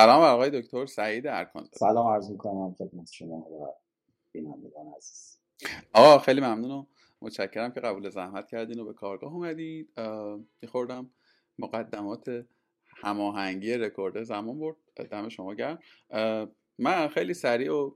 سلام 0.00 0.22
آقای 0.22 0.60
دکتر 0.60 0.86
سعید 0.86 1.26
ارکان 1.26 1.68
سلام 1.72 2.06
عرض 2.06 2.30
می‌کنم 2.30 2.74
خدمت 2.78 3.12
شما 3.12 3.36
و 3.36 3.74
بینندگان 4.32 4.86
عزیز. 4.96 5.38
آقا 5.94 6.18
خیلی 6.18 6.40
ممنونم 6.40 6.86
متشکرم 7.22 7.72
که 7.72 7.80
قبول 7.80 8.10
زحمت 8.10 8.46
کردین 8.46 8.78
و 8.78 8.84
به 8.84 8.92
کارگاه 8.92 9.32
اومدید 9.32 9.92
یه 10.62 10.68
خوردم 10.68 11.10
مقدمات 11.58 12.46
هماهنگی 12.96 13.74
رکورد 13.74 14.22
زمان 14.22 14.58
برد. 14.58 14.76
دم 15.10 15.28
شما 15.28 15.54
گرم. 15.54 15.78
من 16.78 17.08
خیلی 17.08 17.34
سریع 17.34 17.74
و 17.74 17.90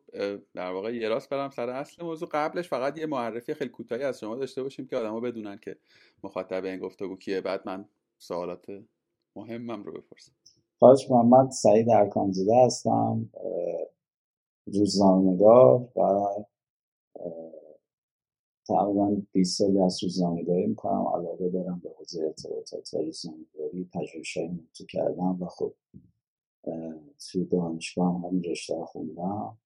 در 0.54 0.72
واقع 0.72 0.94
یه 0.94 1.08
راست 1.08 1.28
برم 1.28 1.50
سر 1.50 1.70
اصل 1.70 2.04
موضوع. 2.04 2.28
قبلش 2.32 2.68
فقط 2.68 2.98
یه 2.98 3.06
معرفی 3.06 3.54
خیلی 3.54 3.70
کوتاهی 3.70 4.02
از 4.02 4.20
شما 4.20 4.36
داشته 4.36 4.62
باشیم 4.62 4.86
که 4.86 4.96
آدما 4.96 5.20
بدونن 5.20 5.58
که 5.58 5.78
مخاطب 6.24 6.64
این 6.64 6.78
گفتگو 6.78 7.16
کیه. 7.16 7.40
بعد 7.40 7.62
من 7.66 7.88
سوالات 8.18 8.66
مهمم 9.36 9.82
رو 9.82 9.92
بپرسم. 9.92 10.32
خواهش 10.84 11.10
محمد 11.10 11.50
سعید 11.50 11.90
ارکانزاده 11.90 12.64
هستم 12.64 13.30
روزنامه‌نگار 14.66 15.88
و 15.96 16.26
تقریبا 18.68 19.16
20 19.32 19.58
سالی 19.58 19.80
از 19.80 20.02
روزنامه‌نگاری 20.02 20.66
می‌کنم. 20.66 21.06
علاقه 21.14 21.50
دارم 21.50 21.80
به 21.84 21.90
حوزه 21.98 22.24
ارتباطات 22.24 22.94
و 22.94 22.98
روزنامه‌نگاری 22.98 23.88
پژوهش‌های 23.94 24.50
تو 24.74 24.84
کردم 24.86 25.42
و 25.42 25.46
خب 25.46 25.72
توی 27.32 27.44
دانشگاه 27.44 28.14
هم 28.14 28.28
همین 28.28 28.44
رشته 28.44 28.74
خوندم. 28.86 29.56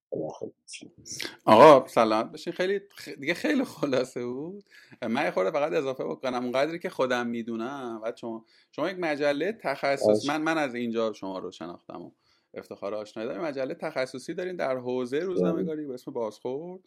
آقا 1.45 1.87
سلام 1.87 2.33
بشین 2.33 2.53
خیلی 2.53 2.81
دیگه 3.21 3.35
خیلی 3.35 3.65
خلاصه 3.65 4.27
بود. 4.27 4.65
من 5.03 5.31
خورده 5.31 5.51
فقط 5.51 5.73
اضافه 5.73 6.05
بکنم. 6.05 6.43
اونقدری 6.43 6.79
که 6.79 6.91
خودم 6.91 7.27
می‌دونم 7.27 8.01
و 8.05 8.13
شما 8.17 8.45
شما 8.73 8.91
یک 8.91 8.97
مجله 9.01 9.53
تخصص 9.53 10.29
من 10.29 10.43
من 10.43 10.59
از 10.59 10.75
اینجا 10.75 11.13
شما 11.13 11.39
رو 11.39 11.51
شناختم 11.51 12.03
و 12.03 12.11
افتخار 12.55 12.95
آشنایی 12.95 13.29
داریم 13.29 13.45
مجله 13.45 13.75
تخصصی 13.75 14.35
دارین 14.35 14.57
در 14.57 14.77
حوزه 14.77 15.19
روزنامه‌نگاری 15.19 15.87
به 15.87 15.95
اسم 15.95 16.13
بازخورد 16.13 16.81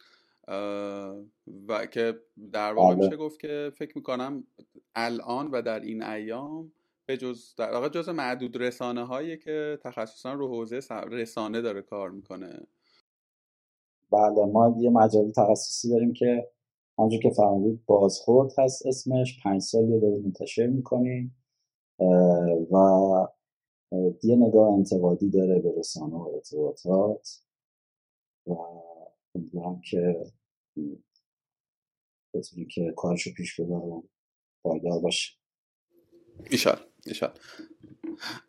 و 1.68 1.86
که 1.90 2.20
در 2.52 2.72
واقع 2.72 2.94
بله. 2.94 3.04
میشه 3.04 3.16
گفت 3.16 3.40
که 3.40 3.72
فکر 3.76 3.92
می‌کنم 3.96 4.44
الان 4.94 5.50
و 5.50 5.62
در 5.62 5.80
این 5.80 6.02
ایام 6.02 6.72
به 7.12 7.18
جز 7.18 7.54
در 7.54 7.72
واقع 7.72 7.88
جز 7.88 8.08
معدود 8.08 8.62
رسانه 8.62 9.04
هایی 9.04 9.36
که 9.36 9.78
تخصصا 9.82 10.32
رو 10.32 10.48
حوزه 10.48 10.80
رسانه 11.10 11.60
داره 11.60 11.82
کار 11.82 12.10
می‌کنه. 12.10 12.66
بله 14.10 14.44
ما 14.44 14.76
یه 14.80 14.90
مجله 14.90 15.32
تخصصی 15.32 15.90
داریم 15.90 16.12
که 16.12 16.50
همونجور 16.98 17.20
که 17.20 17.30
فرمودید 17.30 17.86
بازخورد 17.86 18.52
هست 18.58 18.86
اسمش. 18.86 19.42
پنج 19.44 19.62
سالی 19.62 20.00
داریم 20.00 20.22
منتشر 20.22 20.66
می‌کنیم 20.66 21.36
و 22.70 22.76
یه 24.22 24.36
نگاه 24.36 24.72
انتقادی 24.72 25.30
داره 25.30 25.60
به 25.60 25.74
رسانه 25.78 26.14
و 26.14 26.28
ارتباطات 26.34 27.40
و 28.46 28.52
امیدوارم 29.34 29.80
که 29.90 30.24
بتونی 32.34 32.66
که 32.66 32.92
کارشو 32.96 33.30
پیش 33.36 33.60
ببرم 33.60 34.02
پایدار 34.64 35.00
باشه 35.00 35.32
ایشال 36.50 36.91
ایشال 37.06 37.38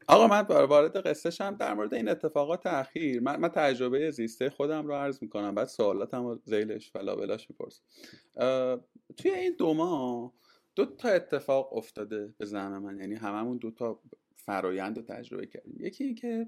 آقا 0.08 0.28
من 0.28 0.42
وارد 0.42 0.98
قصه 0.98 1.30
شم 1.30 1.56
در 1.56 1.74
مورد 1.74 1.94
این 1.94 2.10
اتفاقات 2.10 2.68
اخیر 2.68 3.22
من, 3.22 3.40
من 3.40 3.50
تجربه 3.50 4.12
زیسته 4.12 4.50
خودم 4.50 4.88
رو 4.88 4.94
عرض 4.94 5.22
می‌کنم. 5.22 5.56
بعد 5.56 5.68
سوالاتم 5.68 6.26
رو 6.26 6.40
زیلش 6.46 6.92
فلا 6.92 7.16
بلاش 7.16 7.50
می‌پرسم 7.50 7.82
توی 9.18 9.32
این 9.32 9.56
دو 9.58 9.74
ماه 9.74 10.34
دو 10.76 10.86
تا 10.86 11.10
اتفاق 11.10 11.74
افتاده 11.78 12.34
به 12.38 12.46
زعم 12.46 12.82
من. 12.82 13.00
یعنی 13.00 13.16
هممون 13.16 13.58
دو 13.58 13.72
تا 13.72 14.00
فرایند 14.36 14.98
رو 14.98 15.04
تجربه 15.04 15.46
کردیم. 15.46 15.78
یکی 15.80 16.14
که 16.14 16.48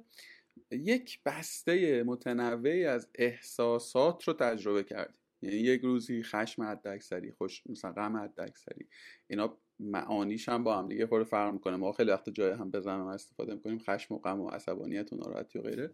یک 0.72 1.20
بسته 1.26 2.04
متنوعی 2.04 2.86
از 2.86 3.10
احساسات 3.16 4.24
رو 4.24 4.34
تجربه 4.34 4.84
کردیم. 4.84 5.18
یعنی 5.42 5.56
یک 5.56 5.82
روزی 5.82 6.24
خشم 6.24 6.64
حد 6.64 6.88
اکثری 6.88 7.32
خوش 7.32 7.64
مثلا 7.68 7.92
غم 7.92 8.18
حد 8.18 8.40
اکثری 8.40 8.88
اینا 9.28 9.58
معانیش 9.80 10.50
هم 10.50 10.64
با 10.64 10.78
هم 10.78 10.88
دیگه 10.88 11.08
خورده 11.08 11.26
فرق 11.26 11.54
می‌کنه. 11.54 11.76
ما 11.76 11.92
خیلی 11.92 12.12
وقت 12.12 12.30
جای 12.30 12.52
هم 12.52 12.72
بزنم 12.72 13.08
استفاده 13.08 13.54
می‌کنیم 13.54 13.80
خشم 13.80 14.14
و 14.14 14.18
غم 14.18 14.42
و 14.42 14.50
عصبانیت 14.50 15.14
و 15.14 15.16
ناراحتی 15.16 15.60
و 15.60 15.62
غیره. 15.62 15.92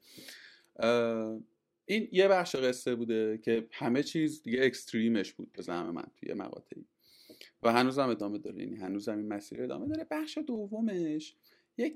این 1.86 2.08
یه 2.12 2.28
بخش 2.28 2.56
قصه 2.56 2.96
بوده 2.96 3.38
که 3.38 3.68
همه 3.72 4.04
چیز 4.04 4.44
دیگه 4.44 4.66
اکستریمش 4.66 5.34
بود 5.34 5.52
به 5.52 5.62
زعم 5.62 5.90
من 5.90 6.06
توی 6.16 6.34
مقاطعی. 6.34 6.86
و 7.64 7.72
هنوز 7.72 8.00
هم 8.00 8.10
ادامه 8.10 8.38
داره. 8.38 8.64
یعنی 8.64 8.76
هنوز 8.76 9.10
هم 9.10 9.18
این 9.18 9.28
مسیر 9.28 9.64
ادامه 9.64 9.88
داره. 9.88 10.08
بخش 10.12 10.38
دومش 10.48 11.36
یک 11.78 11.96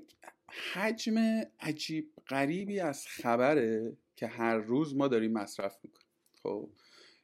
حجم 0.72 1.42
عجیب 1.60 2.12
غریبی 2.28 2.80
از 2.80 3.06
خبره 3.06 3.96
که 4.16 4.26
هر 4.26 4.56
روز 4.56 4.96
ما 4.96 5.08
داریم 5.08 5.32
مصرف 5.32 5.78
می‌کنیم. 5.84 6.06
خب 6.42 6.70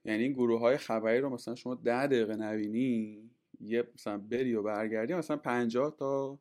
یعنی 0.04 0.22
این 0.22 0.32
گروه 0.32 0.60
های 0.60 0.76
خبری 0.76 1.18
رو 1.18 1.30
مثلا 1.30 1.54
شما 1.54 1.74
ده 1.74 2.06
دقیقه 2.06 2.36
نبینی 2.36 3.30
یه 3.62 3.88
مثلا 3.94 4.18
بری 4.18 4.54
و 4.54 4.62
برگردی 4.62 5.14
مثلا 5.14 5.36
پنجاه 5.36 5.96
تا 5.96 6.38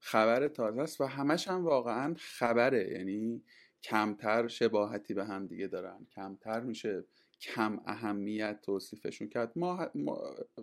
خبر 0.00 0.48
تازه 0.48 0.80
است 0.82 1.00
و 1.00 1.04
همش 1.04 1.48
هم 1.48 1.64
واقعا 1.64 2.14
خبره. 2.18 2.90
یعنی 2.92 3.42
کمتر 3.82 4.48
شباهتی 4.48 5.14
به 5.14 5.24
هم 5.24 5.46
دیگه 5.46 5.66
دارن. 5.66 6.06
کمتر 6.14 6.60
میشه 6.60 7.04
کم 7.40 7.80
اهمیت 7.86 8.58
توصیفشون 8.62 9.28
کرد. 9.28 9.52
ما, 9.56 9.86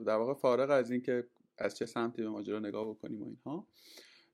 در 0.06 0.16
واقع 0.16 0.34
فارغ 0.34 0.70
از 0.72 0.92
اینکه 0.92 1.28
از 1.58 1.78
چه 1.78 1.86
سمتی 1.86 2.22
به 2.22 2.30
ماجرا 2.30 2.59
نگاه 2.59 2.90
بکنیم 2.90 3.22
و 3.22 3.26
اینها 3.26 3.68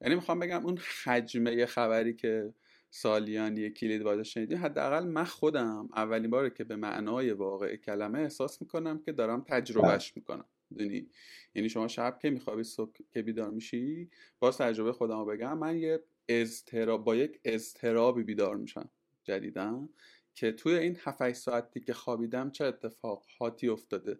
یعنی 0.01 0.15
می‌خوام 0.15 0.39
بگم 0.39 0.65
اون 0.65 0.79
حجمه 1.03 1.65
خبری 1.65 2.13
که 2.13 2.53
سالیان 2.89 3.57
یک 3.57 3.73
کلید 3.73 4.01
واژه 4.01 4.23
شنیدیم 4.23 4.65
حداقل 4.65 5.05
من 5.05 5.23
خودم 5.23 5.89
اولین 5.95 6.31
باره 6.31 6.49
که 6.49 6.63
به 6.63 6.75
معنای 6.75 7.31
واقع 7.31 7.75
کلمه 7.75 8.19
احساس 8.19 8.61
می‌کنم 8.61 8.99
که 8.99 9.11
دارم 9.11 9.41
تجربهش 9.47 10.11
بله. 10.11 10.13
می‌کنم. 10.15 10.45
دونی 10.77 11.09
یعنی 11.55 11.69
شما 11.69 11.87
شب 11.87 12.19
که 12.21 12.29
میخوابی 12.29 12.63
صبح 12.63 12.97
که 13.11 13.21
بیدار 13.21 13.49
میشی 13.49 14.09
باز 14.39 14.57
تجربه 14.57 14.93
خودم 14.93 15.25
بگم 15.25 15.57
من 15.57 15.77
یه 15.77 16.03
اضطراب 16.27 17.03
با 17.03 17.15
یک 17.15 17.39
اضطرابی 17.45 18.23
بیدار 18.23 18.55
میشم 18.55 18.89
جدیدن 19.23 19.89
که 20.33 20.51
توی 20.51 20.75
این 20.75 20.97
7 20.99 21.33
ساعتی 21.33 21.79
که 21.79 21.93
خوابیدم 21.93 22.51
چه 22.51 22.65
اتفاقاتی 22.65 23.67
افتاده 23.67 24.19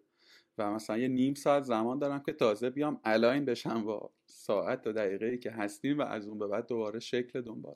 و 0.57 0.71
مثلا 0.71 0.97
یه 0.97 1.07
نیم 1.07 1.33
ساعت 1.33 1.63
زمان 1.63 1.99
دارم 1.99 2.23
که 2.23 2.33
تازه 2.33 2.69
بیام 2.69 3.01
الاین 3.03 3.45
بشم 3.45 3.83
با 3.83 4.13
ساعت 4.25 4.87
و 4.87 4.93
دقیقه 4.93 5.37
که 5.37 5.51
هستیم 5.51 5.99
و 5.99 6.01
از 6.01 6.27
اون 6.27 6.39
به 6.39 6.47
بعد 6.47 6.67
دوباره 6.67 6.99
شکل 6.99 7.41
دنبال. 7.41 7.75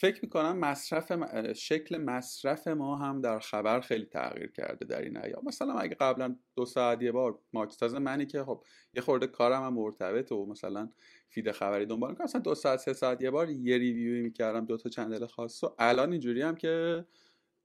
فکر 0.00 0.20
می‌کنم 0.22 0.58
مصرف 0.58 1.12
شکل 1.52 1.98
مصرف 1.98 2.68
ما 2.68 2.96
هم 2.96 3.20
در 3.20 3.38
خبر 3.38 3.80
خیلی 3.80 4.04
تغییر 4.04 4.52
کرده 4.52 4.84
در 4.84 5.02
این 5.02 5.16
ایام. 5.16 5.42
مثلا 5.44 5.74
اگه 5.74 5.94
قبلا 5.94 6.36
دو 6.56 6.64
ساعت 6.64 7.02
یه 7.02 7.12
بار 7.12 7.38
ماکستاز 7.52 7.94
منی 7.94 8.26
که 8.26 8.44
خب 8.44 8.64
یه 8.94 9.02
خورده 9.02 9.26
کارم 9.26 9.62
هم 9.62 9.74
مرتبط 9.74 10.32
و 10.32 10.46
مثلا 10.46 10.88
feed 11.28 11.52
خبری 11.52 11.86
دنبال 11.86 12.10
می‌کنم. 12.10 12.24
مثلا 12.24 12.40
دو 12.40 12.54
ساعت 12.54 12.78
سه 12.78 12.92
ساعت 12.92 13.22
یه 13.22 13.30
بار 13.30 13.50
یه 13.50 13.78
review 13.78 14.16
ی 14.16 14.22
می‌کردم 14.22 14.64
دو 14.64 14.76
تا 14.76 14.88
channel 14.88 15.26
خاص 15.26 15.64
و 15.64 15.74
الان 15.78 16.12
اینجوری 16.12 16.42
هم 16.42 16.56
که 16.56 17.04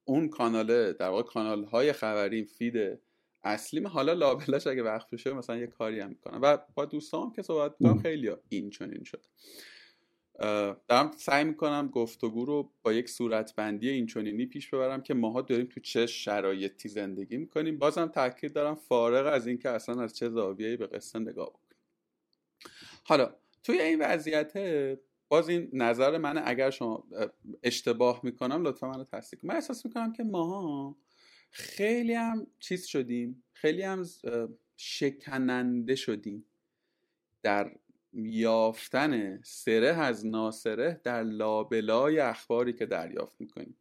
اون 0.05 0.29
کاناله 0.29 0.93
در 0.93 1.09
واقع 1.09 1.23
کانال 1.23 1.63
های 1.63 1.93
خبری 1.93 2.45
feed 2.45 2.99
اصلی 3.43 3.83
حالا 3.83 4.13
لابلاش 4.13 4.67
اگه 4.67 4.83
وقت 4.83 5.09
بشه 5.11 5.33
مثلا 5.33 5.57
یه 5.57 5.67
کاری 5.67 5.99
هم 5.99 6.09
می‌کنم. 6.09 6.39
و 6.41 6.57
با 6.75 6.85
دوستام 6.85 7.33
که 7.33 7.41
صحبت 7.41 7.75
می‌کنم 7.79 8.01
خیلی 8.01 8.31
این 8.49 8.69
چنین 8.69 9.03
شد 9.03 9.25
دارم 10.39 11.11
سعی 11.17 11.43
می‌کنم 11.43 11.87
گفتگو 11.87 12.45
رو 12.45 12.71
با 12.83 12.93
یک 12.93 13.09
صورتبندی 13.09 13.89
اینچنینی 13.89 14.45
پیش 14.45 14.69
ببرم 14.69 15.01
که 15.01 15.13
ماها 15.13 15.41
داریم 15.41 15.65
تو 15.65 15.79
چه 15.79 16.05
شرایطی 16.05 16.89
زندگی 16.89 17.37
می‌کنیم. 17.37 17.77
بازم 17.77 18.05
تاکید 18.05 18.53
دارم 18.53 18.75
فارغ 18.75 19.33
از 19.33 19.47
اینکه 19.47 19.69
اصلا 19.69 20.03
از 20.03 20.15
چه 20.15 20.29
زاویه‌ای 20.29 20.77
به 20.77 20.87
قصه 20.87 21.19
نگاه 21.19 21.49
بکنیم. 21.49 21.77
حالا 23.03 23.35
توی 23.63 23.81
این 23.81 24.01
وضعیت 24.01 24.53
باز 25.27 25.49
این 25.49 25.69
نظر 25.73 26.17
منه 26.17 26.41
اگر 26.45 26.69
شما 26.69 27.07
اشتباه 27.63 28.19
می‌کنم 28.23 28.63
لطفا 28.63 28.89
منو 28.89 29.03
تصدیق 29.03 29.45
من 29.45 29.55
احساس 29.55 29.85
می‌کنم 29.85 30.13
که 30.13 30.23
ماها 30.23 30.95
خیلی 31.51 32.13
هم 32.13 32.47
چیز 32.59 32.85
شدیم. 32.85 33.43
خیلی 33.53 33.81
هم 33.81 34.03
شکننده 34.77 35.95
شدیم 35.95 36.45
در 37.43 37.75
یافتن 38.15 39.41
سره 39.41 39.87
از 39.87 40.25
ناسره 40.25 41.01
در 41.03 41.23
لابلای 41.23 42.19
اخباری 42.19 42.73
که 42.73 42.85
دریافت 42.85 43.41
می‌کنیم. 43.41 43.77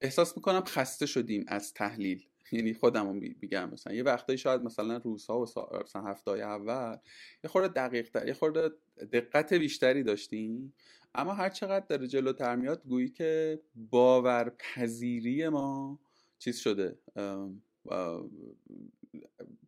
احساس 0.00 0.36
می‌کنم 0.36 0.64
خسته 0.64 1.06
شدیم 1.06 1.44
از 1.48 1.74
تحلیل. 1.74 2.26
یعنی 2.52 2.74
خودم 2.74 3.06
میگم 3.16 3.70
مثلا 3.70 3.94
یه 3.94 4.02
وقتایی 4.02 4.38
شاید 4.38 4.62
مثلا 4.62 4.96
روزها 4.96 5.40
و 5.40 5.46
مثلا 5.84 6.02
هفته 6.02 6.30
اول 6.30 6.96
یه 7.44 7.50
خورده 7.50 7.68
دقیق 7.68 8.10
تر 8.10 8.28
یه 8.28 8.34
خورده 8.34 8.70
دقت 9.12 9.52
بیشتری 9.54 10.02
داشتیم. 10.02 10.74
اما 11.14 11.34
هر 11.34 11.48
چقدر 11.48 11.86
داره 11.86 12.06
جلوتر 12.06 12.56
میاد 12.56 12.82
گویی 12.84 13.08
که 13.08 13.60
باورپذیری 13.74 15.48
ما 15.48 15.98
چیز 16.38 16.58
شده. 16.58 16.98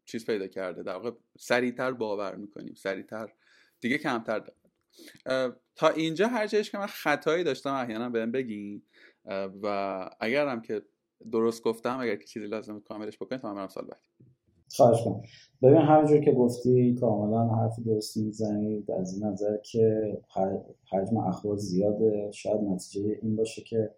چیز 0.05 0.27
پیدا 0.27 0.47
کرده. 0.47 0.83
در 0.83 0.95
واقع 0.95 1.11
سریعتر 1.39 1.93
باور 1.93 2.37
می‌کنیم 2.37 2.75
سریعتر 2.75 3.33
دیگه 3.81 3.99
کمتر 3.99 4.43
تا 5.77 5.89
اینجا 5.89 6.27
هر 6.27 6.47
جایش 6.47 6.71
که 6.71 6.79
من 6.79 6.87
خطایی 6.87 7.45
داشتم 7.45 7.75
احیانا 7.75 8.09
بهم 8.09 8.33
بگین. 8.33 8.83
و 9.63 10.11
اگر 10.21 10.49
هم 10.49 10.63
که 10.63 10.83
درست 11.33 11.63
گفتم 11.63 11.99
اگر 12.01 12.17
که 12.17 12.25
چیزی 12.25 12.47
لازم 12.47 12.81
کاملش 12.81 13.17
بکنید 13.17 13.41
تا 13.41 13.49
من 13.49 13.55
برم 13.55 13.69
سال 13.69 13.85
بعد 13.85 14.01
خواهش 14.77 15.05
کنم 15.05 15.23
ببین 15.63 15.77
همونجور 15.77 16.21
که 16.21 16.33
گفتی 16.33 16.95
کاملا 16.95 17.49
حرف 17.49 17.81
درستی 17.87 18.23
می‌زنید. 18.23 18.91
از 18.91 19.15
این 19.15 19.25
نظر 19.25 19.57
که 19.57 20.19
حجم 20.91 21.17
اخبار 21.17 21.57
زیاده. 21.57 22.31
شاید 22.33 22.61
نتیجه 22.61 23.19
این 23.23 23.37
باشه 23.37 23.63
که 23.63 23.95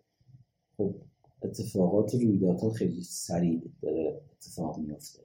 خب 0.77 0.95
اتفاقات 1.43 2.15
رویدادها 2.15 2.71
خیلی 2.71 3.03
سریع 3.03 3.61
داره 3.83 4.21
اتفاق 4.37 4.79
میفته 4.79 5.21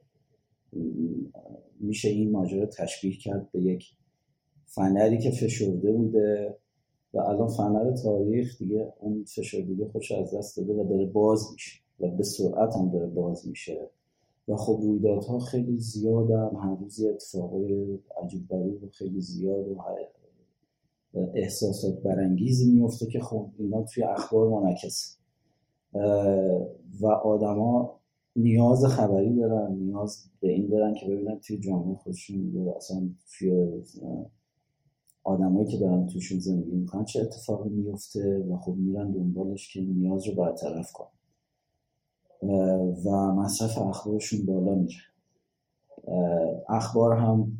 میشه 1.80 2.08
این 2.08 2.30
ماجرا 2.30 2.66
تشبیه 2.66 3.16
کرد 3.16 3.52
به 3.52 3.62
یک 3.62 3.84
فنری 4.66 5.18
که 5.18 5.30
فشرده 5.30 5.92
بوده 5.92 6.56
و 7.14 7.18
الان 7.18 7.48
فنر 7.48 7.96
تاریخ 7.96 8.58
دیگه 8.58 8.92
اون 9.00 9.24
فشردگی 9.24 9.84
خوش 9.84 10.12
از 10.12 10.34
دست 10.34 10.56
داده 10.56 10.72
و 10.72 10.88
داره 10.88 11.06
باز 11.06 11.52
میشه 11.52 11.80
و 12.00 12.08
به 12.08 12.22
سرعت 12.22 12.76
هم 12.76 12.90
داره 12.90 13.06
باز 13.06 13.48
میشه. 13.48 13.90
و 14.48 14.56
خب 14.56 14.80
رویدادها 14.82 15.38
خیلی 15.38 15.78
زیادن. 15.78 16.50
هر 16.56 16.76
روز 16.80 17.04
اتفاقای 17.04 17.98
عجیب 18.22 18.48
غریب 18.48 18.84
و 18.84 18.88
خیلی 18.88 19.20
زیاد 19.20 19.68
و 21.14 21.18
احساسات 21.34 22.02
برانگیزی 22.02 22.72
میفته 22.72 23.06
که 23.06 23.20
خب 23.20 23.48
اینا 23.58 23.82
توی 23.82 24.04
اخبار 24.04 24.48
منعکسه. 24.48 25.16
و 27.00 27.06
آدما 27.06 28.00
نیاز 28.36 28.84
خبری 28.84 29.36
دارن 29.36 29.72
نیاز 29.72 30.30
به 30.40 30.48
این 30.48 30.68
دارن 30.68 30.94
که 30.94 31.06
ببینن 31.06 31.38
توی 31.38 31.58
جامعه 31.58 31.94
خودشون 31.94 32.68
اصلا 32.76 33.08
توی 33.38 33.68
آدمایی 35.24 35.66
که 35.66 35.78
دارن 35.78 36.06
توشون 36.06 36.38
زندگی 36.38 36.76
می‌کنن 36.76 37.04
چه 37.04 37.20
اتفاقی 37.20 37.68
میفته 37.68 38.38
و 38.38 38.56
خب 38.56 38.74
میرن 38.74 39.10
دنبالش 39.10 39.72
که 39.72 39.80
نیاز 39.80 40.28
رو 40.28 40.34
برطرف 40.34 40.92
کنن. 40.92 41.08
و 43.04 43.10
مصرف 43.34 43.78
اخبارشون 43.78 44.46
بالا 44.46 44.74
میره. 44.74 44.96
اخبار 46.68 47.16
هم 47.16 47.52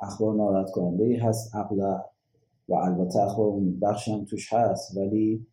اخبار 0.00 0.34
ناراحت 0.34 0.70
کننده 0.70 1.04
ای 1.04 1.16
هست 1.16 1.54
اغلب 1.54 2.04
و 2.68 2.74
البته 2.74 3.22
اخبار 3.22 3.48
امیدبخش 3.48 4.08
هم 4.08 4.24
توش 4.24 4.52
هست 4.52 4.96
ولی 4.96 5.46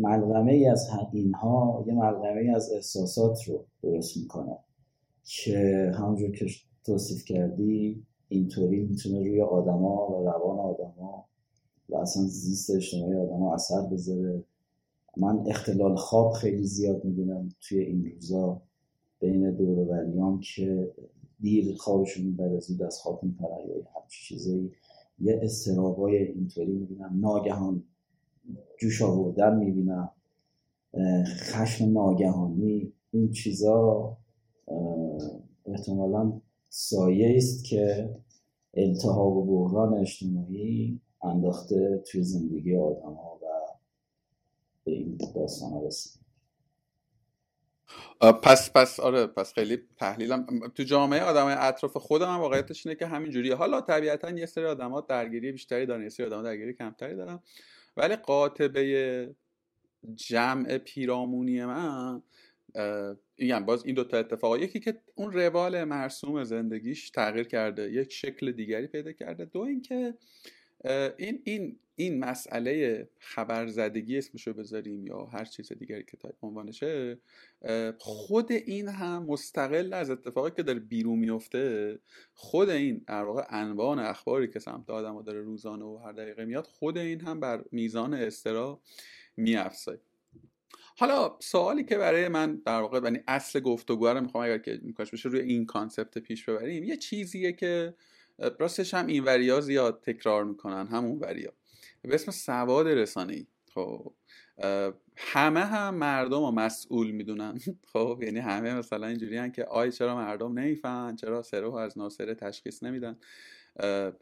ملغمه 0.00 0.52
ای 0.52 0.66
از 0.66 0.88
اینها 1.12 1.84
یه 1.86 1.94
ملغمه 1.94 2.40
ای 2.40 2.50
از 2.50 2.72
احساسات 2.72 3.48
رو 3.48 3.64
درست 3.82 4.16
می‌کنه. 4.16 4.56
که 5.24 5.92
همونجور 5.94 6.30
که 6.30 6.46
توصیف 6.84 7.24
کردی 7.24 8.02
اینطوری 8.28 8.80
می‌تونه 8.80 9.18
روی 9.18 9.40
آدما 9.40 10.10
و 10.10 10.24
روان 10.24 10.58
آدما 10.58 11.26
و 11.88 11.96
اصلا 11.96 12.22
زیست 12.22 12.70
اجتماعی 12.70 13.14
آدما 13.14 13.54
اثر 13.54 13.80
بذاره. 13.86 14.44
من 15.16 15.44
اختلال 15.46 15.96
خواب 15.96 16.32
خیلی 16.32 16.64
زیاد 16.64 17.04
می‌بینم 17.04 17.48
توی 17.60 17.78
این 17.78 18.12
روزا 18.14 18.62
بین 19.20 19.50
دوروریام 19.50 20.40
که 20.40 20.90
دیر 21.40 21.76
خوابشون 21.76 22.26
می‌بره 22.26 22.60
زود 22.60 22.82
از 22.82 22.98
خواب 22.98 23.22
میپرن 23.22 23.58
یا 23.68 23.74
همچین 23.74 24.38
چیزایی. 24.38 24.72
یه 25.18 25.40
استرابای 25.42 26.16
اینطوری 26.16 26.72
می‌بینم. 26.72 27.18
ناگهان 27.20 27.82
جوش 28.78 29.02
آوردن 29.02 29.56
می‌بینم. 29.56 30.10
خشم 31.26 31.92
ناگهانی 31.92 32.92
این 33.10 33.30
چیزا 33.30 34.16
احتمالا 35.66 36.40
سایه 36.68 37.36
است 37.36 37.64
که 37.64 38.14
التهاب 38.74 39.36
و 39.36 39.44
بحران 39.44 39.94
اجتماعی 39.94 41.00
انداخته 41.22 42.02
توی 42.06 42.22
زندگی 42.22 42.76
آدم 42.76 43.14
ها 43.14 43.40
و 43.42 43.46
به 44.84 44.92
این 44.92 45.18
داستان 45.34 45.84
رسید. 45.84 46.20
پس 48.42 48.72
پس 48.74 49.00
آره 49.00 49.26
پس 49.26 49.52
خیلی 49.52 49.78
تحلیلم. 49.96 50.46
تو 50.74 50.82
جامعه 50.82 51.22
آدم 51.22 51.46
اطراف 51.58 51.96
خودم 51.96 52.34
هم 52.34 52.40
واقعیتش 52.40 52.86
اینه 52.86 52.98
که 52.98 53.06
همین 53.06 53.30
جوریه 53.30 53.54
حالا 53.54 53.80
طبیعتا 53.80 54.30
یه 54.30 54.46
سری 54.46 54.64
آدمات 54.64 55.06
درگیری 55.06 55.52
بیشتری 55.52 55.86
دارن 55.86 56.02
یه 56.02 56.08
سری 56.08 56.26
آدم 56.26 56.42
درگیری 56.42 56.74
کمتری 56.74 57.16
دارن. 57.16 57.40
ولی 58.00 58.16
قاطبه 58.16 59.34
جمع 60.14 60.78
پیرامونی 60.78 61.64
من 61.64 62.22
میگم 63.38 63.64
باز 63.64 63.84
این 63.86 63.94
دوتا 63.94 64.18
اتفاق 64.18 64.56
یکی 64.56 64.80
که 64.80 65.00
اون 65.14 65.32
روال 65.32 65.84
مرسوم 65.84 66.44
زندگیش 66.44 67.10
تغییر 67.10 67.48
کرده 67.48 67.92
یک 67.92 68.12
شکل 68.12 68.52
دیگری 68.52 68.86
پیدا 68.86 69.12
کرده 69.12 69.44
دو 69.44 69.60
اینکه 69.60 70.14
این 71.18 71.42
این 71.44 71.78
این 72.00 72.24
مسئله 72.24 73.08
خبرزدگی 73.18 74.18
اسمشو 74.18 74.52
بذاریم 74.52 75.06
یا 75.06 75.24
هر 75.24 75.44
چیز 75.44 75.72
دیگری 75.72 76.04
که 76.04 76.16
تایپ 76.16 76.44
عنوانشه 76.44 77.18
خود 77.98 78.52
این 78.52 78.88
هم 78.88 79.22
مستقل 79.22 79.92
از 79.92 80.10
اتفاقی 80.10 80.50
که 80.50 80.62
داره 80.62 80.78
بیرون 80.78 81.18
میفته 81.18 81.98
خود 82.34 82.68
این 82.68 83.04
در 83.06 83.24
واقع 83.24 83.44
انوان 83.50 83.98
اخباری 83.98 84.48
که 84.48 84.58
سمت 84.58 84.90
آدم 84.90 85.22
داره 85.22 85.40
روزانه 85.40 85.84
و 85.84 85.96
هر 85.96 86.12
دقیقه 86.12 86.44
میاد 86.44 86.66
خود 86.66 86.98
این 86.98 87.20
هم 87.20 87.40
بر 87.40 87.64
میزان 87.72 88.14
استرا 88.14 88.80
میافزه. 89.36 90.00
حالا 90.96 91.36
سوالی 91.40 91.84
که 91.84 91.98
برای 91.98 92.28
من 92.28 92.62
در 92.66 92.80
واقع 92.80 93.00
یعنی 93.04 93.20
اصل 93.28 93.60
گفتگو 93.60 94.08
رو 94.08 94.20
می‌خوام 94.20 94.44
اگر 94.44 94.58
که 94.58 94.80
ای 94.82 94.88
کاش 94.88 95.10
بشه 95.10 95.28
روی 95.28 95.40
این 95.40 95.66
concept 95.66 96.18
پیش 96.18 96.44
ببریم 96.44 96.84
یه 96.84 96.96
چیزیه 96.96 97.52
که 97.52 97.94
راستش 98.58 98.94
هم 98.94 99.06
این 99.06 99.24
وریا 99.24 99.60
زیاد 99.60 100.00
تکرار 100.02 100.44
می‌کنن 100.44 100.86
همون 100.86 101.18
وریا. 101.18 101.52
به 102.02 102.14
اسم 102.14 102.32
سواد 102.32 102.88
رسانه 102.88 103.32
ای 103.32 103.46
خب 103.74 104.14
همه 105.16 105.60
هم 105.60 105.94
مردم 105.94 106.40
رو 106.40 106.50
مسئول 106.50 107.10
می‌دونن. 107.10 107.58
خب 107.92 108.20
یعنی 108.22 108.38
همه 108.38 108.74
مثلا 108.74 109.06
اینجوری 109.06 109.50
که 109.50 109.64
آی 109.64 109.92
چرا 109.92 110.16
مردم 110.16 110.58
نمی‌فهمن؟ 110.58 111.16
چرا 111.16 111.42
سره 111.42 111.74
از 111.74 111.98
ناسره 111.98 112.34
تشخیص 112.34 112.82
نمیدن؟ 112.82 113.16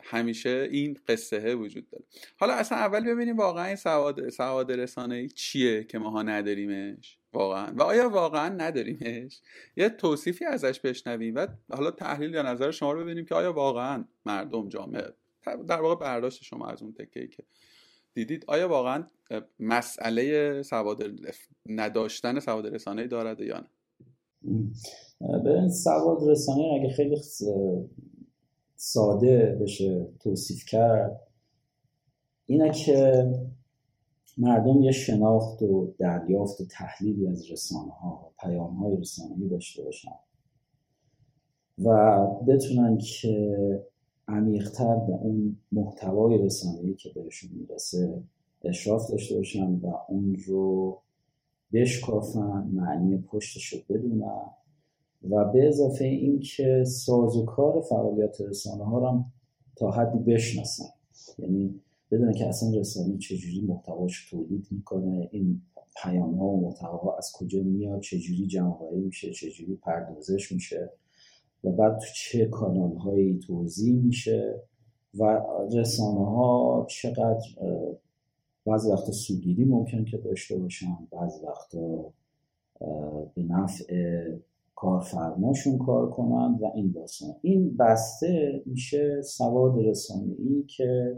همیشه 0.02 0.68
این 0.70 0.98
قصه 1.08 1.54
وجود 1.54 1.90
داره. 1.90 2.04
حالا 2.36 2.54
اصلا 2.54 2.78
اول 2.78 3.04
ببینیم 3.04 3.36
واقعا 3.36 3.64
این 3.64 3.76
سواد, 3.76 4.28
سواد 4.28 4.72
رسانه 4.72 5.28
چیه 5.28 5.84
که 5.84 5.98
ماها 5.98 6.22
نداریمش؟ 6.22 7.18
واقعا. 7.32 7.72
و 7.76 7.82
آیا 7.82 8.08
واقعا 8.08 8.48
نداریمش؟ 8.48 9.40
یه 9.76 9.88
توصیفی 9.88 10.44
ازش 10.44 10.80
بشنویم. 10.80 11.34
و 11.34 11.46
حالا 11.72 11.90
تحلیل 11.90 12.34
یا 12.34 12.42
نظر 12.42 12.70
شما 12.70 12.92
رو 12.92 13.00
ببینیم 13.00 13.24
که 13.24 13.34
آیا 13.34 13.52
واقعا 13.52 14.04
مردم 14.26 14.68
جامعه 14.68 15.14
در 15.56 15.80
واقع 15.80 15.94
برداشت 15.94 16.42
شما 16.42 16.66
از 16.66 16.82
اون 16.82 16.92
تکه 16.92 17.28
که 17.28 17.42
دیدید. 18.14 18.44
آیا 18.48 18.68
واقعا 18.68 19.04
مسئله 19.60 20.62
سواد 20.62 21.02
نداشتن 21.66 22.40
سواد 22.40 22.66
رسانه 22.66 23.06
دارد 23.06 23.40
یا 23.40 23.60
نه؟ 23.60 23.68
به 25.44 25.68
سواد 25.68 26.28
رسانه 26.28 26.62
اگه 26.80 26.88
خیلی 26.88 27.16
ساده 28.76 29.58
بشه 29.60 30.08
توصیف 30.20 30.64
کرد 30.64 31.20
اینه 32.46 32.72
که 32.72 33.24
مردم 34.38 34.82
یه 34.82 34.92
شناخت 34.92 35.62
و 35.62 35.94
دریافت 35.98 36.60
و 36.60 36.66
تحلیلی 36.66 37.28
از 37.28 37.50
رسانه 37.50 37.92
ها 37.92 38.32
پیام 38.40 38.74
های 38.74 38.96
رسانه‌ای 38.96 39.48
داشته 39.48 39.82
باشن 39.82 40.10
و 41.84 42.18
بتونن 42.48 42.98
که 42.98 43.58
عمیقتر 44.28 44.96
به 44.96 45.12
اون 45.12 45.56
محتوای 45.72 46.38
رسانه‌ای 46.38 46.94
که 46.94 47.10
بهشون 47.14 47.50
می‌رسه 47.52 48.22
اشراف 48.64 49.10
داشته 49.10 49.36
باشن 49.36 49.74
و 49.74 49.94
اون 50.08 50.36
رو 50.46 50.98
بشکافن 51.72 52.70
معنی 52.72 53.18
پشتش 53.18 53.66
رو 53.72 53.78
بدونن. 53.88 54.50
و 55.30 55.52
به 55.52 55.68
اضافه 55.68 56.04
این 56.04 56.40
که 56.40 56.84
سازوکار 56.84 57.80
فعالیت 57.80 58.40
رسانه 58.40 58.84
ها 58.84 59.10
هم 59.10 59.32
تا 59.76 59.90
حدی 59.90 60.18
بشناسن. 60.18 60.88
یعنی 61.38 61.80
بدونه 62.10 62.34
که 62.34 62.46
اصلا 62.46 62.78
رسانه 62.78 63.18
چجوری 63.18 63.60
محتواش 63.60 64.30
تولید 64.30 64.66
می‌کنه 64.70 65.28
این 65.32 65.62
پیام 66.02 66.34
ها 66.34 66.46
و 66.46 66.60
محتواها 66.60 67.16
از 67.16 67.32
کجا 67.34 67.62
میاد 67.62 68.00
چجوری 68.00 68.46
جمع 68.46 68.90
میشه 68.94 69.32
چجوری 69.32 69.74
پردازش 69.74 70.52
میشه. 70.52 70.90
و 71.64 71.70
بعد 71.70 71.98
تو 71.98 72.06
چه 72.14 72.46
کانال 72.46 72.96
هایی 72.96 73.38
توضیح 73.38 74.02
میشه 74.02 74.62
و 75.14 75.40
رسانه 75.72 76.26
ها 76.26 76.86
چقدر 76.90 77.46
بعضی 78.66 78.90
وقتا 78.90 79.12
سوگیری 79.12 79.64
ممکن 79.64 80.04
که 80.04 80.18
داشته 80.18 80.58
باشن 80.58 80.98
بعضی 81.10 81.46
وقتا 81.46 82.12
به 83.34 83.42
نفع 83.42 84.24
کارفرماشون 84.74 85.78
کار 85.78 86.10
کنند 86.10 86.62
و 86.62 86.72
این 86.74 86.90
داستان. 86.90 87.34
این 87.42 87.76
بسته 87.76 88.62
میشه 88.66 89.22
سواد 89.22 89.78
رسانه 89.78 90.34
ای 90.38 90.62
که 90.62 91.16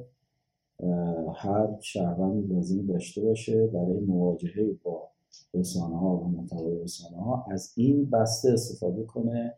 هر 1.34 1.68
شهروندی 1.80 2.54
لازم 2.54 2.86
داشته 2.86 3.22
باشه 3.22 3.66
برای 3.66 4.00
مواجهه 4.00 4.76
با 4.82 5.08
رسانه 5.54 5.98
ها 5.98 6.16
و 6.16 6.28
محتوای 6.28 6.78
رسانه 6.78 7.16
ها 7.16 7.46
از 7.50 7.72
این 7.76 8.10
بسته 8.10 8.52
استفاده 8.52 9.04
کنه 9.04 9.54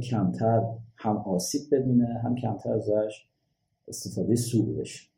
کمتر 0.00 0.60
هم 0.96 1.16
آسیب 1.16 1.74
ببینه 1.74 2.20
هم 2.24 2.34
کمتر 2.34 2.72
ازش 2.72 3.26
استفاده 3.88 4.36
سوء 4.36 4.80
بشه. 4.80 5.08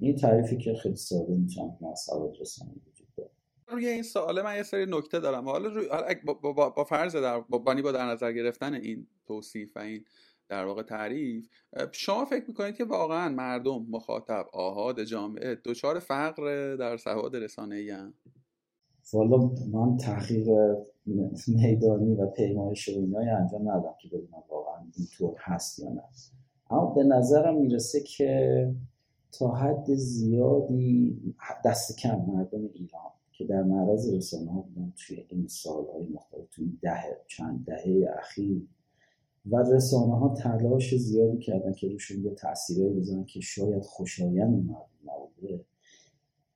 این 0.00 0.16
تعریفی 0.16 0.58
که 0.58 0.74
خیلی 0.74 0.96
ساده 0.96 1.34
می‌تونم 1.34 1.78
از 1.92 2.00
سواد 2.00 2.36
رسانی 2.40 2.72
وجود 2.86 3.30
روی 3.68 3.86
این 3.86 4.02
سواله 4.02 4.42
من 4.42 4.56
یه 4.56 4.62
سری 4.62 4.86
نکته 4.88 5.20
دارم. 5.20 5.48
حالا 5.48 5.68
روی 5.68 5.86
با, 6.24 6.34
با, 6.34 6.70
با, 6.70 6.84
فرض 6.84 7.16
در 7.16 7.40
با 7.40 7.58
با 7.58 7.92
در 7.92 8.06
نظر 8.06 8.32
گرفتن 8.32 8.74
این 8.74 9.06
توصیف 9.26 9.76
و 9.76 9.80
این 9.80 10.04
در 10.48 10.64
واقع 10.64 10.82
تعریف 10.82 11.48
شما 11.92 12.24
فکر 12.24 12.44
می‌کنید 12.48 12.76
که 12.76 12.84
واقعا 12.84 13.28
مردم 13.28 13.86
مخاطب 13.90 14.46
آهاد 14.52 15.04
جامعه 15.04 15.54
دچار 15.54 15.98
فقر 15.98 16.76
در 16.76 16.96
سواد 16.96 17.36
رسانه 17.36 17.76
ای 17.76 17.92
والا 19.12 19.50
من 19.72 19.96
تحقیق 19.96 20.48
میدانی 21.48 22.14
و 22.14 22.26
پیمایش 22.26 22.88
و 22.88 22.92
اینای 22.92 23.28
انجام 23.28 23.62
ندادم 23.62 23.94
که 24.00 24.08
ببینم 24.08 24.42
واقعا 24.50 24.82
اینطور 24.96 25.34
هست 25.38 25.78
یا 25.78 25.88
نه. 25.88 26.02
اما 26.70 26.86
به 26.86 27.04
نظرم 27.04 27.60
می‌رسه 27.60 28.00
که 28.00 28.74
تا 29.32 29.48
حد 29.54 29.94
زیادی 29.94 31.16
دست 31.64 31.98
کم 31.98 32.24
مردم 32.26 32.68
ایران 32.74 33.12
که 33.32 33.44
در 33.44 33.62
معرض 33.62 34.14
رسانه 34.14 34.52
ها 34.52 34.60
بودن 34.60 34.92
توی 34.96 35.26
این 35.28 35.46
سالهای 35.46 36.06
مختلف 36.06 36.48
توی 36.50 36.78
دهه 36.82 37.20
چند 37.26 37.64
دهه 37.64 38.08
اخیر 38.18 38.62
و 39.50 39.56
رسانه 39.56 40.18
ها 40.18 40.34
تلاش 40.34 40.94
زیادی 40.94 41.38
کردن 41.38 41.72
که 41.72 41.88
روشون 41.88 42.24
یه 42.24 42.30
تاثیرهایی 42.30 42.94
بزنن 42.94 43.24
که 43.24 43.40
شاید 43.40 43.82
خوشایند 43.82 44.66
مردم 44.66 44.86
نبوده. 45.04 45.64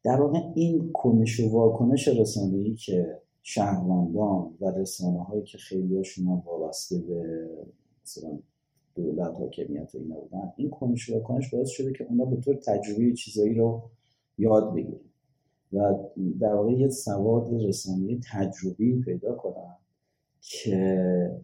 در 0.07 0.21
واقع 0.21 0.39
این 0.55 0.91
کنش 0.93 1.41
و 1.41 1.49
واکنش 1.49 2.09
رسانه 2.09 2.57
ای 2.57 2.75
که 2.75 3.21
شهروندان 3.43 4.55
و 4.61 4.71
رسانه 4.71 5.23
هایی 5.25 5.43
که 5.43 5.59
خیلی 5.59 5.97
هاشون 5.97 6.43
وابسته 6.47 6.99
به 6.99 7.49
مثلا 8.05 8.39
دولت 8.95 9.35
حاکمیت 9.35 9.95
و 9.95 9.99
اینا 9.99 10.15
بودن 10.15 10.53
این 10.57 10.71
کنش 10.71 11.11
و 11.11 11.15
واکنش 11.15 11.55
باعث 11.55 11.69
شده 11.69 11.93
که 11.93 12.07
اونا 12.09 12.25
به 12.25 12.37
طور 12.37 12.55
تجربی 12.55 13.15
چیزایی 13.15 13.55
رو 13.55 13.83
یاد 14.39 14.75
بگیرن 14.75 15.01
و 15.73 15.95
در 16.41 16.55
واقع 16.55 16.73
یه 16.73 16.89
سواد 16.89 17.65
رسانه 17.65 18.21
تجربی 18.33 19.01
پیدا 19.01 19.35
کنن 19.35 19.77
که 20.41 21.41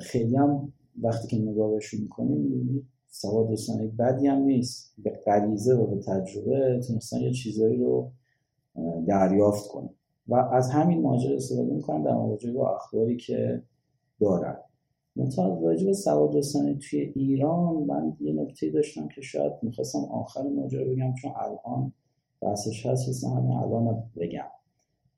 خیلی 0.00 0.36
هم 0.36 0.72
وقتی 1.02 1.28
که 1.28 1.38
نگاه 1.38 1.70
بهشون 1.70 2.00
می‌کنیم 2.00 2.38
می‌بینید 2.38 2.86
سواد 3.10 3.52
رسانه 3.52 3.86
بدی 3.86 4.26
هم 4.26 4.38
نیست. 4.38 4.94
به 4.98 5.20
غریزه 5.26 5.74
و 5.74 5.86
به 5.86 6.02
تجربه 6.02 6.80
تونستن 6.88 7.20
یه 7.20 7.32
چیزایی 7.32 7.76
رو 7.76 8.10
دریافت 9.08 9.68
کنن. 9.68 9.90
و 10.28 10.34
از 10.34 10.70
همین 10.70 11.02
ماجرا 11.02 11.36
استفاده 11.36 11.74
می‌کنن 11.74 12.02
در 12.02 12.14
مواجهه 12.14 12.52
با 12.52 12.76
اخباری 12.76 13.16
که 13.16 13.62
دارن. 14.20 14.56
منتها 15.16 15.60
راجع 15.60 15.86
به 15.86 15.92
سواد 15.92 16.36
رسانه 16.36 16.74
توی 16.74 17.00
ایران 17.00 17.76
من 17.76 18.16
یه 18.20 18.32
نکته 18.32 18.70
داشتم 18.70 19.08
که 19.08 19.20
شاید 19.20 19.52
می‌خواستم 19.62 19.98
آخر 19.98 20.42
ماجرا 20.42 20.84
بگم 20.84 21.14
چون 21.14 21.32
الان 21.36 21.92
بحثش 22.40 22.86
هست 22.86 23.24
همین 23.24 23.52
الان 23.52 24.02
بگم. 24.16 24.46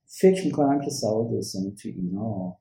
فکر 0.04 0.44
می‌کنم 0.44 0.80
که 0.80 0.90
سواد 0.90 1.34
رسانه 1.34 1.70
توی 1.70 1.90
ایران 1.90 2.54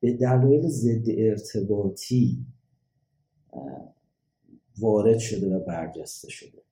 به 0.00 0.12
دلایل 0.12 0.68
ضد 0.68 1.04
ارتباطی 1.18 2.46
وارد 4.78 5.18
شده 5.18 5.56
و 5.56 5.60
برجسته 5.60 6.30
شده. 6.30 6.62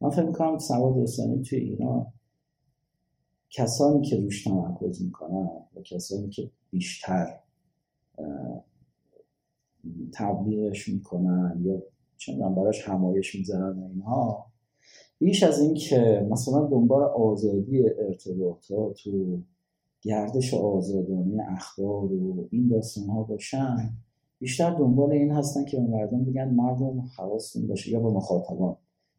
من 0.00 0.10
فکر 0.10 0.24
می‌کنم 0.24 0.58
سواد 0.58 0.98
رسانی 1.02 1.42
توی 1.42 1.58
ایران 1.58 2.06
کسانی 3.50 4.06
که 4.06 4.16
روش 4.16 4.44
تمرکز 4.44 5.02
می‌کنن 5.02 5.48
و 5.76 5.82
کسانی 5.84 6.28
که 6.28 6.50
بیشتر 6.70 7.38
تبلیغش 10.12 10.88
می‌کنن 10.88 11.60
یا 11.64 11.82
چندان 12.16 12.54
براش 12.54 12.88
همایش 12.88 13.34
می‌زنن 13.34 13.78
و 13.78 13.88
اینها 13.88 14.46
بیش 15.18 15.42
از 15.42 15.60
این 15.60 15.74
که 15.74 16.26
مثلا 16.30 16.66
دنبال 16.66 17.02
آزادی 17.02 17.88
ارتباطات 17.88 19.06
و 19.06 19.38
گردش 20.02 20.54
آزادانه 20.54 21.46
اخبار 21.48 22.12
و 22.12 22.48
این 22.50 22.68
داستان 22.68 23.06
ها 23.06 23.22
باشن 23.22 23.92
بیشتر 24.40 24.70
دنبال 24.70 25.12
این 25.12 25.30
هستن 25.30 25.64
که 25.64 25.76
به 25.76 25.82
مردم 25.82 26.24
بگن 26.24 26.48
مردم 26.48 27.00
حواستون 27.16 27.66
باشه 27.66 27.90
یا 27.90 28.00
به 28.00 28.10
مخاطبان. 28.10 28.76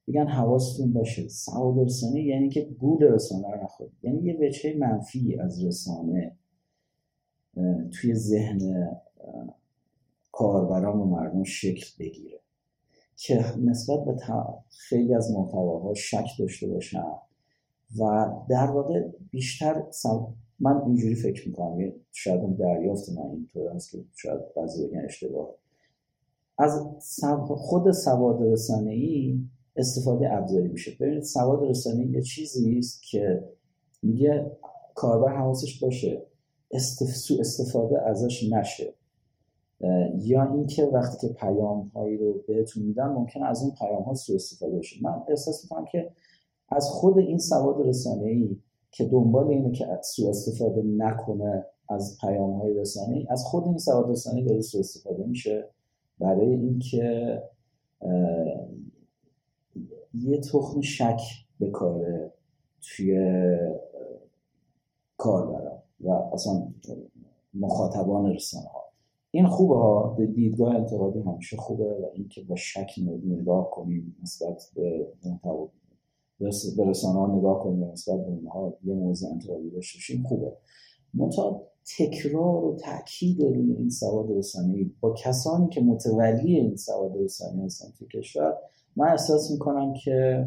بگن 0.07 0.27
حواستون 0.27 0.93
باشه. 0.93 1.27
سواد 1.27 1.85
رسانه 1.85 2.21
یعنی 2.21 2.49
که 2.49 2.61
گول 2.61 3.03
رسانه 3.03 3.51
رو 3.51 3.63
نخورید. 3.63 3.93
یعنی 4.03 4.21
یه 4.21 4.37
وجهه 4.41 4.77
منفی 4.77 5.39
از 5.39 5.65
رسانه 5.65 6.37
توی 7.91 8.13
ذهن 8.13 8.91
کاربران 10.31 10.99
و 10.99 11.05
مردم 11.05 11.43
شکل 11.43 11.85
بگیره. 11.99 12.39
که 13.15 13.45
نسبت 13.57 14.05
به 14.05 14.17
خیلی 14.69 15.13
از 15.13 15.31
محتواها 15.31 15.93
شک 15.93 16.27
داشته 16.39 16.67
باشن 16.67 17.03
و 17.99 18.31
در 18.49 18.71
واقع 18.71 19.07
بیشتر 19.31 19.83
من 20.61 20.81
اینجوری 20.85 21.15
فکر 21.15 21.47
می‌کنم 21.47 21.93
شاید 22.11 22.57
دریافت 22.57 23.09
من 23.09 23.29
اینطور 23.31 23.69
است 23.69 23.91
که 23.91 23.97
شاید 24.15 24.39
بعضی 24.55 24.87
بگن 24.87 25.05
اشتباه. 25.05 25.49
از 26.57 26.85
خود 27.47 27.91
سواد 27.91 28.41
رسانه 28.41 28.91
ای 28.91 29.39
استفاده 29.75 30.33
ابزاری 30.33 30.67
میشه. 30.67 30.91
ببینید 30.99 31.23
سواد 31.23 31.63
رسانه 31.63 32.05
یه 32.05 32.21
چیزی 32.21 32.77
است 32.77 33.03
که 33.11 33.43
میگه 34.03 34.51
کاربر 34.95 35.35
حواسش 35.37 35.79
باشه 35.79 36.25
استف... 36.71 37.39
استفاده 37.39 38.01
ازش 38.01 38.51
نشه. 38.51 38.93
یا 40.17 40.53
اینکه 40.53 40.83
وقتی 40.83 41.27
که 41.27 41.33
پیام 41.33 41.91
هایی 41.95 42.17
رو 42.17 42.33
بهتون 42.47 42.83
میدن 42.83 43.07
ممکن 43.07 43.43
از 43.43 43.61
اون 43.61 43.71
پیام 43.79 44.03
ها 44.03 44.13
سوء 44.13 44.35
استفاده 44.35 44.77
بشه 44.77 44.95
من 45.01 45.21
احساس 45.29 45.63
می‌کنم 45.63 45.85
که 45.91 46.11
از 46.69 46.89
خود 46.89 47.17
این 47.17 47.37
سواد 47.37 47.87
رسانه 47.87 48.25
ای 48.25 48.57
که 48.91 49.05
دنبال 49.05 49.47
اینه 49.47 49.71
که 49.71 49.87
سوء 50.03 50.29
استفاده 50.29 50.81
نکنه 50.81 51.65
از 51.89 52.17
پیام 52.21 52.53
های 52.53 52.73
رسانه 52.73 53.27
از 53.29 53.43
خود 53.43 53.63
این 53.63 53.77
سواد 53.77 54.09
رسانه 54.09 54.43
داره 54.43 54.61
سوء 54.61 54.79
استفاده 54.79 55.23
میشه. 55.25 55.69
برای 56.19 56.53
اینکه 56.53 57.41
یه 60.13 60.37
تخم 60.37 60.81
شک 60.81 61.21
بکاره 61.59 62.31
توی 62.81 63.37
کار 65.17 65.71
و 66.01 66.09
اصلا 66.09 66.67
مخاطبان 67.53 68.33
رسانه 68.33 68.67
ها 68.67 68.81
این 69.31 69.47
خوبه 69.47 69.75
ها 69.75 70.17
دیدگاه 70.35 70.75
انتقادی 70.75 71.19
همیشه 71.19 71.57
خوبه 71.57 71.83
و 71.83 72.05
اینکه 72.13 72.41
با 72.41 72.55
شک 72.55 72.91
نگاه 73.25 73.69
کنیم 73.71 74.15
نسبت 74.23 74.71
به 74.75 75.07
محتوا 75.25 75.69
به 76.77 76.89
رسانه 76.89 77.19
ها 77.19 77.37
نگاه 77.37 77.63
کنیم 77.63 77.91
نسبت 77.91 78.17
به 78.17 78.27
اونها 78.27 78.77
یه 78.83 78.93
موضوع 78.93 79.31
انتقادی 79.31 79.69
داشته 79.69 79.97
باشیم 79.97 80.23
خوبه. 80.23 80.57
منتها 81.13 81.67
تکرار 81.97 82.65
و 82.65 82.77
تاکید 82.85 83.41
روی 83.41 83.75
این 83.77 83.89
سواد 83.89 84.31
رسانه‌ای 84.31 84.91
با 84.99 85.13
کسانی 85.13 85.69
که 85.69 85.81
متولی 85.81 86.55
این 86.55 86.75
سواد 86.75 87.17
رسانه‌ای 87.17 87.65
هستن 87.65 87.87
تو 87.99 88.05
کشور 88.07 88.53
من 88.95 89.07
احساس 89.07 89.51
می‌کنم 89.51 89.93
که 90.03 90.45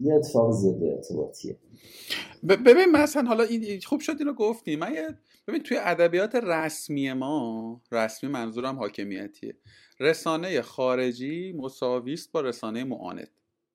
یه 0.00 0.14
اتفاق 0.14 0.52
ضد 0.52 0.82
ارتباطیه. 0.82 1.56
ببین 2.48 2.90
مثلا 2.92 3.22
حالا 3.22 3.44
این 3.44 3.80
خوب 3.80 4.00
شد 4.00 4.16
اینو 4.18 4.32
گفتی 4.32 4.76
من 4.76 4.92
ببین 5.48 5.62
توی 5.62 5.76
ادبیات 5.80 6.34
رسمی 6.34 7.12
ما 7.12 7.80
رسمی 7.92 8.30
منظورم 8.30 8.76
حاکمیتیه. 8.76 9.54
رسانه 10.00 10.62
خارجی 10.62 11.52
مساویست 11.52 12.32
با 12.32 12.40
رسانه 12.40 12.84
معاند. 12.84 13.30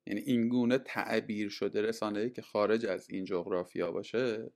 یعنی 0.07 0.21
اینگونه 0.21 0.77
تعبیر 0.77 1.49
شده 1.49 1.81
رسانه 1.81 2.29
که 2.29 2.41
خارج 2.41 2.85
از 2.85 3.09
این 3.09 3.25
جغرافیا 3.25 3.91
باشه 3.91 4.51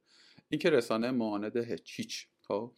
این 0.50 0.60
که 0.60 0.69
رسانه 0.69 1.12
معاند 1.12 1.57
هیچ 1.86 2.27
خب؟ 2.41 2.74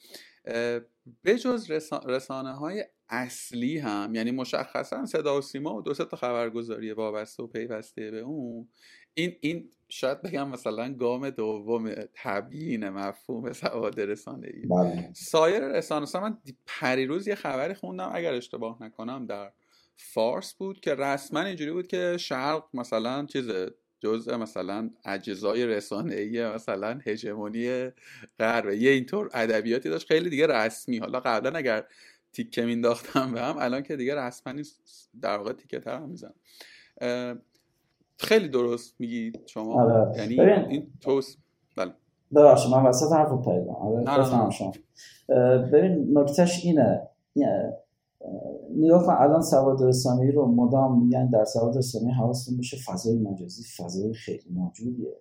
بجز 1.26 1.72
رسانه 2.06 2.54
های 2.54 2.86
اصلی 3.10 3.78
هم 3.78 4.16
یعنی 4.16 4.32
مشخصا 4.32 5.06
صدا 5.06 5.38
و 5.38 5.42
سیما 5.42 5.76
و 5.76 5.82
دو 5.82 5.94
تا 5.94 6.18
خبرگزاری 6.18 6.92
وابسته 6.92 7.44
و 7.44 7.48
پیوسته 7.48 8.12
به 8.12 8.20
اون 8.20 8.70
این 9.14 9.36
این 9.42 9.72
شاید 9.90 10.22
بگم 10.22 10.50
مثلا 10.50 10.94
گام 10.94 11.30
دوم 11.30 11.92
تبیین 12.14 12.90
مفهوم 12.90 13.54
سواد 13.54 14.00
رسانه 14.00 14.48
ای 14.54 14.66
بله. 14.66 15.10
سایر 15.14 15.68
رسانه 15.68 16.08
من 16.14 16.38
پریروز 16.66 17.28
یه 17.28 17.36
خبری 17.36 17.74
خوندم 17.74 18.12
اگر 18.14 18.34
اشتباه 18.34 18.84
نکنم 18.84 19.26
در 19.26 19.52
فارس 19.98 20.54
بود 20.54 20.80
که 20.80 20.96
رسما 20.96 21.42
اینجوری 21.42 21.72
بود 21.72 21.88
که 21.88 22.18
شرق 22.20 22.64
مثلا 22.74 23.26
چیز 23.26 23.52
جزء 24.00 24.38
مثلا 24.38 24.90
اجزای 25.06 25.66
رسانه 25.66 26.16
ای 26.16 26.48
مثلا 26.48 27.00
هژمونی 27.06 27.90
غرب. 28.40 28.70
یه 28.74 28.92
اینطور 28.92 29.30
ادبیاتی 29.34 29.90
داشت 29.90 30.08
خیلی 30.08 30.30
دیگه 30.30 30.48
رسمی. 30.48 30.98
حالا 30.98 31.20
قبلا 31.20 31.58
اگر 31.58 31.86
تیکه 32.34 32.66
مینداختم 32.66 33.34
به 33.34 33.42
هم 33.42 33.58
الان 33.58 33.84
که 33.84 33.96
دیگه 33.96 34.16
رسما 34.16 34.54
در 35.22 35.38
واقع 35.38 35.54
تیکه 35.54 35.80
تر 35.80 35.96
هم 35.96 36.10
می‌زنم. 36.10 36.36
خیلی 38.18 38.50
درست 38.50 38.96
میگید 39.00 39.40
شما. 39.46 39.84
آره. 39.84 40.18
یعنی 40.18 40.42
این 40.70 40.88
توست 41.02 41.38
بله. 41.78 41.92
ببخشید 42.36 42.72
من 42.72 42.86
وسط 42.86 43.12
حرف 43.12 43.46
پیدا 43.46 43.74
آره 43.74 44.04
ببین 45.72 46.18
نکتهش 46.18 46.66
اینه. 46.66 47.02
نگاه 48.76 49.06
کن 49.06 49.16
الان 49.20 49.42
سواد 49.42 49.84
رسانه‌ای 49.84 50.32
رو 50.32 50.46
مدام 50.46 51.04
میگن 51.04 51.30
در 51.30 51.46
سواد 51.46 51.78
رسانه‌ای 51.78 52.14
حواستون 52.14 52.58
بشه 52.58 52.78
فضای 52.78 53.18
مجازی 53.18 53.64
فضای 53.78 54.14
خیلی 54.14 54.50
ناجوریه. 54.50 55.14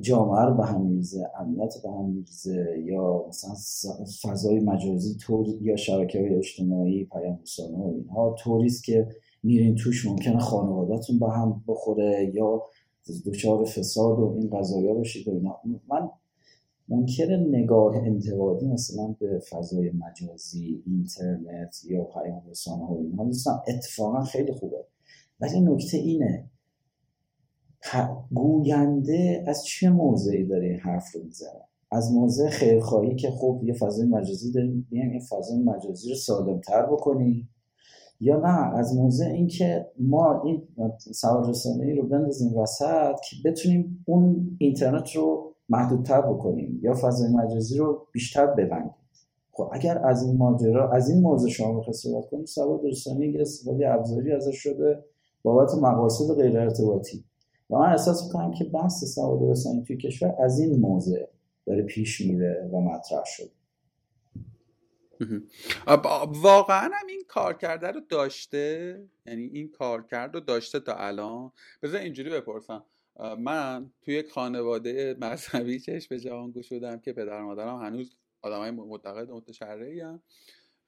جامعه 0.00 0.44
رو 0.44 0.54
به 0.54 0.64
هم 0.64 0.80
میریزه 0.80 1.30
امنیت 1.40 1.74
به 1.82 1.90
هم 1.90 2.04
میریزه 2.04 2.82
یا 2.84 3.24
مثلا 3.28 3.54
فضای 4.22 4.60
مجازی 4.60 5.16
طور 5.18 5.46
یا 5.60 5.76
شبکه 5.76 6.18
های 6.18 6.34
اجتماعی 6.34 7.04
پیام 7.04 7.38
رسانه 7.42 7.78
و 7.78 7.92
اینها 7.94 8.36
طوریست 8.38 8.84
که 8.84 9.08
میرین 9.44 9.74
توش 9.74 10.06
ممکنه 10.06 10.38
خانوادهتون 10.38 11.18
به 11.18 11.30
هم 11.30 11.64
بخوره 11.68 12.32
یا 12.34 12.62
دچار 13.26 13.64
فساد 13.64 14.18
و 14.18 14.36
این 14.40 14.50
قضایا 14.58 14.94
بشید 14.94 15.28
و 15.28 15.30
اینا. 15.30 15.60
من 15.88 16.10
منکر 16.88 17.36
نگاه 17.36 17.96
انتقادی 17.96 18.66
مثلا 18.66 19.16
به 19.20 19.38
فضای 19.50 19.90
مجازی 19.90 20.82
اینترنت 20.86 21.76
یا 21.84 22.04
پیام 22.04 22.42
رسانه 22.50 22.86
ها 22.86 22.96
اینها 22.96 23.24
دوستان 23.24 23.60
اتفاقا 23.68 24.24
خیلی 24.24 24.52
خوبه. 24.52 24.84
ولی 25.40 25.60
نکته 25.60 25.96
اینه 25.96 26.50
گوینده 28.30 29.44
از 29.46 29.64
چه 29.64 29.90
موضعی 29.90 30.46
داره 30.46 30.66
این 30.66 30.80
حرف 30.80 31.14
رو 31.14 31.24
می‌زنه؟ 31.24 31.60
از 31.90 32.12
موضع 32.12 32.48
خیرخواهی 32.48 33.16
که 33.16 33.30
خب 33.30 33.60
یه 33.64 33.74
فضای 33.74 34.06
مجازی 34.06 34.52
داریم 34.52 34.86
بیایم 34.90 35.10
این 35.10 35.20
فضای 35.20 35.58
مجازی 35.58 36.10
رو 36.10 36.16
سالمتر 36.16 36.86
بکنیم 36.86 37.48
یا 38.20 38.36
نه 38.36 38.76
از 38.76 38.96
موضع 38.96 39.26
اینکه 39.26 39.86
ما 39.98 40.42
این 40.42 40.62
سواد 40.98 41.48
رسانه 41.48 41.94
رو 41.94 42.02
بندازیم 42.02 42.56
وسط 42.56 43.20
که 43.30 43.36
بتونیم 43.44 44.04
اون 44.06 44.56
اینترنت 44.58 45.16
رو 45.16 45.54
محدودتر 45.68 46.20
بکنیم 46.20 46.80
یا 46.82 46.94
فضای 46.94 47.28
مجازی 47.32 47.78
رو 47.78 48.06
بیشتر 48.12 48.46
ببندیم. 48.46 48.94
خب 49.52 49.70
اگر 49.72 50.06
از 50.06 50.22
این 50.22 50.36
ماجرا 50.36 50.90
از 50.90 51.10
این 51.10 51.20
موضوع 51.20 51.50
شما 51.50 51.78
بخواید 51.78 51.96
صحبت 51.96 52.30
کنیم 52.30 52.44
سواد 52.44 52.80
رسانه 52.84 53.28
یه 53.28 53.40
استفاده 53.40 53.90
ابزاری 53.90 54.32
ازش 54.32 54.56
شده 54.56 55.04
بابت 55.42 55.74
مقاصد 55.74 56.34
غیر 56.34 56.58
ارتباطی. 56.58 57.24
و 57.70 57.78
من 57.78 57.90
احساس 57.90 58.24
می‌کنم 58.24 58.50
که 58.50 58.64
بحث 58.64 59.04
سواد 59.04 59.50
رسانی 59.50 59.82
توی 59.82 59.96
کشور 59.96 60.34
از 60.38 60.58
این 60.58 60.80
موضع 60.80 61.26
داره 61.66 61.82
پیش 61.82 62.20
میره 62.20 62.70
و 62.72 62.80
مطرح 62.80 63.22
شده. 63.24 63.50
واقعا 66.26 66.90
هم 66.94 67.06
این 67.08 67.22
کار 67.28 67.54
کرده 67.54 67.90
رو 67.90 68.00
داشته؟ 68.00 69.02
یعنی 69.26 69.42
این 69.42 69.70
کار 69.70 70.02
کرد 70.06 70.34
رو 70.34 70.40
داشته 70.40 70.80
تا 70.80 70.94
الان؟ 70.94 71.52
بذار 71.82 72.00
اینجوری 72.00 72.30
بپرسم. 72.30 72.84
من 73.38 73.90
توی 74.02 74.22
خانواده 74.22 75.16
مذهبی 75.20 75.80
چشم 75.86 76.06
به 76.10 76.20
جهان 76.20 76.50
گشودم 76.50 77.00
که 77.00 77.12
پدر 77.12 77.42
مادرم 77.42 77.82
هنوز 77.82 78.16
های 78.44 78.70
معتقد 78.70 79.30
متشرعی 79.30 80.00
هم 80.00 80.22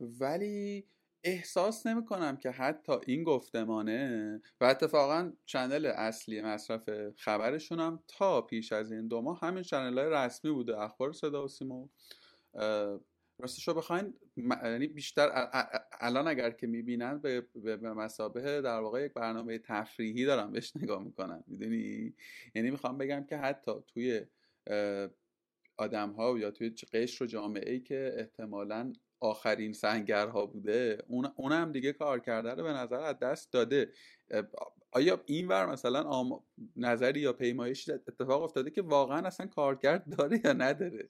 ولی 0.01 0.87
احساس 1.25 1.87
نمی 1.87 2.05
کنم 2.05 2.37
که 2.37 2.51
حتی 2.51 2.93
این 3.07 3.25
گفتمانه 3.25 4.41
و 4.61 4.65
اتفاقا 4.65 5.33
چنل 5.47 5.87
اصلی 5.87 6.43
مصرف 6.43 6.91
خبرشون 7.17 7.81
هم 7.81 8.03
تا 8.09 8.43
پیش 8.43 8.73
از 8.73 8.93
این 8.93 9.09
دو 9.09 9.21
ماه 9.23 9.41
همین 9.41 9.63
چنل 9.63 9.99
های 9.99 10.11
رسمی 10.11 10.51
بوده 10.51 10.81
اخبار 10.81 11.13
صدا 11.13 11.45
و 11.45 11.49
سیما. 11.49 11.89
راستش 13.39 13.69
رو 13.69 13.75
بخواین 13.75 14.15
یعنی 14.37 14.87
بیشتر 14.87 15.49
الان 16.01 16.29
اگر 16.29 16.51
که 16.51 16.67
می‌بینن 16.67 17.19
به, 17.19 17.41
به 17.55 17.77
مسابه 17.77 18.61
در 18.61 18.81
واقع 18.81 19.05
یک 19.05 19.13
برنامه 19.13 19.59
تفریحی 19.59 20.25
دارم 20.25 20.53
بهش 20.53 20.77
نگاه 20.77 21.05
می‌کنن 21.05 21.45
می‌دونی؟ 21.47 22.15
یعنی 22.55 22.71
می‌خوام 22.71 22.99
بگم 22.99 23.25
که 23.25 23.37
حتی 23.37 23.73
توی 23.87 24.27
آدم 25.77 26.11
ها 26.11 26.39
یا 26.39 26.51
توی 26.51 26.75
قشر 26.93 27.25
و 27.25 27.27
جامعه 27.27 27.73
ای 27.73 27.81
که 27.81 28.15
احتمالا 28.17 28.93
آخرین 29.21 29.73
سنگرها 29.73 30.47
بوده 30.47 30.99
اون 31.09 31.33
اونم 31.37 31.73
دیگه 31.73 31.93
کار 31.93 32.21
کرده 32.21 32.55
رو 32.55 32.63
به 32.63 32.73
نظر 32.73 33.01
از 33.01 33.19
دست 33.19 33.53
داده. 33.53 33.93
آیا 34.91 35.23
این 35.27 35.49
ور 35.49 35.67
مثلا 35.67 36.03
آم... 36.03 36.45
نظری 36.77 37.21
یا 37.21 37.33
پیمایش 37.33 37.89
اتفاق 37.89 38.43
افتاده 38.43 38.71
که 38.71 38.83
واقعا 38.83 39.27
اصلا 39.27 39.47
کارکرد 39.47 40.17
داره 40.17 40.41
یا 40.45 40.53
نداره؟ 40.53 41.09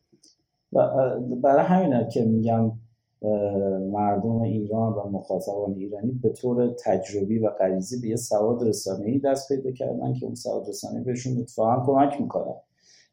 برای 1.43 1.65
همینه 1.65 2.09
که 2.12 2.25
میگم 2.25 2.73
مردم 3.91 4.41
ایران 4.41 4.93
و 4.93 5.09
مخاطبان 5.11 5.75
ایرانی 5.75 6.12
به 6.12 6.29
طور 6.29 6.75
تجربی 6.85 7.39
و 7.39 7.51
غریزی 7.51 8.01
به 8.01 8.09
یه 8.09 8.17
سواد 8.17 8.69
رسانه‌ای 8.69 9.19
دست 9.19 9.49
پیدا 9.49 9.71
کردن 9.71 10.15
که 10.15 10.27
اون 10.27 10.35
سواد 10.35 10.69
رسانه‌ای 10.69 11.05
بهشون 11.05 11.39
اتفاقا 11.39 11.87
کمک 11.87 12.21
می‌کنه. 12.21 12.55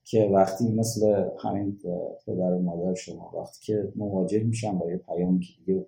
که 0.05 0.29
وقتی 0.33 0.73
مثل 0.73 1.29
همین 1.39 1.79
پدر 2.25 2.53
و 2.53 2.61
مادر 2.61 2.93
شما 2.93 3.31
وقتی 3.39 3.59
که 3.61 3.91
مواجه 3.95 4.43
میشن 4.43 4.77
با 4.77 4.91
یه 4.91 4.97
پیام 4.97 5.39
که 5.39 5.47
دیگه 5.65 5.85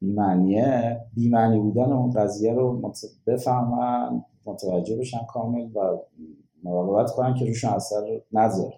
بیمعنیه 0.00 1.00
بیمعنی 1.14 1.60
بودن 1.60 1.92
اون 1.92 2.10
قضیه 2.10 2.52
رو 2.54 2.92
بفهمن 3.26 4.24
متوجه 4.44 4.96
بشن 4.96 5.18
کامل 5.28 5.68
و 5.74 5.98
مراقبت 6.62 7.10
کنن 7.10 7.34
که 7.34 7.44
روشون 7.44 7.70
اثر 7.70 8.20
نذاره. 8.32 8.74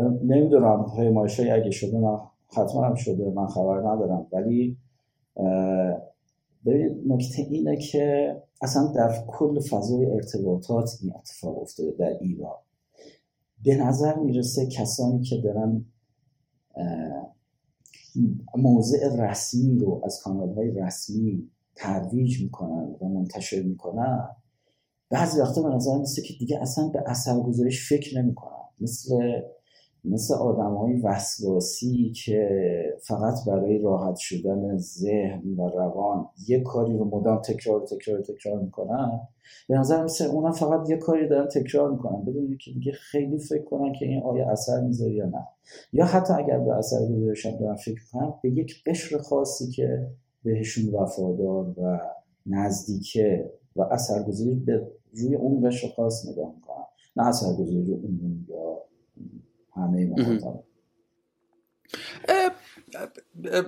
نمی‌دونم 0.00 0.86
پیمایش 0.96 1.40
اگه 1.40 1.70
شده 1.70 1.98
من 1.98 2.18
حتما 2.46 2.84
هم 2.84 2.94
شده 2.94 3.30
من 3.30 3.46
خبر 3.46 3.78
ندارم. 3.78 4.26
ولی 4.32 4.76
ببینید 6.66 7.12
نکته 7.12 7.42
اینه 7.42 7.76
که 7.76 8.36
اصلا 8.62 8.86
در 8.86 9.24
کل 9.26 9.60
فضای 9.60 10.06
ارتباطات 10.06 10.90
این 11.02 11.12
اتفاق 11.16 11.62
افتاده 11.62 11.90
در 11.98 12.18
ایران. 12.20 12.56
به 13.64 13.76
نظر 13.76 14.18
می‌رسه 14.18 14.66
کسانی 14.66 15.22
که 15.22 15.36
دارن 15.36 15.84
موضع 18.56 19.16
رسمی 19.18 19.78
رو 19.78 20.00
از 20.04 20.20
کانال 20.22 20.54
های 20.54 20.70
رسمی 20.70 21.50
ترویج 21.76 22.42
می‌کنن 22.42 22.96
و 23.00 23.08
منتشر 23.08 23.62
می‌کنن 23.62 24.28
بعضی 25.10 25.40
وقتا 25.40 25.62
به 25.62 25.68
نظر 25.68 25.94
می‌رسه 25.94 26.22
که 26.22 26.34
دیگه 26.38 26.62
اصلا 26.62 26.88
به 26.88 27.02
اثرگذاریش 27.06 27.88
فکر 27.88 28.22
نمی‌کنن. 28.22 28.64
مثل 28.80 29.40
مثل 30.04 30.34
آدم 30.34 30.74
های 30.74 31.00
وسواسی 31.00 32.12
که 32.24 32.48
فقط 33.02 33.34
برای 33.46 33.78
راحت 33.78 34.16
شدن 34.16 34.76
ذهن 34.76 35.54
و 35.56 35.68
روان 35.68 36.26
یه 36.48 36.60
کاری 36.60 36.98
رو 36.98 37.04
مدام 37.04 37.38
تکرار 37.42 37.86
تکرار 37.86 38.20
تکرار 38.20 38.60
می‌کنن 38.60 39.20
به 39.68 39.78
نظر 39.78 40.04
مثل 40.04 40.24
اونا 40.24 40.52
فقط 40.52 40.90
یه 40.90 40.96
کاری 40.96 41.28
دارن 41.28 41.48
تکرار 41.48 41.90
می‌کنن 41.90 42.24
بدون 42.24 42.56
که 42.56 42.70
دیگه 42.70 42.92
خیلی 42.92 43.38
فکر 43.38 43.64
کنن 43.64 43.92
که 43.92 44.06
این 44.06 44.22
آیا 44.22 44.50
اثر 44.50 44.80
می‌ذاره 44.80 45.12
یا 45.12 45.26
نه. 45.26 45.46
یا 45.92 46.04
حتی 46.04 46.32
اگر 46.32 46.58
به 46.58 46.74
اثر 46.74 47.06
گذارشن 47.06 47.56
دارن 47.56 47.74
فکر 47.74 48.00
کنن 48.12 48.34
به 48.42 48.50
یک 48.50 48.84
قشر 48.86 49.18
خاصی 49.18 49.70
که 49.70 50.06
بهشون 50.44 50.94
وفادار 50.94 51.74
و 51.80 52.00
نزدیکه 52.46 53.50
و 53.76 53.82
اثرگذاری 53.82 54.54
به 54.54 54.86
روی 55.12 55.34
اون 55.34 55.68
قشر 55.68 55.88
خاص 55.96 56.28
نگاه 56.28 56.52
می‌کنن. 56.54 56.84
نه 57.16 57.26
اثرگذاری 57.26 57.84
رو 57.84 57.94
عمومی 57.94 58.46
یا 58.48 58.78
همه 59.76 60.14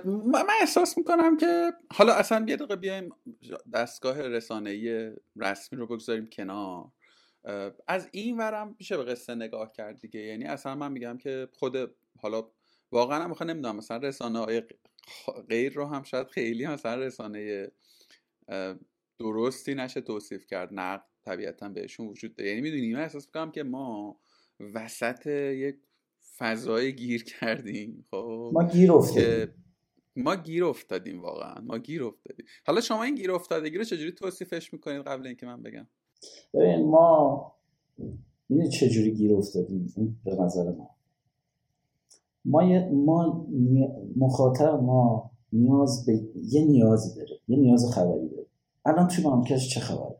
من 0.05 0.45
احساس 0.61 0.97
می‌کنم 0.97 1.37
که 1.37 1.73
حالا 1.93 2.13
اصلا 2.13 2.45
یه 2.47 2.55
دقیقه 2.55 2.75
بیایم 2.75 3.09
دستگاه 3.73 4.21
رسانه‌ای 4.21 5.11
رسمی 5.35 5.79
رو 5.79 5.87
بگذاریم 5.87 6.27
کنار. 6.27 6.91
از 7.87 8.09
این 8.11 8.37
ورم 8.37 8.75
میشه 8.79 8.97
به 8.97 9.03
قصه 9.03 9.35
نگاه 9.35 9.71
کرد 9.71 9.99
دیگه. 9.99 10.19
یعنی 10.19 10.45
اصلا 10.45 10.75
من 10.75 10.91
میگم 10.91 11.17
که 11.17 11.47
خود 11.53 11.95
حالا 12.19 12.49
واقعا 12.91 13.23
هم 13.23 13.29
می‌خوام 13.29 13.49
نمی‌دونم 13.49 13.75
مثلا 13.75 13.97
رسانه 13.97 14.39
های 14.39 14.63
غیر 15.49 15.73
رو 15.73 15.85
هم 15.85 16.03
شاید 16.03 16.27
خیلی 16.27 16.67
مثلا 16.67 16.95
رسانه 16.95 17.71
درستی 19.19 19.75
نشه 19.75 20.01
توصیف 20.01 20.45
کرد. 20.45 20.69
نقد 20.71 21.05
طبیعتا 21.25 21.69
بهشون 21.69 22.07
وجود 22.07 22.35
داره. 22.35 22.49
یعنی 22.49 22.61
می‌دونی 22.61 22.93
من 22.93 22.99
احساس 22.99 23.25
می‌کنم 23.27 23.51
که 23.51 23.63
ما 23.63 24.19
وسط 24.73 25.27
یک 25.27 25.79
فضای 26.37 26.95
گیر 26.95 27.23
کردیم 27.23 28.05
خب؟ 28.11 28.51
ما 28.53 28.63
گیر 28.63 28.91
افتادیم. 28.91 29.47
ما 30.15 30.35
گیر 30.35 30.65
افتادیم 30.65 31.21
واقعا 31.21 31.61
ما 31.63 31.77
گیر 31.77 32.03
افتادیم. 32.03 32.45
حالا 32.65 32.81
شما 32.81 33.03
این 33.03 33.15
گیر 33.15 33.31
افتادگی 33.31 33.77
رو 33.77 33.83
چجوری 33.83 34.11
توصیفش 34.11 34.73
می‌کنید 34.73 35.01
قبل 35.01 35.27
اینکه 35.27 35.45
من 35.45 35.61
بگم؟ 35.61 35.87
ببین 36.53 36.89
ما 36.89 37.55
ببینید 38.49 38.71
چجوری 38.71 39.11
گیر 39.11 39.35
افتادیم؟ 39.35 40.21
به 40.25 40.35
نظر 40.35 40.71
ما 40.71 40.89
ما 42.45 42.87
ما 42.91 43.47
مخاطب 44.17 44.83
ما 44.83 45.31
نیاز 45.53 46.05
به 46.05 46.21
یه 46.35 46.65
نیازی 46.65 47.15
داره 47.15 47.39
یه 47.47 47.57
نیاز 47.57 47.91
خبری 47.93 48.29
داره 48.29 48.45
الان 48.85 49.07
توی 49.07 49.23
مملکتش 49.25 49.73
چه 49.73 49.79
خبره؟ 49.79 50.15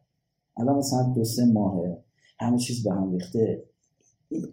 الان 0.57 0.77
مثلا 0.77 1.13
دو 1.15 1.23
سه 1.23 1.45
ماهه 1.45 2.03
همه 2.39 2.57
چیز 2.57 2.83
به 2.83 2.91
هم 2.91 3.11
ریخته. 3.11 3.63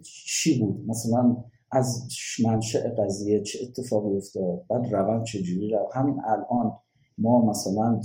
چی 0.03 0.59
بود؟ 0.59 0.85
مثلا 0.87 1.43
از 1.71 2.07
منشأ 2.43 2.89
قضیه 2.89 3.41
چه 3.41 3.59
اتفاقی 3.63 4.17
افتاد؟ 4.17 4.65
بعد 4.69 4.93
روند 4.93 5.23
چجوری 5.23 5.69
رو 5.69 5.89
همین 5.93 6.21
الان 6.25 6.77
ما 7.17 7.45
مثلا 7.45 8.01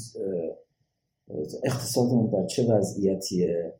اقتصادمون 1.64 2.30
در 2.30 2.46
چه 2.46 2.74
وضعیتیه؟ 2.74 3.74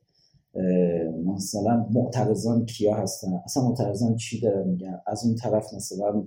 مثلا 1.25 1.87
معترضان 1.91 2.67
کیا 2.67 2.95
هستن؟ 2.95 3.43
اصلا 3.45 3.63
معترضان 3.63 4.17
چی 4.17 4.41
دارن 4.41 4.69
میگن؟ 4.69 5.01
از 5.07 5.25
اون 5.25 5.35
طرف 5.35 5.75
مثلا 5.75 6.27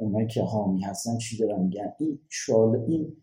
اونایی 0.00 0.26
که 0.26 0.42
حامی 0.42 0.80
هستن 0.80 1.18
چی 1.18 1.38
دارن 1.38 1.62
میگن؟ 1.62 1.92
این 1.98 2.18
شال 2.28 2.76
این 2.76 3.16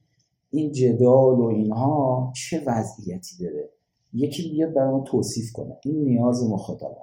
این 0.49 0.71
جدال 0.71 1.39
و 1.39 1.45
اینها 1.45 2.33
چه 2.35 2.63
وضعیتی 2.67 3.37
داره؟ 3.43 3.69
یکی 4.13 4.51
بیاد 4.51 4.73
برای 4.73 5.01
توصیف 5.05 5.51
کنه. 5.53 5.77
این 5.83 6.03
نیاز 6.03 6.49
مخاطب 6.49 6.97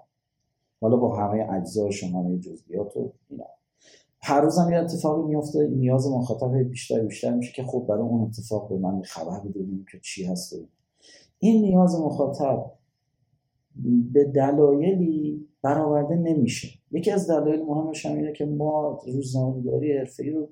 حالا 0.80 0.96
با 0.96 1.16
همه 1.16 1.52
اجزاش 1.52 2.04
همه 2.04 2.38
جزئیات 2.38 2.96
و 2.96 3.12
اینا. 3.28 3.44
هر 4.20 4.40
روز 4.40 4.58
هم 4.58 4.72
یه 4.72 4.78
اتفاقی 4.78 5.22
میفته 5.22 5.66
نیاز 5.66 6.08
مخاطب 6.10 6.56
بیشتر 6.56 7.00
بیشتر 7.00 7.34
میشه 7.34 7.52
که 7.52 7.62
خب 7.62 7.86
برای 7.88 8.02
اون 8.02 8.22
اتفاق 8.22 8.68
به 8.68 8.78
من 8.78 9.02
خبر 9.02 9.40
بدونیم 9.40 9.86
که 9.92 10.00
چی 10.02 10.24
هست 10.24 10.54
این 11.38 11.62
نیاز 11.62 12.00
مخاطب 12.00 12.72
به 14.12 14.24
دلایلی 14.24 15.48
برآورده 15.62 16.14
نمیشه. 16.14 16.68
یکی 16.90 17.10
از 17.10 17.30
دلایل 17.30 17.62
مهمش 17.62 18.06
هم 18.06 18.16
اینه 18.16 18.32
که 18.32 18.46
ما 18.46 19.00
روزنامه‌نگاری 19.06 19.98
حرفه‌ای 19.98 20.30
رو 20.30 20.48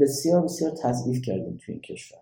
بسیار 0.00 0.42
بسیار 0.42 0.70
تضعیف 0.70 1.22
کردیم 1.22 1.56
توی 1.56 1.74
این 1.74 1.82
کشور. 1.82 2.18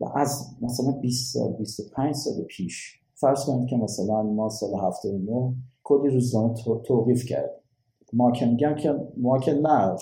و 0.00 0.04
از 0.14 0.56
مثلا 0.62 0.92
20 0.92 1.34
سال 1.34 1.52
25 1.52 2.14
سال 2.14 2.42
پیش 2.42 3.00
فرض 3.14 3.44
کنید 3.44 3.68
که 3.68 3.76
مثلا 3.76 4.22
ما 4.22 4.48
سال 4.48 4.70
79 4.74 5.54
کلی 5.82 6.10
روزنامه 6.10 6.54
توقیف 6.84 7.24
کردیم. 7.24 7.60
ما 8.12 8.32
که 8.32 8.46
میگم 8.46 8.74
که 8.74 8.94
ما 9.16 9.38
که 9.38 9.52
نه 9.52 9.96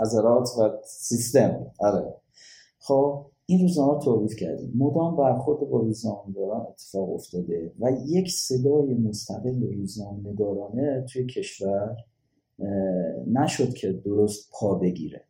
ازرات 0.00 0.48
و 0.58 0.70
سیستم. 0.84 1.66
آره. 1.80 2.14
خب 2.78 3.26
این 3.46 3.60
روزنامه 3.62 4.00
توقیف 4.00 4.36
کردیم. 4.36 4.72
مدام 4.78 5.16
برخورد 5.16 5.70
با 5.70 5.78
روزنامه‌نگاران 5.78 6.60
اتفاق 6.60 7.14
افتاده 7.14 7.72
و 7.80 7.90
یک 8.06 8.30
صدای 8.30 8.94
مستقل 8.94 9.72
روزنامه‌نگارانه 9.72 11.06
توی 11.12 11.26
کشور 11.26 11.96
نشد 13.26 13.74
که 13.74 13.92
درست 13.92 14.50
پا 14.52 14.74
بگیره. 14.74 15.24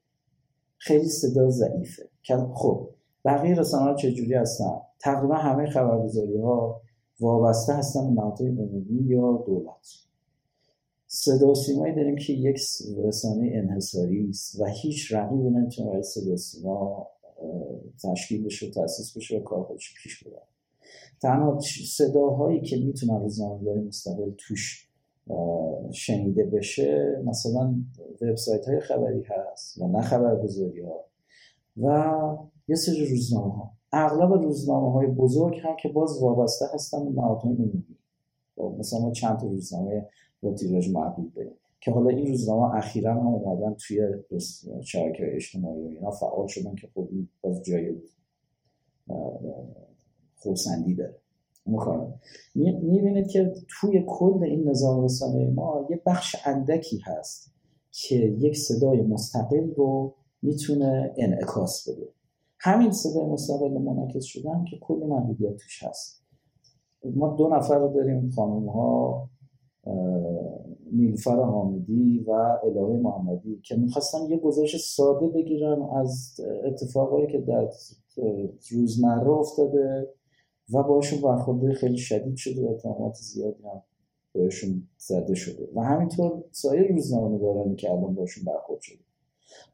خیلی 0.79 1.09
صدا 1.09 1.51
ضعیفه. 1.51 2.09
خب 2.55 2.89
بقیه 3.25 3.55
رسانه 3.55 3.85
ها 3.85 3.95
چجوری 3.95 4.35
هستن؟ 4.35 4.81
تقریبا 5.01 5.35
همه 5.35 5.71
خبرگزاری 5.71 6.39
ها 6.39 6.81
وابسته 7.21 7.75
هستن 7.75 8.15
به 8.15 8.21
نهادهای 8.21 8.49
عمومی 8.49 9.05
یا 9.07 9.45
دولت. 9.47 9.87
صدا 11.07 11.55
سیمایی 11.55 11.95
داریم 11.95 12.17
که 12.17 12.33
یک 12.33 12.61
رسانه 13.05 13.51
انحصاری 13.55 14.29
است 14.31 14.61
و 14.61 14.65
هیچ 14.65 15.13
رقیبی 15.13 15.51
نمی‌تونه 15.51 15.91
برای 15.91 16.03
صدا 16.03 16.37
سیما 16.37 17.07
تشکیل 18.03 18.45
بشه 18.45 18.67
و 18.67 18.71
تاسیس 18.71 19.17
بشه 19.17 19.37
و 19.37 19.41
کار 19.41 19.65
خودش 19.65 19.95
پیش 20.03 20.25
ببره. 20.25 20.43
تنها 21.21 21.61
صداهایی 21.97 22.61
که 22.61 22.77
می‌تونن 22.77 23.21
روزنامه‌نگاری 23.21 23.81
مستقل 23.81 24.31
توش 24.39 24.89
شنیده 25.93 26.45
بشه 26.45 27.23
مثلا 27.25 27.75
وبسایت 28.23 28.69
های 28.69 28.81
خبری 28.81 29.23
هست 29.23 29.83
و 29.83 29.89
نه 29.89 30.03
خبرگزاری 30.03 30.81
ها 30.81 31.05
و 31.77 32.13
یه 32.69 32.77
سری 32.77 33.11
روزنامه 33.11 33.53
ها 33.55 33.71
اغلب 33.93 34.33
روزنامه 34.33 34.93
های 34.93 35.07
بزرگ 35.07 35.61
هم 35.65 35.77
که 35.83 35.89
باز 35.89 36.23
وابسته 36.23 36.67
هستن 36.75 37.05
به 37.05 37.21
نهادهای 37.21 37.55
عمومی. 37.55 37.85
خب، 38.57 38.77
مثلا 38.79 38.99
ما 38.99 39.13
چند 39.13 39.39
تا 39.39 39.47
روزنامه 39.47 40.07
با 40.43 40.55
تیراژ 40.55 40.89
محدود 40.89 41.35
داریم 41.35 41.53
که 41.81 41.91
حالا 41.91 42.09
این 42.09 42.27
روزنامه 42.27 42.75
اخیرا 42.75 43.15
هم 43.15 43.27
اومدن 43.27 43.75
توی 43.75 44.01
شبکه 44.83 45.37
اجتماعی 45.37 45.83
و 45.83 45.87
اینا 45.89 46.11
فعال 46.11 46.47
شدن 46.47 46.75
که 46.75 46.89
خب 46.95 47.09
باز 47.43 47.63
جای 47.63 47.95
خورسندی 50.37 50.95
داره. 50.95 51.15
می‌بینید 52.55 53.29
که 53.29 53.55
توی 53.81 54.05
کل 54.07 54.45
این 54.45 54.69
نظام 54.69 55.05
رسانه 55.05 55.51
ما 55.51 55.87
یه 55.91 56.03
بخش 56.07 56.37
اندکی 56.45 56.99
هست 57.05 57.53
که 57.91 58.17
یک 58.17 58.57
صدای 58.57 59.03
مستقل 59.03 59.71
رو 59.77 60.15
می‌تونه 60.43 61.15
انعکاس 61.17 61.89
بده. 61.89 62.09
همین 62.61 62.93
صدای 62.93 63.27
مستقل 63.27 63.79
منعکس 63.79 64.25
شدن 64.25 64.65
که 64.65 64.79
کل 64.79 65.07
محدودیت 65.07 65.57
توش 65.57 65.83
هست. 65.83 66.25
ما 67.05 67.37
دو 67.37 67.49
نفر 67.49 67.79
رو 67.79 67.93
داریم 67.95 68.31
خانم 68.31 68.69
ها 68.69 69.29
نیلفر 70.93 71.43
حامدی 71.43 72.19
و 72.19 72.31
الهه 72.65 73.01
محمدی 73.03 73.61
که 73.65 73.77
می‌خواستن 73.77 74.19
یه 74.31 74.37
گزارش 74.39 74.77
ساده 74.77 75.29
بگیرن 75.29 75.83
از 75.83 76.41
اتفاقایی 76.65 77.27
که 77.27 77.39
در 77.39 77.69
روزمره 78.71 79.31
افتاده 79.31 80.09
و 80.73 80.83
باشون 80.83 81.21
برخورده 81.21 81.73
خیلی 81.73 81.97
شدید 81.99 82.37
شده 82.37 82.67
و 82.67 82.71
اتهامات 82.71 83.15
زیادی 83.15 83.63
هم 83.63 83.83
بهشون 84.33 84.89
زده 84.97 85.35
شده. 85.35 85.69
و 85.75 85.81
همینطور 85.81 86.45
سایر 86.51 86.93
روزنامه 86.93 87.37
نگارانی 87.37 87.77
که 87.77 87.91
الان 87.91 88.15
باشون 88.15 88.45
برخورد 88.45 88.81
شده. 88.81 89.08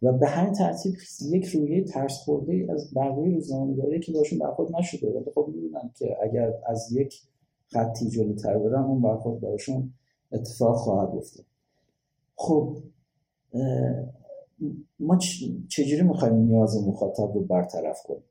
و 0.03 0.13
به 0.13 0.27
همین 0.27 0.53
ترتیب 0.53 0.95
یک 1.31 1.45
رویه 1.45 1.85
ترس 1.85 2.19
خورده 2.19 2.67
از 2.71 2.95
بقیه 2.95 3.35
روزنامه‌نگاری 3.35 4.01
که 4.01 4.13
باشون 4.13 4.39
برخورد 4.39 4.77
نشده. 4.77 5.11
ولی 5.11 5.31
خب 5.35 5.49
می‌دونن 5.55 5.91
که 5.95 6.17
اگر 6.23 6.53
از 6.67 6.93
یک 6.93 7.23
خطی 7.67 8.11
جلوتر 8.11 8.59
برن 8.59 8.85
اون 8.85 9.03
برخورد 9.03 9.41
براشون 9.41 9.93
اتفاق 10.33 10.77
خواهد 10.77 11.17
افتاد. 11.17 11.45
خب 12.37 12.77
ما 15.01 15.19
چجوری 15.69 16.03
می‌خوایم 16.03 16.35
نیاز 16.35 16.87
مخاطب 16.89 17.35
رو 17.35 17.41
برطرف 17.41 18.03
کنیم؟ 18.03 18.25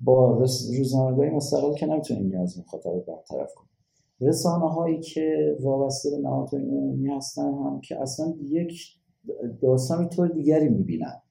با 0.00 0.44
روزنامه‌نگاری 0.78 1.30
مستقل 1.30 1.74
که 1.74 1.86
نمی‌تونیم 1.86 2.26
نیاز 2.26 2.58
مخاطب 2.58 2.90
رو 2.90 3.00
برطرف 3.00 3.54
کنیم. 3.54 3.68
رسانه 4.20 4.68
هایی 4.68 5.00
که 5.00 5.56
وابسته 5.60 6.10
به 6.10 6.18
نهادهای 6.18 6.62
عمومی 6.62 7.08
هستن 7.08 7.54
هم 7.54 7.80
که 7.80 8.00
اصلا 8.00 8.34
یک 8.42 8.98
داستان 9.60 10.08
طور 10.08 10.28
دیگری 10.28 10.68
می‌بینن. 10.68 11.22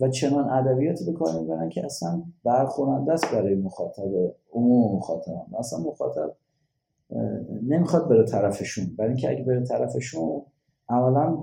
و 0.00 0.08
چنان 0.08 0.50
ادبیاتی 0.50 1.04
به 1.04 1.12
کار 1.12 1.40
می‌برن 1.40 1.68
که 1.68 1.84
اصلا 1.84 2.22
برخورنده 2.44 3.12
است 3.12 3.32
برای 3.32 3.54
مخاطب 3.54 4.34
عموم 4.52 4.96
مخاطب 4.96 5.46
اصلا 5.58 5.78
مخاطب 5.78 6.36
نمی‌خواد 7.62 8.08
بره 8.08 8.24
طرفشون. 8.24 8.96
برای 8.98 9.10
اینکه 9.10 9.30
اگه 9.30 9.42
بره 9.44 9.64
طرفشون 9.64 10.42
اولا 10.90 11.38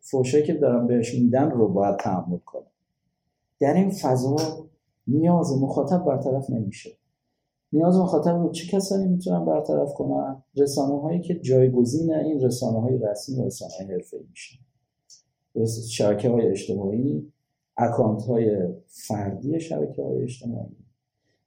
فوشه 0.00 0.42
که 0.42 0.54
دارن 0.54 0.86
بهش 0.86 1.14
میدن 1.14 1.50
رو 1.50 1.68
باید 1.68 1.96
تحمل 1.96 2.38
کنه. 2.38 2.66
در 3.60 3.74
این 3.74 3.90
فضا 3.90 4.36
نیاز 5.06 5.62
مخاطب 5.62 6.04
برطرف 6.04 6.50
نمیشه. 6.50 6.90
نیاز 7.72 7.96
مخاطب 7.98 8.36
رو 8.36 8.50
چه 8.50 8.76
کسانی 8.76 9.06
می‌تونن 9.06 9.44
برطرف 9.44 9.94
کنن؟ 9.94 10.42
رسانه 10.56 11.00
هایی 11.00 11.20
که 11.20 11.34
جایگزین 11.34 12.14
این 12.14 12.40
رسانه 12.40 12.80
های 12.80 12.98
رسمی 12.98 13.42
و 13.42 13.44
رسانه 13.46 13.72
های 13.78 13.86
حرفه 13.86 14.16
میشن. 14.30 14.58
شبکه 15.90 16.30
های 16.30 16.46
اجتماعی 16.46 17.32
اکانت 17.76 18.22
های 18.22 18.68
فردی 18.86 19.60
شبکه 19.60 20.02
های 20.02 20.22
اجتماعی 20.22 20.76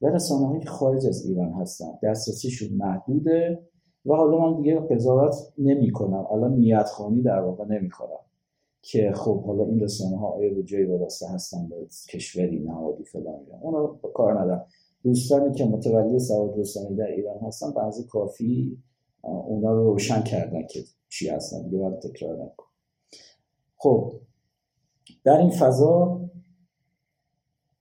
و 0.01 0.07
رسانه 0.07 0.47
های 0.47 0.65
خارج 0.65 1.07
از 1.07 1.25
ایران 1.25 1.53
هستن. 1.53 1.91
دسترسیشون 2.03 2.77
محدوده 2.77 3.59
و 4.05 4.13
حالا 4.15 4.37
من 4.37 4.61
دیگه 4.61 4.79
قضاوت 4.79 5.35
نمی 5.57 5.91
کنم 5.91 6.25
الان 6.31 6.53
نیت 6.53 6.85
خانی 6.85 7.21
در 7.21 7.39
واقع 7.39 7.65
نمی 7.65 7.89
کنم 7.89 8.23
که 8.81 9.11
خب 9.11 9.43
حالا 9.43 9.65
این 9.65 9.79
رسانه 9.79 10.17
ها 10.17 10.27
آیا 10.27 10.53
به 10.53 10.63
جایی 10.63 10.85
وابسته 10.85 11.27
هستن 11.27 11.67
به 11.69 11.75
کشوری 12.09 12.59
نهادی 12.59 13.03
فلان 13.03 13.39
اونا 13.61 13.87
کار 14.13 14.41
ندارم 14.41 14.65
دوستانی 15.03 15.53
که 15.53 15.65
متولی 15.65 16.19
سواد 16.19 16.59
رسانه 16.59 16.95
در 16.95 17.07
ایران 17.07 17.37
هستن 17.37 17.71
بعضی 17.71 18.03
کافی 18.03 18.77
اونا 19.21 19.73
رو 19.73 19.83
روشن 19.83 20.21
کردن 20.21 20.67
که 20.67 20.79
چی 21.09 21.29
هستن. 21.29 21.63
دیگه 21.63 21.77
باید 21.77 21.99
تکرار 21.99 22.35
نکن. 22.35 22.65
خب 23.84 24.13
در 25.24 25.38
این 25.38 25.50
فضا 25.50 26.22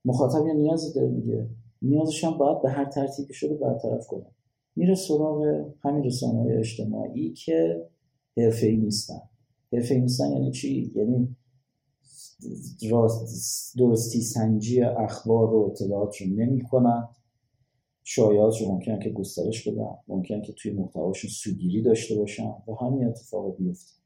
مخاطب 0.05 0.47
یه 0.47 0.53
نیازی 0.53 0.93
داره 0.93 1.09
دیگه. 1.09 1.49
نیازش 1.81 2.23
هم 2.23 2.37
باید 2.37 2.61
به 2.61 2.69
هر 2.69 2.85
ترتیبی 2.85 3.33
شده 3.33 3.55
برطرف 3.55 4.07
کنه. 4.07 4.25
میره 4.75 4.95
سراغ 4.95 5.65
همین 5.83 6.03
رسانه 6.03 6.39
های 6.39 6.57
اجتماعی 6.57 7.33
که 7.33 7.85
حرفه 8.37 8.67
ای 8.67 8.77
نیستن. 8.77 9.21
حرفه 9.73 9.93
ای 9.93 10.01
نیستن 10.01 10.31
یعنی 10.31 10.51
چی؟ 10.51 10.91
یعنی 10.95 11.35
درستی 13.77 14.21
سنجی 14.21 14.81
اخبار 14.81 15.53
و 15.53 15.71
اطلاعات 15.71 16.21
رو 16.21 16.27
نمی 16.27 16.61
کنن 16.61 17.09
شایعات 18.03 18.61
رو 18.61 18.67
ممکن 18.67 18.99
که 18.99 19.09
گسترش 19.09 19.67
بدن. 19.67 19.95
ممکن 20.07 20.41
که 20.41 20.53
توی 20.53 20.71
محتواشون 20.71 21.29
سوگیری 21.29 21.81
داشته 21.81 22.15
باشن 22.15 22.53
و 22.67 22.73
همین 22.81 23.07
اتفاق 23.07 23.57
بیفته. 23.57 24.02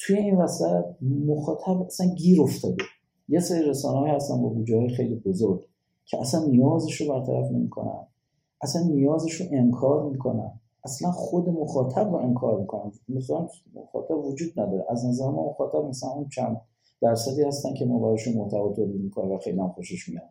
توی 0.00 0.16
این 0.16 0.36
وسط 0.36 0.84
مخاطب 1.26 1.82
اصلا 1.82 2.06
گیر 2.06 2.42
افتاده. 2.42 2.84
یه 3.28 3.40
سری 3.40 3.68
رسانه 3.68 4.12
هستن 4.12 4.42
با 4.42 4.48
بودجه 4.48 4.88
خیلی 4.88 5.14
بزرگ 5.14 5.66
که 6.04 6.20
اصلا 6.20 6.44
نیازش 6.44 7.00
رو 7.00 7.08
برطرف 7.08 7.50
نمی‌کنن. 7.50 8.06
اصلا 8.60 8.82
نیازش 8.82 9.32
رو 9.32 9.46
انکار 9.50 10.10
می‌کنن. 10.10 10.60
اصلا 10.84 11.10
خود 11.10 11.48
مخاطب 11.48 12.08
رو 12.10 12.14
انکار 12.14 12.60
می‌کنن. 12.60 12.92
مثلا 13.08 13.48
مخاطب 13.74 14.24
وجود 14.24 14.60
نداره. 14.60 14.84
از 14.88 15.06
نظر 15.06 15.30
ما 15.30 15.50
مخاطب 15.50 15.88
مثلا 15.88 16.10
اون 16.10 16.28
چند 16.28 16.60
درصدی 17.00 17.42
هستن 17.42 17.74
که 17.74 17.84
ما 17.84 17.98
براشون 17.98 18.34
محتوا 18.34 18.72
تولید 18.72 19.00
می‌کنن 19.00 19.30
و 19.30 19.38
خیلی 19.38 19.60
هم 19.60 19.68
خوشش 19.68 20.08
میاد. 20.08 20.30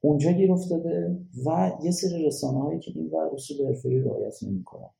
اونجا 0.00 0.32
گیر 0.32 0.52
افتاده 0.52 1.18
و 1.46 1.72
یه 1.82 1.90
سری 1.90 2.26
رسانه 2.26 2.58
هایی 2.58 2.80
که 2.80 2.92
این 2.94 3.10
و 3.10 3.16
اصول 3.34 3.66
حرفه‌ای 3.66 3.98
رعایت 3.98 4.42
نمی‌کنن. 4.42 4.90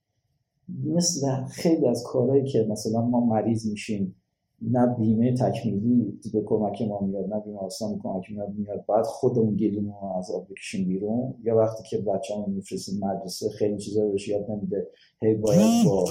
مثل 0.85 1.44
خیلی 1.44 1.87
از 1.87 2.02
کارهایی 2.02 2.44
که 2.44 2.66
مثلا 2.70 3.00
ما 3.00 3.20
مریض 3.20 3.66
میشیم 3.70 4.16
نه 4.62 4.87
بیمه 4.87 5.35
تکمیلی 5.35 6.20
به 6.33 6.42
کمک 6.46 6.83
ما 6.83 7.00
میاد 7.00 7.35
نه 7.35 7.40
بیمه 7.40 7.59
آسان 7.59 7.98
کمک 8.02 8.30
میاد 8.30 8.54
میاد. 8.54 8.85
بعد 8.88 9.04
خودمون 9.04 9.56
گلیم 9.56 9.87
رو 9.87 10.16
از 10.18 10.30
آب 10.30 10.46
بکشیم 10.50 10.88
بیرون. 10.88 11.35
یا 11.42 11.56
وقتی 11.56 11.83
که 11.90 11.98
بچه 11.98 12.35
همون 12.35 12.50
میفرستیم 12.50 13.04
مدرسه 13.04 13.48
خیلی 13.48 13.78
چیزا 13.78 14.06
بهش 14.06 14.28
یاد 14.28 14.50
نمیده. 14.50 14.87
هی 15.22 15.35
باید 15.35 15.87
با 15.87 16.11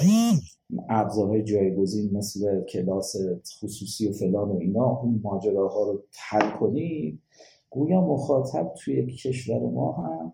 ابزارهای 0.89 1.43
جایگزین 1.43 2.17
مثل 2.17 2.61
کلاس 2.61 3.15
خصوصی 3.61 4.09
و 4.09 4.11
فلان 4.11 4.49
و 4.49 4.57
اینا 4.57 4.99
اون 4.99 5.21
ماجراها 5.23 5.83
رو 5.83 6.03
حل 6.29 6.59
کنیم. 6.59 7.21
گویا 7.69 8.01
مخاطب 8.01 8.73
توی 8.77 9.05
کشور 9.05 9.59
ما 9.59 9.91
هم 9.91 10.33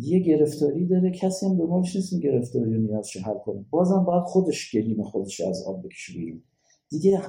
یه 0.00 0.18
گرفتاری 0.18 0.86
داره 0.86 1.10
کسی 1.10 1.46
هم 1.46 1.58
دنبالش 1.58 1.96
نیست 1.96 2.12
این 2.12 2.22
گرفتاری 2.22 2.74
رو 2.74 2.80
نیازش 2.80 3.16
حل 3.16 3.38
کنه. 3.38 3.64
بازم 3.70 4.04
باید 4.04 4.24
خودش 4.24 4.74
گلیم 4.74 5.02
خودش 5.02 5.40
از 5.40 5.64
آب 5.66 5.82
بکشه 5.86 6.12
بیرون. 6.12 6.42
دیگه 6.88 7.20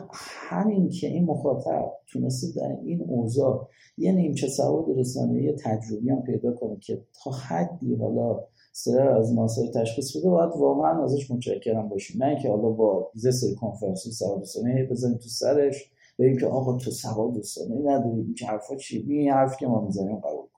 همین 0.49 0.89
که 0.89 1.07
این 1.07 1.25
مخاطب 1.25 1.91
تونسته 2.07 2.61
در 2.61 2.77
این 2.83 3.01
اوضاع 3.01 3.67
یه 3.97 4.11
نیمچه 4.11 4.47
سواد 4.47 4.99
رسانه 4.99 5.53
تجربی 5.53 6.09
هم 6.09 6.21
پیدا 6.21 6.53
کنه 6.53 6.77
که 6.79 7.01
تا 7.23 7.31
حدی 7.31 7.95
حالا 7.95 8.39
سر 8.71 9.07
از 9.07 9.33
ناصر 9.33 9.67
تشخیص 9.67 10.17
بده 10.17 10.29
باید 10.29 10.51
واقعا 10.57 11.03
ازش 11.03 11.31
متشکرم 11.31 11.89
باشیم. 11.89 12.23
نه 12.23 12.29
اینکه 12.29 12.49
حالا 12.49 12.69
با 12.69 13.11
یه 13.23 13.31
سری 13.31 13.55
کنفرانسی 13.55 14.11
سواد 14.11 14.41
رسانه 14.41 14.87
بزنیم 14.91 15.17
تو 15.17 15.29
سرش 15.29 15.91
بگیم 16.19 16.37
که 16.37 16.45
آقا 16.45 16.77
تو 16.77 16.91
سواد 16.91 17.37
رسانه 17.37 17.75
نداری 17.75 18.21
این 18.21 18.35
حرفا 18.47 18.75
چی؟ 18.75 19.05
این 19.07 19.31
حرف 19.31 19.57
که 19.57 19.67
ما 19.67 19.81
می‌زنیم 19.81 20.15
قبول. 20.15 20.48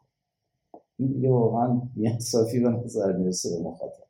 این 1.00 1.12
دیگه 1.12 1.30
واقعا 1.30 1.82
بی‌انصافی 1.96 2.60
به 2.60 2.70
نظر 2.70 3.12
می‌رسه 3.12 3.50
به 3.50 3.64
مخاطب. 3.64 4.04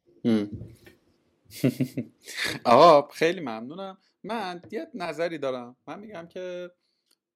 آقا 2.65 3.08
خیلی 3.08 3.39
ممنونم. 3.39 3.98
من 4.24 4.62
یه 4.72 4.88
نظری 4.94 5.38
دارم. 5.38 5.76
من 5.88 6.00
میگم 6.00 6.28
که 6.28 6.72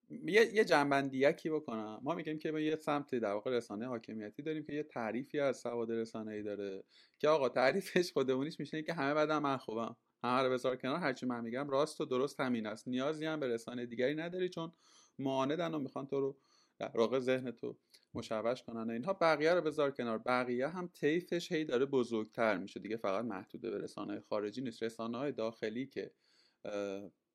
یه, 0.10 0.55
یه 0.55 0.65
جنبندی 0.65 1.17
یکی 1.17 1.49
بکنم. 1.49 1.99
ما 2.03 2.15
میگیم 2.15 2.39
که 2.39 2.60
یه 2.60 2.75
سمت 2.75 3.15
در 3.15 3.34
واقع 3.34 3.51
رسانه 3.51 3.88
حاکمیتی 3.88 4.43
داریم 4.43 4.63
که 4.63 4.73
یه 4.73 4.84
تعریفی 4.84 5.39
از 5.39 5.58
سواد 5.58 5.91
رسانه 5.91 6.31
ای 6.31 6.43
داره 6.43 6.84
که 7.19 7.27
آقا 7.27 7.49
تعریفش 7.49 8.12
خودمونیش 8.13 8.60
میشه 8.60 8.84
که 8.84 8.93
همه 8.93 9.13
بعدم 9.13 9.41
من 9.41 9.58
خوبم. 9.58 9.95
همه 10.23 10.41
رو 10.43 10.53
بذار 10.53 10.75
کنار. 10.75 10.99
هرچی 10.99 11.25
من 11.25 11.43
میگم 11.43 11.69
راست 11.69 12.01
و 12.01 12.05
درست 12.05 12.39
همین 12.39 12.65
است. 12.65 12.88
نیازی 12.88 13.25
هم 13.25 13.39
به 13.39 13.47
رسانه 13.47 13.86
دیگری 13.86 14.15
نداری 14.15 14.49
چون 14.49 14.71
معاندن 15.19 15.73
و 15.73 15.79
می‌خوان 15.79 16.08
تو 16.08 16.19
رو 16.19 16.38
در 16.79 16.97
واقع 16.97 17.19
ذهن 17.19 17.51
تو 17.51 17.77
مشوش 18.13 18.63
کنن 18.63 18.89
اینها. 18.89 19.13
بقیه 19.13 19.53
رو 19.53 19.61
بذار 19.61 19.91
کنار. 19.91 20.17
بقیه 20.17 20.67
هم 20.67 20.88
طیفش 20.88 21.51
هی 21.51 21.65
داره 21.65 21.85
بزرگتر 21.85 22.57
میشه. 22.57 22.79
دیگه 22.79 22.97
فقط 22.97 23.25
محدوده 23.25 23.71
به 23.71 23.77
رسانه 23.77 24.19
خارجی 24.19 24.61
نیست. 24.61 24.83
رسانه 24.83 25.17
های 25.17 25.31
داخلی 25.31 25.88
که 25.88 26.11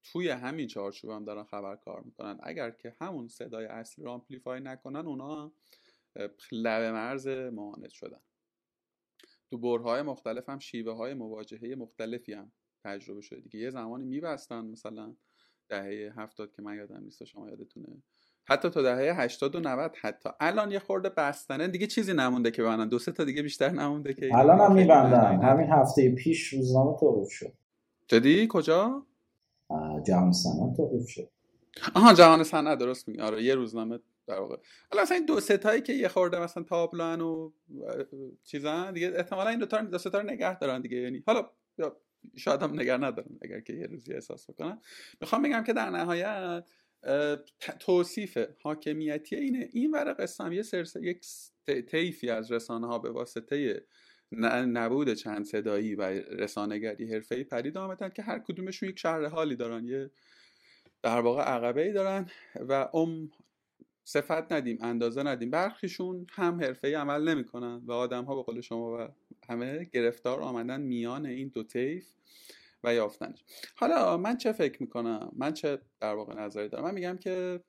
توی 0.04 0.28
همین 0.28 0.66
چارچوب 0.66 1.10
هم 1.10 1.24
دارن 1.24 1.44
خبر 1.44 1.76
کار 1.76 2.02
می‌کنن. 2.02 2.38
اگر 2.42 2.70
که 2.70 2.96
همون 3.00 3.28
صدای 3.28 3.66
اصلی 3.66 4.04
رو 4.04 4.10
آمپلیفای 4.10 4.60
نکنن 4.60 5.06
اونا 5.06 5.42
هم 5.42 5.52
لب 6.52 6.82
مرز 6.82 7.28
معاند 7.28 7.90
شدن. 7.90 8.20
تو 9.50 9.58
برهای 9.58 10.02
مختلف 10.02 10.48
هم 10.48 10.58
شیوه 10.58 10.92
های 10.92 11.14
مواجهه 11.14 11.74
مختلفی 11.74 12.32
هم 12.32 12.52
تجربه 12.84 13.20
شده. 13.20 13.40
دیگه 13.40 13.58
یه 13.58 13.70
زمانی 13.70 14.04
میبستن 14.04 14.64
مثلا 14.64 15.16
دهه 15.68 16.12
هفتاد 16.16 16.52
که 16.52 16.62
من 16.62 16.76
یادم 16.76 17.02
نیست 17.02 17.24
شما 17.24 17.48
یادتونه. 17.48 18.02
حتی 18.44 18.70
تا 18.70 18.82
دهه 18.82 19.20
80 19.20 19.54
و 19.54 19.60
90 19.60 19.96
حتی. 20.00 20.30
الان 20.40 20.70
یه 20.70 20.78
خورده 20.78 21.08
بستنه. 21.08 21.68
دیگه 21.68 21.86
چیزی 21.86 22.12
نمونده 22.12 22.50
که 22.50 22.62
ببندن. 22.62 22.88
دو 22.88 22.98
سه 22.98 23.12
تا 23.12 23.24
دیگه 23.24 23.42
بیشتر 23.42 23.68
نمونده 23.68 24.14
که 24.14 24.30
الان 24.34 24.60
هم 24.60 24.72
میبندن. 24.72 25.42
همین 25.42 25.70
هفته 25.70 26.10
پیش 26.14 26.48
روزنامه 26.48 26.96
توقیف 27.00 27.30
شد. 27.30 27.52
جدی؟ 28.06 28.46
کجا؟ 28.50 29.06
جهان 30.06 30.32
صنعت 30.32 30.76
توقیف 30.76 31.08
شد. 31.08 31.30
آها 31.94 32.12
جهان 32.12 32.44
صنعت. 32.44 32.78
درست 32.78 33.08
میگی. 33.08 33.20
آره 33.20 33.42
یه 33.42 33.54
روزنامه 33.54 33.98
در 34.26 34.38
واقع. 34.38 34.56
حالا 34.90 35.02
مثلا 35.02 35.16
این 35.16 35.26
دو 35.26 35.40
ستایی 35.40 35.82
که 35.82 35.92
یه 35.92 36.08
خورده 36.08 36.40
مثلا 36.40 36.62
تابلوان 36.62 37.20
و 37.20 37.52
چیزا 38.44 38.90
دیگه 38.90 39.12
احتمالا 39.16 39.50
این 39.50 39.58
دو 39.58 39.66
تا 39.66 39.82
دو 39.82 39.98
ستا 39.98 40.20
رو 40.20 40.30
نگه 40.30 40.58
دارن 40.58 40.80
دیگه. 40.80 40.96
یعنی 40.96 41.22
حالا 41.26 41.50
شاید 42.36 42.62
هم 42.62 42.72
نگه 42.74 42.96
ندارن 42.96 43.38
اگر 43.42 43.60
که 43.60 43.72
یه 43.72 43.86
روزی 43.86 44.14
احساس 44.14 44.50
بکنن. 44.50 44.80
می‌خوام 45.20 45.42
بگم 45.42 45.64
که 45.64 45.72
در 45.72 45.90
نهایت 45.90 46.64
توصیف 47.80 48.38
حاکمیتی 48.62 49.36
اینه 49.36 49.68
این 49.72 49.90
ورق 49.90 50.20
قسم 50.20 50.52
یه 50.52 50.62
سرس 50.62 50.96
یک 50.96 51.26
طیفی 51.66 52.30
از 52.30 52.52
رسانه 52.52 52.86
ها 52.86 52.98
به 52.98 53.10
واسطه 53.10 53.86
نبود 54.32 55.14
چند 55.14 55.44
صدایی 55.44 55.94
و 55.94 56.02
رسانهگری 56.02 57.12
حرفه‌ای 57.12 57.44
پدید 57.44 57.78
آمدن 57.78 58.08
که 58.08 58.22
هر 58.22 58.38
کدومشون 58.38 58.88
یک 58.88 58.98
شهر 58.98 59.26
حالی 59.26 59.56
دارن 59.56 59.84
یه 59.84 60.10
در 61.02 61.20
واقع 61.20 61.42
عقبه 61.42 61.82
ای 61.82 61.92
دارن 61.92 62.30
و 62.68 62.72
ام 62.94 63.30
صفت 64.04 64.52
ندیم 64.52 64.78
اندازه 64.80 65.22
ندیم. 65.22 65.50
برخیشون 65.50 66.26
هم 66.30 66.60
حرفه‌ای 66.60 66.94
عمل 66.94 67.28
نمی‌کنن 67.28 67.82
و 67.84 67.92
آدم 67.92 68.24
ها 68.24 68.36
به 68.36 68.42
قول 68.42 68.60
شما 68.60 68.98
و 68.98 69.08
همه 69.48 69.84
گرفتار 69.84 70.40
آمدن 70.40 70.80
میان 70.80 71.26
این 71.26 71.48
دو 71.48 71.62
طیف. 71.62 72.06
و 72.84 72.94
یافتنش. 72.94 73.44
حالا 73.76 74.16
من 74.16 74.36
چه 74.36 74.52
فکر 74.52 74.82
می‌کنم؟ 74.82 75.32
من 75.36 75.52
چه 75.52 75.78
در 76.00 76.14
واقع 76.14 76.34
نظری 76.34 76.68
دارم؟ 76.68 76.84
من 76.84 76.94
میگم 76.94 77.16
که 77.16 77.64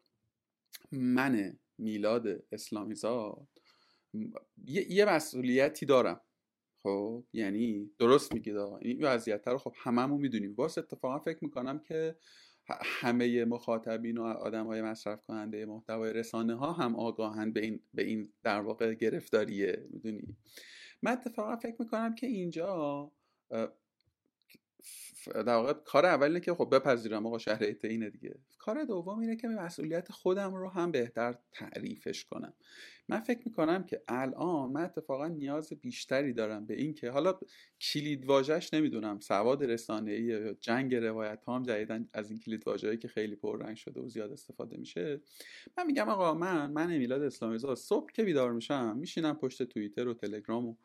من 0.91 1.60
میلاد 1.78 2.28
اسلامی 2.52 2.95
زاد 2.95 3.47
یه 4.65 5.06
مسئولیتی 5.06 5.86
دارم. 5.86 6.21
خب؟ 6.84 7.24
یعنی 7.34 7.91
درست 8.00 8.34
میگید 8.34 8.58
آقا. 8.58 8.78
این 8.78 9.04
وضعیت 9.04 9.47
رو 9.47 9.58
خب 9.58 9.74
هممون 9.78 10.21
می‌دونیم. 10.21 10.56
باز 10.56 10.78
اتفاقا 10.78 11.19
فکر 11.19 11.39
می‌کنم 11.41 11.80
که 11.80 12.15
همه 12.82 13.45
مخاطبین 13.45 14.17
و 14.17 14.24
آدم 14.24 14.65
های 14.65 14.82
مصرف 14.82 15.26
کننده 15.26 15.65
محتوای 15.65 16.13
رسانه 16.13 16.56
ها 16.56 16.71
هم 16.71 16.95
آگاهند 16.95 17.54
به 17.54 17.62
این, 17.62 17.80
به 17.93 18.04
این 18.04 18.34
در 18.43 18.62
واقع 18.62 18.93
گرفتاریه. 18.93 19.88
می‌دونی؟ 19.89 20.38
من 21.02 21.12
اتفاقا 21.12 21.56
فکر 21.56 21.76
می‌کنم 21.80 22.15
که 22.15 22.28
اینجا 22.28 23.12
در 25.27 25.55
واقع 25.55 25.73
کار 25.73 26.05
اول 26.05 26.27
اینه 26.27 26.39
که 26.39 26.53
خب 26.53 26.75
بپذیرم 26.75 27.25
آقا 27.25 27.38
شهر 27.38 27.63
اینه 27.84 28.10
دیگه. 28.10 28.36
کار 28.57 28.84
دوم 28.84 29.19
اینه 29.19 29.36
که 29.36 29.47
مسئولیت 29.47 30.12
خودم 30.12 30.55
رو 30.55 30.69
هم 30.69 30.91
بهتر 30.91 31.36
تعریفش 31.51 32.25
کنم. 32.25 32.53
من 33.10 33.19
فکر 33.19 33.41
می‌کنم 33.45 33.84
که 33.84 34.01
الان 34.07 34.71
من 34.71 34.84
اتفاقا 34.84 35.27
نیاز 35.27 35.73
بیشتری 35.73 36.34
دارم 36.34 36.65
به 36.65 36.73
این 36.73 36.93
که 36.93 37.10
حالا 37.10 37.39
کلید 37.81 38.25
واژش 38.25 38.73
نمی‌دونم 38.73 39.19
سواد 39.19 39.63
رسانه 39.63 40.12
ای 40.12 40.53
جنگ 40.53 40.95
روایت 40.95 41.43
هم 41.47 41.63
جدیدن 41.63 42.10
از 42.13 42.29
این 42.29 42.39
کلید 42.39 42.67
واژه‌ای 42.67 42.97
که 42.97 43.07
خیلی 43.07 43.36
پررنگ 43.36 43.77
شده 43.77 44.01
و 44.01 44.07
زیاد 44.07 44.31
استفاده 44.31 44.77
میشه. 44.77 45.21
من 45.77 45.86
میگم 45.86 46.10
آقا 46.10 46.34
من 46.34 46.71
من 46.71 46.97
میلاد 46.97 47.21
اسلامی 47.21 47.60
صبح 47.75 48.12
که 48.12 48.23
بیدار 48.23 48.53
میشم 48.53 48.97
میشینم 48.97 49.36
پشت 49.36 49.63
توییتر 49.63 50.07
و 50.07 50.13
تلگرام 50.13 50.67
و 50.67 50.75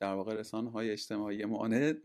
در 0.00 0.14
واقع 0.14 0.34
رسانه 0.34 0.70
های 0.70 0.90
اجتماعی 0.90 1.44
معاند 1.44 2.00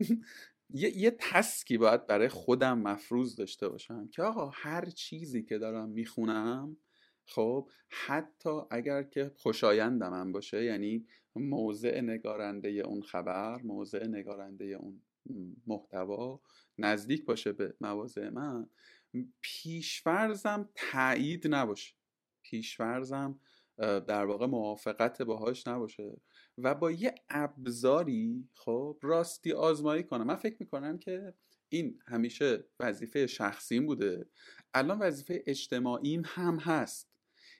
یه, 0.70 0.96
یه 0.96 1.16
تسکی 1.20 1.78
باید 1.78 2.06
برای 2.06 2.28
خودم 2.28 2.78
مفروض 2.78 3.36
داشته 3.36 3.68
باشم 3.68 4.08
که 4.08 4.22
آقا 4.22 4.50
هر 4.54 4.84
چیزی 4.84 5.42
که 5.42 5.58
دارم 5.58 5.88
می‌خونم 5.88 6.76
خب 7.24 7.70
حتی 7.88 8.60
اگر 8.70 9.02
که 9.02 9.32
خوشایندم 9.36 10.14
هم 10.14 10.32
باشه 10.32 10.64
یعنی 10.64 11.06
موضع 11.36 12.00
نگارنده 12.00 12.68
اون 12.68 13.02
خبر 13.02 13.62
موضع 13.62 14.06
نگارنده 14.06 14.64
اون 14.64 15.02
محتوا 15.66 16.40
نزدیک 16.78 17.24
باشه 17.24 17.52
به 17.52 17.74
مواضع 17.80 18.28
من 18.28 18.66
پیش‌فرضم 19.40 20.68
تایید 20.74 21.54
نباشه. 21.54 21.94
پیش‌فرضم 22.42 23.40
در 23.78 24.24
واقع 24.24 24.46
موافقت 24.46 25.22
باهاش 25.22 25.66
نباشه. 25.66 26.20
و 26.58 26.74
با 26.74 26.90
یه 26.90 27.14
ابزاری 27.28 28.48
خب 28.54 28.98
راستی 29.02 29.52
آزمایی 29.52 30.02
کنم. 30.02 30.26
من 30.26 30.36
فکر 30.36 30.56
می‌کنم 30.60 30.98
که 30.98 31.34
این 31.68 31.98
همیشه 32.06 32.64
وظیفه 32.80 33.26
شخصیم 33.26 33.86
بوده. 33.86 34.28
الان 34.74 34.98
وظیفه 34.98 35.42
اجتماعیم 35.46 36.22
هم 36.24 36.58
هست. 36.58 37.10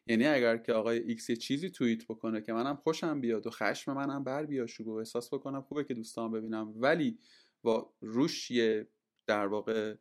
یعنی 0.06 0.26
اگر 0.26 0.56
که 0.56 0.72
آقای 0.72 0.98
ایکس 0.98 1.30
یه 1.30 1.36
چیزی 1.36 1.70
توییت 1.70 2.04
بکنه 2.04 2.40
که 2.40 2.52
منم 2.52 2.76
خوشم 2.76 3.20
بیاد 3.20 3.46
و 3.46 3.50
خشم 3.50 3.92
منم 3.92 4.24
بر 4.24 4.46
بیاشوب 4.46 4.86
و 4.86 4.94
احساس 4.94 5.34
بکنم 5.34 5.62
خوبه 5.62 5.84
که 5.84 5.94
دوستان 5.94 6.32
ببینم. 6.32 6.72
ولی 6.76 7.18
با 7.62 7.92
روش 8.00 8.50
یه 8.50 8.88
در 9.26 9.46
واقع 9.46 9.94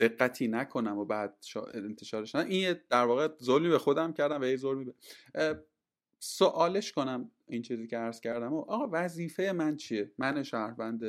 دقتی 0.00 0.48
نکنم 0.48 0.98
و 0.98 1.04
بعد 1.04 1.44
انتشارش 1.74 2.34
نه 2.34 2.44
این 2.44 2.76
در 2.90 3.04
واقع 3.04 3.28
ظلمی 3.42 3.68
به 3.68 3.78
خودم 3.78 4.12
کردم 4.12 4.40
و 4.40 4.44
یه 4.44 4.56
ظلمی 4.56 4.92
سوالش 6.18 6.92
کنم 6.92 7.30
این 7.48 7.62
چیزی 7.62 7.86
که 7.86 7.96
عرض 7.96 8.20
کردم. 8.20 8.52
و 8.52 8.58
آقا 8.58 8.88
وظیفه 8.92 9.52
من 9.52 9.76
چیه؟ 9.76 10.10
من 10.18 10.42
شهروند 10.42 11.02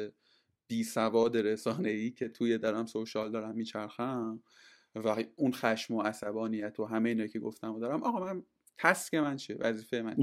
بی 0.68 0.84
سواد 0.84 1.38
رسانه 1.38 1.90
ای 1.90 2.12
که 2.12 2.30
توی 2.30 2.58
درم 2.58 2.86
سوشال 2.86 3.32
دارم 3.32 3.56
میچرخم 3.56 4.44
و 4.96 5.24
اون 5.36 5.52
خشم 5.52 5.96
و 5.96 6.02
عصبانیت 6.02 6.80
و 6.80 6.86
همه 6.86 7.10
اینا 7.10 7.28
که 7.28 7.40
گفتم 7.40 7.76
و 7.76 7.80
دارم. 7.80 8.04
آقا 8.04 8.20
من 8.20 8.44
تسک 8.78 9.14
من 9.14 9.36
چیه؟ 9.36 9.58
وظیفه 9.60 10.02
من 10.02 10.16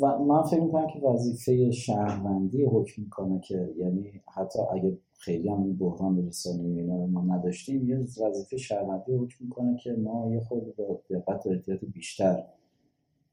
و 0.00 0.18
من 0.18 0.42
فکر 0.42 0.60
می‌کنم 0.60 0.86
که 0.86 0.98
وظیفه 0.98 1.70
شهروندی 1.70 2.64
حکم 2.64 3.02
می‌کنه 3.02 3.40
که 3.40 3.74
یعنی 3.76 4.22
حتی 4.34 4.58
اگه 4.72 4.98
خیلی 5.24 5.48
هم 5.48 5.62
این 5.62 5.76
بحران 5.76 6.26
رسانه 6.26 6.62
اینا 6.62 7.06
ما 7.06 7.36
نداشتیم. 7.36 7.88
یه 7.88 7.96
وظیفه 7.96 8.56
شهروندی 8.56 9.12
حکم 9.12 9.44
می‌کنه 9.44 9.76
که 9.76 9.92
ما 9.92 10.34
یه 10.34 10.40
خود 10.40 10.76
با 10.76 11.00
دقت 11.10 11.46
و 11.46 11.50
احتیاط 11.50 11.84
بیشتر 11.84 12.44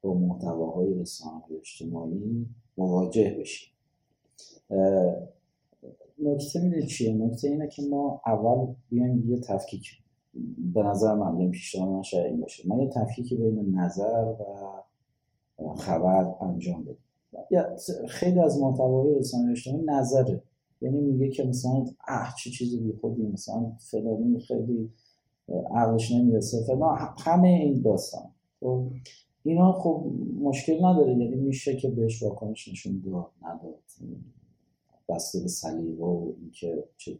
با 0.01 0.13
محتواهای 0.13 0.93
رسانه 0.93 1.41
اجتماعی 1.60 2.45
مواجه 2.77 3.38
بشیم. 3.39 3.69
نکته 6.19 6.62
میده 6.62 6.86
چیه؟ 6.86 7.13
نکته 7.13 7.47
اینه 7.47 7.67
که 7.67 7.82
ما 7.82 8.21
اول 8.25 8.73
بیایم 8.89 9.30
یه 9.30 9.39
تفکیک 9.39 9.89
به 10.73 10.84
نظر 10.84 11.15
من 11.15 11.41
یه 11.41 11.49
پیشنهاد 11.49 11.89
من 11.89 12.01
شاید 12.01 12.25
این 12.25 12.41
باشه. 12.41 12.67
ما 12.67 12.84
یه 12.84 12.89
تفکیک 12.89 13.34
بین 13.34 13.75
نظر 13.75 14.34
و 15.60 15.73
خبر 15.75 16.36
انجام 16.41 16.84
بدیم. 16.84 16.97
خیلی 18.08 18.39
از 18.39 18.62
محتوای 18.62 19.15
رسانه 19.15 19.51
اجتماعی 19.51 19.86
نظره. 19.86 20.43
یعنی 20.82 21.02
میگه 21.02 21.30
که 21.30 21.44
مثلا 21.44 21.86
اه 22.08 22.36
چه 22.38 22.50
چیزی 22.50 22.80
بی 22.80 22.94
خودی 23.02 23.24
مثلا 23.24 23.72
فلانی 23.80 24.39
خیلی 24.39 24.89
عقلش 25.76 26.12
نمی‌رسه. 26.12 26.63
فلان 26.63 26.98
همه 27.20 27.48
این 27.48 27.82
داستان. 27.82 28.32
خب 28.60 28.88
اینا 29.44 29.74
خب 29.74 30.12
مشکل 30.41 30.86
نداره. 30.86 31.12
یعنی 31.12 31.36
میشه 31.36 31.76
که 31.76 31.89
بهش 31.89 32.24
واکنش 32.24 32.67
نشون 32.67 33.02
داد 33.06 33.32
نداد. 33.41 33.80
بسته 35.10 35.39
به 35.39 35.48
سلیقه 35.48 36.04
و 36.04 36.34
اینکه 36.41 36.84
چه 36.98 37.20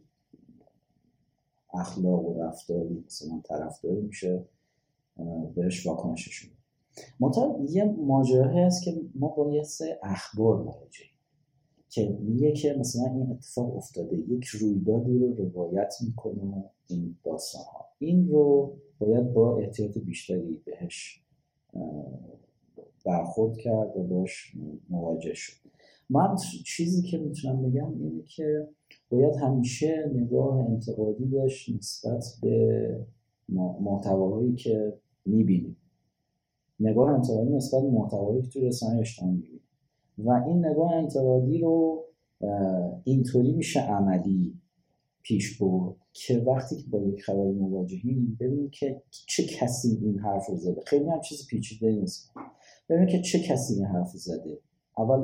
اخلاق 1.74 2.24
و 2.24 2.42
رفتاری 2.42 3.04
مثلا 3.06 3.40
طرفداری 3.44 4.00
میشه 4.00 4.44
بهش 5.54 5.86
واکنششون 5.86 6.50
منتها 7.20 7.60
یه 7.68 7.84
ماجرا 7.84 8.48
هست 8.48 8.84
که 8.84 9.00
ما 9.14 9.28
با 9.28 9.52
یه 9.52 9.62
سه 9.62 9.98
اخبار 10.02 10.56
مواجهیم 10.56 11.11
که 11.92 12.18
میگه 12.20 12.52
که 12.52 12.76
مثلا 12.78 13.12
این 13.12 13.30
اتفاق 13.30 13.76
افتاده. 13.76 14.16
یک 14.16 14.44
رویدادی 14.44 15.18
رو 15.18 15.34
روایت 15.34 15.94
می‌کنه 16.06 16.64
این 16.88 17.16
داستان 17.24 17.62
ها 17.62 17.84
این 17.98 18.28
رو 18.28 18.72
باید 18.98 19.32
با 19.32 19.58
احتیاط 19.58 19.98
بیشتری 19.98 20.60
بهش 20.64 21.22
برخورد 23.04 23.56
کرد 23.56 23.96
و 23.96 24.02
باش 24.02 24.52
مواجه 24.90 25.34
شد. 25.34 25.52
من 26.10 26.36
چیزی 26.64 27.02
که 27.02 27.18
می‌تونم 27.18 27.62
بگم 27.62 27.92
اینه 28.00 28.22
که 28.22 28.68
باید 29.10 29.36
همیشه 29.36 30.10
نگاه 30.14 30.70
انتقادی 30.70 31.24
داشت 31.24 31.70
نسبت 31.76 32.24
به 32.42 33.06
محتواهایی 33.80 34.54
که 34.54 34.98
می‌بینیم. 35.26 35.76
نگاه 36.80 37.10
انتقادی 37.10 37.50
نسبت 37.50 37.82
به 37.82 37.90
محتوایی 37.90 38.42
که 38.42 38.48
تو 38.48 38.60
رسانه 38.60 39.00
اجتماعی 39.00 39.34
می‌بینیم. 39.34 39.60
و 40.18 40.30
این 40.30 40.66
نگاه 40.66 40.92
انتقادی 40.94 41.58
رو 41.58 42.04
اینطوری 43.04 43.52
میشه 43.52 43.80
عملی 43.80 44.54
پیش 45.22 45.58
برد 45.58 45.96
که 46.12 46.38
وقتی 46.46 46.76
که 46.76 46.88
با 46.90 46.98
یک 46.98 47.22
خبری 47.22 47.52
مواجهیم 47.52 48.36
ببینیم 48.40 48.70
که 48.70 49.02
چه 49.10 49.44
کسی 49.44 49.98
این 50.02 50.18
حرف 50.18 50.46
رو 50.46 50.56
زده. 50.56 50.80
خیلی 50.86 51.08
هم 51.10 51.20
چیز 51.20 51.46
پیچیده 51.46 51.92
نیست. 51.92 52.30
ببینیم 52.88 53.08
که 53.08 53.20
چه 53.20 53.38
کسی 53.38 53.74
این 53.74 53.84
حرف 53.84 54.08
زده. 54.08 54.58
اول 54.98 55.22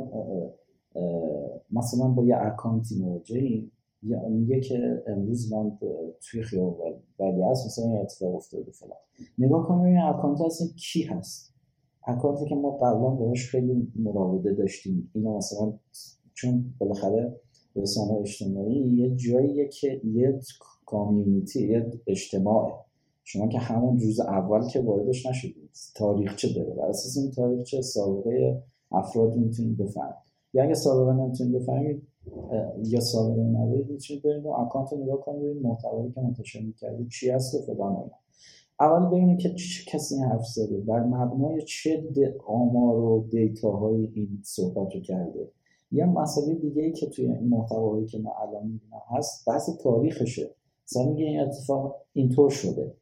مثلا 1.70 2.08
با 2.08 2.24
یه 2.24 2.36
اکانتی 2.36 3.02
مواجهیم 3.02 3.72
میگه 4.30 4.60
که 4.60 5.02
امروز 5.06 5.52
من 5.52 5.78
توی 6.20 6.42
خیابان 6.42 6.92
ولی 7.18 7.42
هست 7.42 7.66
مثلا 7.66 7.84
این 7.84 7.96
اتفاق 8.00 8.34
افتاده 8.34 8.72
فلان. 8.72 8.98
نگاه 9.38 9.68
کنیم 9.68 9.80
این 9.80 9.98
اکانت 9.98 10.40
اصلا 10.40 10.66
کی 10.76 11.02
هست. 11.02 11.54
اکانتی 12.08 12.44
که 12.44 12.54
ما 12.54 12.70
قبلا 12.70 13.08
باهاش 13.08 13.50
خیلی 13.50 13.88
مراوده 13.96 14.52
داشتیم. 14.52 15.10
اینا 15.14 15.36
مثلا 15.36 15.72
چون 16.34 16.64
بالاخره 16.78 17.36
رسانه 17.76 18.12
اجتماعی 18.12 18.78
یه 18.78 19.16
جاییه 19.16 19.68
که 19.68 20.00
یه 20.04 20.40
کامیونیتی 20.86 21.68
یه 21.68 21.92
اجتماعه. 22.06 22.72
شما 23.24 23.48
که 23.48 23.58
همون 23.58 24.00
روز 24.00 24.20
اول 24.20 24.68
که 24.68 24.80
واردش 24.80 25.26
نشدید 25.26 25.70
تاریخچه 25.94 26.54
داره؟ 26.54 26.74
بر 26.74 26.86
اساس 26.86 27.16
این 27.16 27.30
تاریخچه 27.30 27.82
سابقه 27.82 28.62
افراد 28.92 29.36
می‌تونید 29.36 29.78
بفهمید؟ 29.78 30.14
یا 30.54 30.62
اگه 30.64 30.74
سابقه 30.74 31.12
نمی‌تونید 31.12 31.52
بفهمید 31.52 32.02
یا 32.84 33.00
سابقه 33.00 33.42
ندارید 33.42 33.90
می‌تونید 33.90 34.22
برید 34.22 34.46
و 34.46 34.48
اکانت 34.48 34.92
نگاه 34.92 35.20
کنید 35.20 35.62
محتوایی 35.62 36.12
که 36.12 36.20
منتشر 36.20 36.60
می‌کردید 36.60 37.08
چی 37.08 37.30
هست 37.30 37.54
و 37.54 37.74
فلان 37.74 38.10
اول 38.80 39.06
ببینید 39.06 39.38
که 39.38 39.54
چه 39.54 39.84
کسی 39.86 40.16
حرف 40.16 40.46
زده. 40.46 40.80
بر 40.80 41.02
مبنای 41.02 41.62
چه 41.62 42.08
آمار 42.46 42.96
و 42.96 43.28
دیتاهایی 43.30 44.10
این 44.14 44.38
صحبت 44.42 44.94
رو 44.94 45.00
کرده. 45.00 45.50
یه 45.92 46.04
مسئله 46.04 46.54
دیگه 46.54 46.82
ای 46.82 46.92
که 46.92 47.06
توی 47.06 47.24
این 47.24 47.48
محتواهایی 47.48 48.06
که 48.06 48.18
من 48.18 48.30
الان 48.42 48.66
می‌بینم 48.66 49.02
هست 49.16 49.48
بحث 49.48 49.70
تاریخشه. 49.82 50.50
مثلا 50.86 51.04
میگه 51.04 51.24
این 51.24 51.40
اتفاق 51.40 51.96
اینطور 52.12 52.50
شده. 52.50 52.94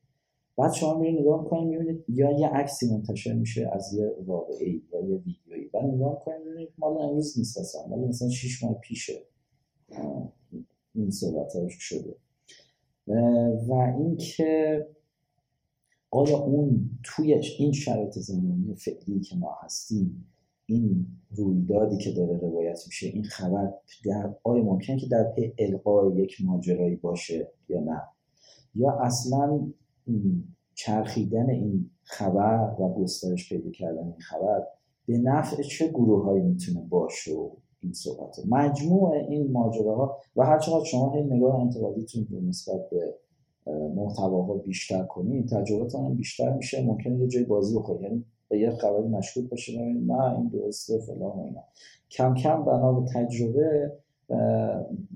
بعد 0.59 0.73
شما 0.73 0.99
میرید 0.99 1.21
نگاه 1.21 1.43
می‌کنید 1.43 1.69
می‌بینید 1.69 2.05
یا 2.09 2.31
یه 2.31 2.49
عکسی 2.49 2.91
منتشر 2.91 3.33
میشه 3.33 3.71
از 3.73 3.95
یه 3.95 4.13
واقعی 4.27 4.83
یا 4.93 5.01
یه 5.01 5.17
ویدیویی. 5.17 5.69
بعد 5.73 5.85
نگاه 5.85 6.13
می‌کنید 6.13 6.47
می‌بینید 6.47 6.69
مال 6.79 6.99
امروز 6.99 7.39
نیست 7.39 7.59
اصلا. 7.59 7.87
مال 7.87 8.09
مثلا 8.09 8.29
6 8.29 8.65
ماه 8.65 8.75
پیشه. 8.75 9.23
این 10.95 11.11
صحبت 11.11 11.53
شده. 11.69 12.17
و 13.69 13.95
اینکه 13.99 14.87
آیا 16.17 16.39
اون 16.39 16.91
توی 17.05 17.35
این 17.59 17.73
شرایط 17.73 18.19
زمانی 18.19 18.75
فعلی 18.75 19.21
که 19.21 19.37
ما 19.37 19.57
هستیم 19.63 20.33
این 20.67 21.07
رویدادی 21.31 21.99
که 21.99 22.13
داره 22.13 22.39
روایت 22.39 22.83
میشه 22.87 23.07
این 23.07 23.25
خبر 23.25 23.73
در 24.05 24.35
آیا 24.45 24.63
ممکنه 24.63 24.99
که 24.99 25.07
در 25.07 25.25
پی 25.25 25.53
القای 25.59 26.17
یک 26.17 26.37
ماجرایی 26.45 26.97
باشه 26.97 27.53
یا 27.69 27.81
نه؟ 27.81 28.03
یا 28.75 28.91
اصلا 29.01 29.73
چرخیدن 30.75 31.51
این 31.51 31.91
خبر 32.03 32.77
و 32.81 32.89
گسترش 32.89 33.49
پیدا 33.49 33.71
کردن 33.71 34.05
این 34.05 34.21
خبر 34.21 34.67
به 35.07 35.19
نفع 35.19 35.63
چه 35.63 35.89
گروه 35.89 36.25
هایی 36.25 36.43
می‌تونه 36.43 36.81
باشه 36.81 37.33
این 37.83 37.93
صحبت؟ 37.93 38.37
مجموع 38.49 39.13
این 39.13 39.53
ماجراها 39.53 40.19
و 40.37 40.45
هر 40.45 40.59
چقدر 40.59 40.85
شما 40.85 41.13
هی 41.13 41.23
نگاه 41.23 41.61
انتقادیتون 41.61 42.27
نسبت 42.49 42.91
به 42.91 43.15
محتواها 43.67 44.55
بیشتر 44.55 45.03
کنید 45.03 45.49
تجربتان 45.49 46.05
هم 46.05 46.15
بیشتر 46.15 46.53
میشه. 46.53 46.83
ممکنه 46.83 47.19
یه 47.19 47.29
جای 47.29 47.45
بازی 47.45 47.79
بخورید 47.79 48.03
یعنی 48.03 48.25
به 48.49 48.59
یه 48.59 48.71
خبری 48.71 49.09
مشکوک 49.09 49.45
باشه 49.45 49.79
نه 49.83 50.37
این 50.37 50.49
درسته 50.49 50.99
فلان 50.99 51.39
اینا. 51.39 51.65
کم 52.11 52.35
کم 52.35 52.65
بنا 52.65 52.93
به 52.93 53.09
تجربه 53.15 53.93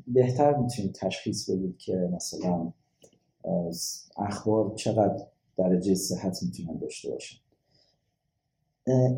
بهتر 0.06 0.56
می‌تونید 0.56 0.92
تشخیص 0.92 1.50
بدید 1.50 1.78
که 1.78 2.10
مثلا 2.12 2.72
اخبار 4.16 4.74
چقدر 4.74 5.26
درجه 5.56 5.94
صحت 5.94 6.42
می‌تونن 6.42 6.78
داشته 6.78 7.10
باشن. 7.10 7.36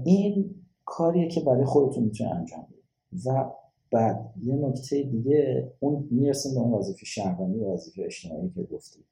این 0.05 0.55
کاریه 0.85 1.29
که 1.29 1.41
برای 1.41 1.65
خودتون 1.65 2.05
می‌تونید 2.05 2.33
انجام 2.33 2.67
بدید 2.71 3.27
و 3.27 3.51
بعد 3.91 4.35
یه 4.43 4.55
نکته 4.55 5.03
دیگه 5.03 5.73
اون 5.81 6.09
می‌رسیم 6.11 6.55
به 6.55 6.61
اون 6.61 6.73
وظیفه 6.73 7.07
شهروندی 7.07 7.59
و 7.59 7.73
وظیفه 7.73 8.03
اجتماعی 8.03 8.51
که 8.55 8.63
گفتید 8.63 9.05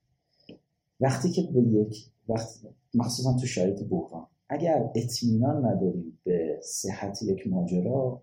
وقتی 1.00 1.30
که 1.30 1.42
به 1.42 1.60
یک 1.60 1.96
وقت 2.28 2.48
مخصوصا 2.94 3.36
تو 3.40 3.46
شرایط 3.46 3.82
بحران 3.82 4.26
اگر 4.48 4.90
اطمینان 4.94 5.66
نداریم 5.66 6.18
به 6.24 6.60
صحت 6.62 7.22
یک 7.22 7.46
ماجرا 7.46 8.22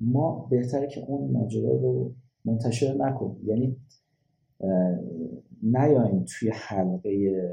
ما 0.00 0.48
بهتره 0.50 0.86
که 0.86 1.04
اون 1.08 1.30
ماجرا 1.30 1.70
رو 1.70 2.12
منتشر 2.44 2.94
نکنیم. 2.94 3.48
یعنی 3.48 3.76
نیایم 5.62 6.24
توی 6.28 6.50
حلقه 6.54 7.44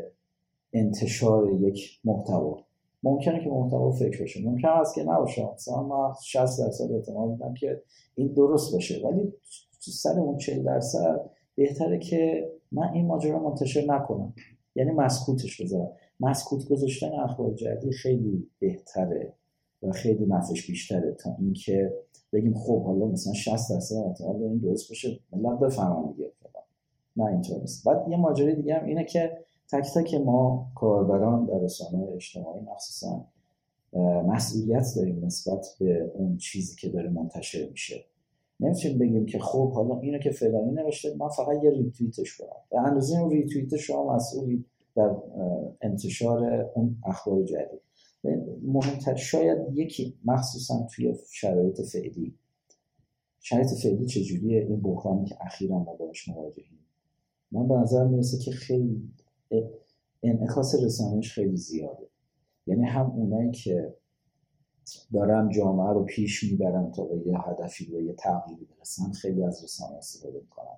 انتشار 0.74 1.52
یک 1.54 2.00
محتوا. 2.04 2.58
ممکنه 3.04 3.44
که 3.44 3.50
محتوا 3.50 3.92
فکر 3.92 4.24
بشه. 4.24 4.46
ممکن 4.46 4.68
است 4.68 4.96
که 4.96 5.04
نباشه. 5.04 5.54
مثلا 5.54 5.84
ما 5.84 6.16
60 6.24 6.60
درصد 6.60 6.92
احتمال 6.92 7.30
میدم 7.30 7.54
که 7.54 7.84
این 8.16 8.28
درست 8.28 8.74
باشه 8.74 9.08
ولی 9.08 9.34
تو 9.86 9.92
سر 9.92 10.20
اون 10.20 10.38
40 10.38 10.64
درصد 10.64 11.30
بهتره 11.56 12.00
که 12.00 12.52
من 12.72 12.94
این 12.94 13.06
ماجرا 13.06 13.40
منتشر 13.40 13.86
نکنم. 13.88 14.34
یعنی 14.76 14.92
مسکوتش 14.92 15.62
بذارم. 15.62 15.92
مسکوت 16.20 16.70
گذاشتن 16.70 17.14
اخبار 17.14 17.54
جدی 17.54 17.92
خیلی 17.92 18.50
بهتره 18.60 19.34
و 19.84 19.92
خیلی 19.92 20.26
نفعش 20.26 20.68
بیشتره 20.68 21.12
تا 21.12 21.36
اینکه 21.40 21.94
بگیم 22.34 22.54
خب 22.54 22.84
حالا 22.84 23.06
مثلا 23.06 23.34
60 23.34 23.70
درصد 23.70 23.96
احتمال 23.96 24.44
این 24.44 24.58
درست 24.58 24.90
باشه. 24.90 25.20
ملت 25.32 25.60
بفهمن 25.60 26.12
دیگه. 26.12 26.32
نه 27.18 27.26
اینطور 27.26 27.60
نیست. 27.60 27.86
بعد 27.86 28.08
یه 28.10 28.18
ماجرای 28.18 28.56
دیگه 28.56 28.76
هم 28.76 28.86
اینه 28.86 29.04
که 29.04 29.38
تک 29.72 29.88
تک 29.96 30.14
ما 30.14 30.68
کاربران 30.76 31.46
در 31.46 31.60
رسانه 31.60 32.08
اجتماعی 32.16 32.62
مخصوصا 32.62 33.26
مسئولیت 34.28 34.88
داریم 34.96 35.26
نسبت 35.26 35.66
به 35.80 36.12
اون 36.16 36.38
چیزی 36.38 36.76
که 36.76 36.90
داره 36.90 37.10
منتشر 37.10 37.70
میشه. 37.70 38.06
نمی‌تونیم 38.60 38.98
بگیم 38.98 39.26
که 39.26 39.40
خب 39.40 39.72
حالا 39.72 40.00
اینو 40.00 40.20
که 40.20 40.32
فلانی 40.32 40.72
نوشته 40.72 41.16
من 41.16 41.28
فقط 41.28 41.64
یه 41.64 41.72
ریتویتش 41.72 42.38
کنم. 42.38 42.50
به 42.70 42.80
اندازه 42.80 43.20
اون 43.20 43.32
ریتویت 43.32 43.76
شما 43.76 44.16
مسئولی 44.16 44.66
در 44.96 45.16
انتشار 45.82 46.72
اون 46.76 46.98
اخبار 47.06 47.44
جدید. 47.44 47.82
مهمتر 48.64 49.16
شاید 49.16 49.58
یکی 49.74 50.18
مخصوصا 50.26 50.88
توی 50.96 51.16
شرایط 51.32 51.82
فعلی. 51.82 52.36
شرایط 53.40 53.68
فعلی 53.84 54.06
چجوریه؟ 54.06 54.62
این 54.62 54.82
بحرانی 54.82 55.26
که 55.26 55.36
اخیرا 55.42 55.80
ما 55.80 55.94
باش 55.94 56.30
مواجهیم. 56.30 56.80
من 57.52 57.68
به 57.68 57.76
نظر 57.76 58.08
می‌رسه 58.08 58.38
که 58.38 58.52
خیلی 58.52 59.10
انعکاس 60.24 60.84
رسانش 60.84 61.34
خیلی 61.34 61.58
زیاده. 61.58 62.08
یعنی 62.68 62.84
هم 62.84 63.12
اونایی 63.12 63.52
که 63.52 63.94
دارن 65.14 65.50
جامعه 65.50 65.94
رو 65.94 66.04
پیش 66.04 66.44
می‌برن 66.44 66.92
تا 66.92 67.04
به 67.04 67.28
یه 67.28 67.38
هدفی 67.40 67.92
به 67.92 68.04
یه 68.04 68.14
تغییری 68.14 68.66
برسن 68.66 69.12
خیلی 69.12 69.44
از 69.44 69.64
رسانه 69.64 69.98
استفاده 69.98 70.40
می‌کنن 70.40 70.78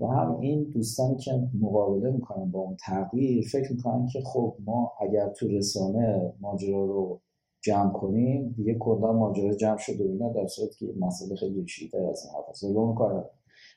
و 0.00 0.06
هم 0.06 0.38
این 0.40 0.62
دوستانی 0.64 1.16
که 1.16 1.48
مقابله 1.60 2.10
می‌کنن 2.10 2.50
با 2.50 2.60
اون 2.60 2.76
تغییر 2.76 3.48
فکر 3.52 3.72
می‌کنن 3.72 4.06
که 4.06 4.20
خب 4.20 4.56
ما 4.66 4.92
اگر 5.00 5.28
تو 5.28 5.48
رسانه 5.48 6.32
ماجرا 6.40 6.84
رو 6.84 7.20
جمع 7.60 7.92
کنیم 7.92 8.54
دیگه 8.56 8.74
کلا 8.74 9.12
ماجرا 9.12 9.54
جمع 9.54 9.76
شد 9.76 10.00
و 10.00 10.04
اینا 10.04 10.32
در 10.32 10.46
صورتی 10.46 10.86
که 10.86 10.92
مسئله 11.00 11.36
خیلی 11.36 11.60
ریشیده 11.60 12.08
از 12.08 12.24
این 12.24 12.34
حرف 12.34 13.24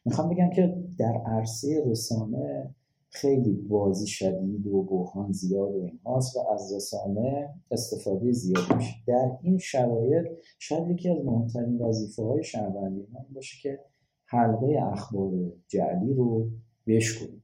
می‌خوام 0.05 0.30
بگم 0.30 0.49
که 0.49 0.76
در 0.99 1.22
عرصه 1.26 1.84
رسانه 1.88 2.76
خیلی 3.22 3.53
بازی 3.53 4.07
شدید 4.07 4.68
و 4.68 4.84
بحران 4.84 5.32
زیاد 5.32 5.76
و 5.76 5.82
اینهاست 5.82 6.38
و 6.38 6.39
از 6.53 6.74
رسانه 6.74 7.49
استفاده 7.72 8.32
زیاد 8.32 8.76
میشه. 8.76 8.93
در 9.07 9.32
این 9.41 9.57
شرایط 9.57 10.26
شاید 10.59 10.89
یکی 10.89 11.09
از 11.09 11.26
مهمترین 11.26 11.78
وظیفه 11.78 12.24
های 12.24 12.43
شهروندی 12.43 13.07
من 13.13 13.26
باشه 13.34 13.57
که 13.61 13.80
حلقه 14.26 14.80
اخبار 14.91 15.32
جعلی 15.68 16.13
رو 16.13 16.47
بشکنیم 16.88 17.43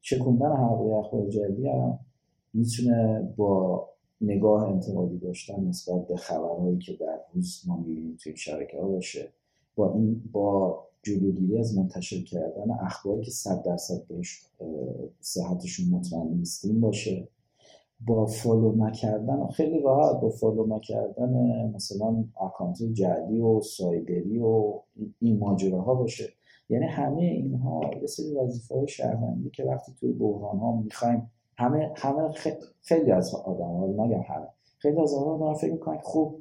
شکوندن 0.00 0.56
حلقه 0.56 0.94
اخبار 0.94 1.28
جعلی 1.28 1.68
هم 1.68 1.98
می‌تونه 2.54 3.28
با 3.36 3.88
نگاه 4.20 4.68
انتقادی 4.68 5.18
داشتن 5.18 5.64
نسبت 5.64 6.06
به 6.06 6.16
خبرهایی 6.16 6.78
که 6.78 6.92
در 7.00 7.20
روز 7.34 7.62
ما 7.66 7.76
می‌بینیم 7.76 8.16
توی 8.22 8.36
شبکه 8.36 8.80
ها 8.80 8.88
باشه. 8.88 9.28
با 9.76 9.94
این 9.94 10.22
با 10.32 10.84
جلوگیری 11.02 11.58
از 11.58 11.78
منتشر 11.78 12.22
کردن 12.22 12.70
اخباری 12.80 13.22
که 13.22 13.30
صد 13.30 13.62
درصد 13.62 14.06
بهش 14.08 14.42
صحتشون 15.20 15.86
مطمئن 15.90 16.26
نیستیم 16.26 16.80
باشه. 16.80 17.28
با 18.06 18.26
follow 18.26 18.72
نکردن 18.76 19.46
خیلی 19.46 19.80
راحت 19.80 20.20
با 20.20 20.28
follow 20.28 20.66
نکردن 20.66 21.32
مثلا 21.74 22.24
account 22.40 22.82
جعلی 22.82 23.40
و 23.40 23.60
سایبری 23.60 24.38
و 24.38 24.80
این 25.20 25.38
ماجراها 25.38 25.94
باشه. 25.94 26.28
یعنی 26.68 26.86
همه 26.86 27.22
اینها 27.22 27.80
یه 28.00 28.06
سری 28.06 28.34
وظیفه 28.34 28.74
های 28.74 28.88
شهروندی 28.88 29.50
که 29.50 29.64
وقتی 29.64 29.92
توی 30.00 30.12
بحران 30.12 30.58
ها 30.58 30.76
می‌خوایم 30.76 31.30
همه 31.56 31.92
همه 31.96 32.28
خیلی 32.80 33.10
از 33.10 33.34
آدم 33.34 33.64
ها 33.64 33.86
نگم 33.86 34.22
همه 34.28 34.48
خیلی 34.78 35.00
از 35.00 35.14
آدم 35.14 35.38
دارن 35.40 35.54
فکر 35.54 35.72
می‌کنن 35.72 35.98
خب 36.02 36.34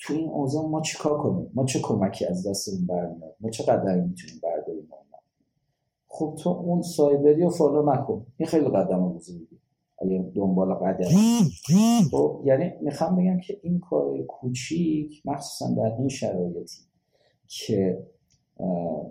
تو 0.00 0.14
این 0.14 0.28
اوضاع 0.28 0.66
ما 0.66 0.80
چیکار 0.80 1.18
کنیم؟ 1.18 1.50
ما 1.54 1.64
چه 1.64 1.80
کمکی 1.80 2.26
از 2.26 2.46
دستمون 2.46 2.86
برمیاد؟ 2.86 3.36
ما 3.40 3.50
چقدر 3.50 4.00
می‌تونیم 4.00 4.40
برداریم 4.42 4.88
خب 6.08 6.34
تو 6.42 6.50
اون 6.50 6.82
سایبری 6.82 7.42
رو 7.42 7.50
فالو 7.50 7.92
نکن. 7.92 8.26
این 8.36 8.46
خیلی 8.46 8.68
قدم 8.68 9.08
بزرگی 9.08 9.58
اگه 9.98 10.32
دنبال 10.34 10.74
قدم. 10.74 11.08
خب 12.10 12.42
یعنی 12.44 12.72
می‌خوام 12.80 13.16
بگم 13.16 13.40
که 13.40 13.60
این 13.62 13.80
کار 13.80 14.22
کوچیک 14.22 15.22
مخصوصا 15.24 15.74
در 15.74 15.96
این 15.98 16.08
شرایطی 16.08 16.80
که 17.46 18.06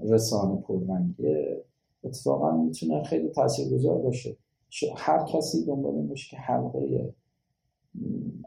رسانه 0.03 0.61
پررنگه 0.61 1.63
اتفاقا 2.03 2.57
می‌تونه 2.57 3.03
خیلی 3.03 3.29
تاثیرگذار 3.29 3.97
باشه. 3.97 4.37
هر 4.95 5.25
کسی 5.25 5.65
دنبال 5.65 5.95
این 5.95 6.07
باشه 6.07 6.29
که 6.29 6.37
حلقه 6.37 7.13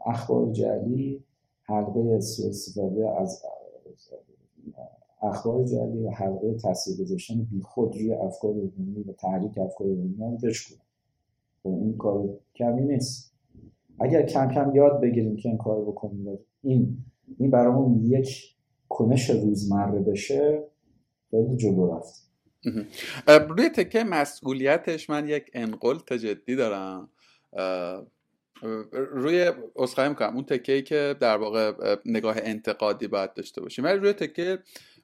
اخبار 0.05 0.51
جعلی 0.51 1.23
حلقه 1.69 1.99
استفاده 2.19 3.21
از 3.21 3.43
اخبار 5.21 5.65
جعلی 5.65 6.03
و 6.03 6.09
حلقه 6.09 6.53
تاثیر 6.53 7.05
گذاشتن 7.05 7.47
خود 7.63 7.95
روی 7.95 8.13
افکار 8.13 8.51
عمومی 8.51 9.03
و 9.03 9.13
تحریک 9.13 9.57
افکار 9.57 9.87
عمومی 9.87 10.15
رو 10.17 10.37
بشکنه 10.47 10.79
خب 11.63 11.69
این 11.69 11.97
کار 11.97 12.29
کمی 12.55 12.81
نیست. 12.81 13.33
اگر 13.99 14.25
کم 14.25 14.51
کم 14.51 14.75
یاد 14.75 15.01
بگیریم 15.01 15.35
که 15.35 15.49
این 15.49 15.57
کار 15.57 15.81
بکنیم 15.81 16.27
و 16.27 16.37
این 16.63 16.97
این 17.37 17.51
برامون 17.51 18.05
یک 18.05 18.55
کنش 18.89 19.29
روزمره 19.29 19.99
بشه 19.99 20.63
خیلی 21.31 21.55
جلو 21.55 21.95
رفت 21.95 22.29
روی 23.25 23.69
تکه 23.69 24.03
مسئولیتش 24.03 25.09
من 25.09 25.27
یک 25.27 25.51
ان‌قلت 25.53 25.97
جدی 26.07 26.55
دارم. 26.55 27.09
روی 28.91 29.51
اسخای 29.75 30.09
می‌کنم. 30.09 30.35
اون 30.35 30.45
تکه 30.45 30.71
ای 30.73 30.81
که 30.81 31.15
در 31.19 31.37
واقع 31.37 31.95
نگاه 32.05 32.35
انتقادی 32.37 33.07
باید 33.07 33.33
داشته 33.33 33.61
باشیم. 33.61 33.85
ولی 33.85 33.99
روی 33.99 34.13
تکه 34.13 34.59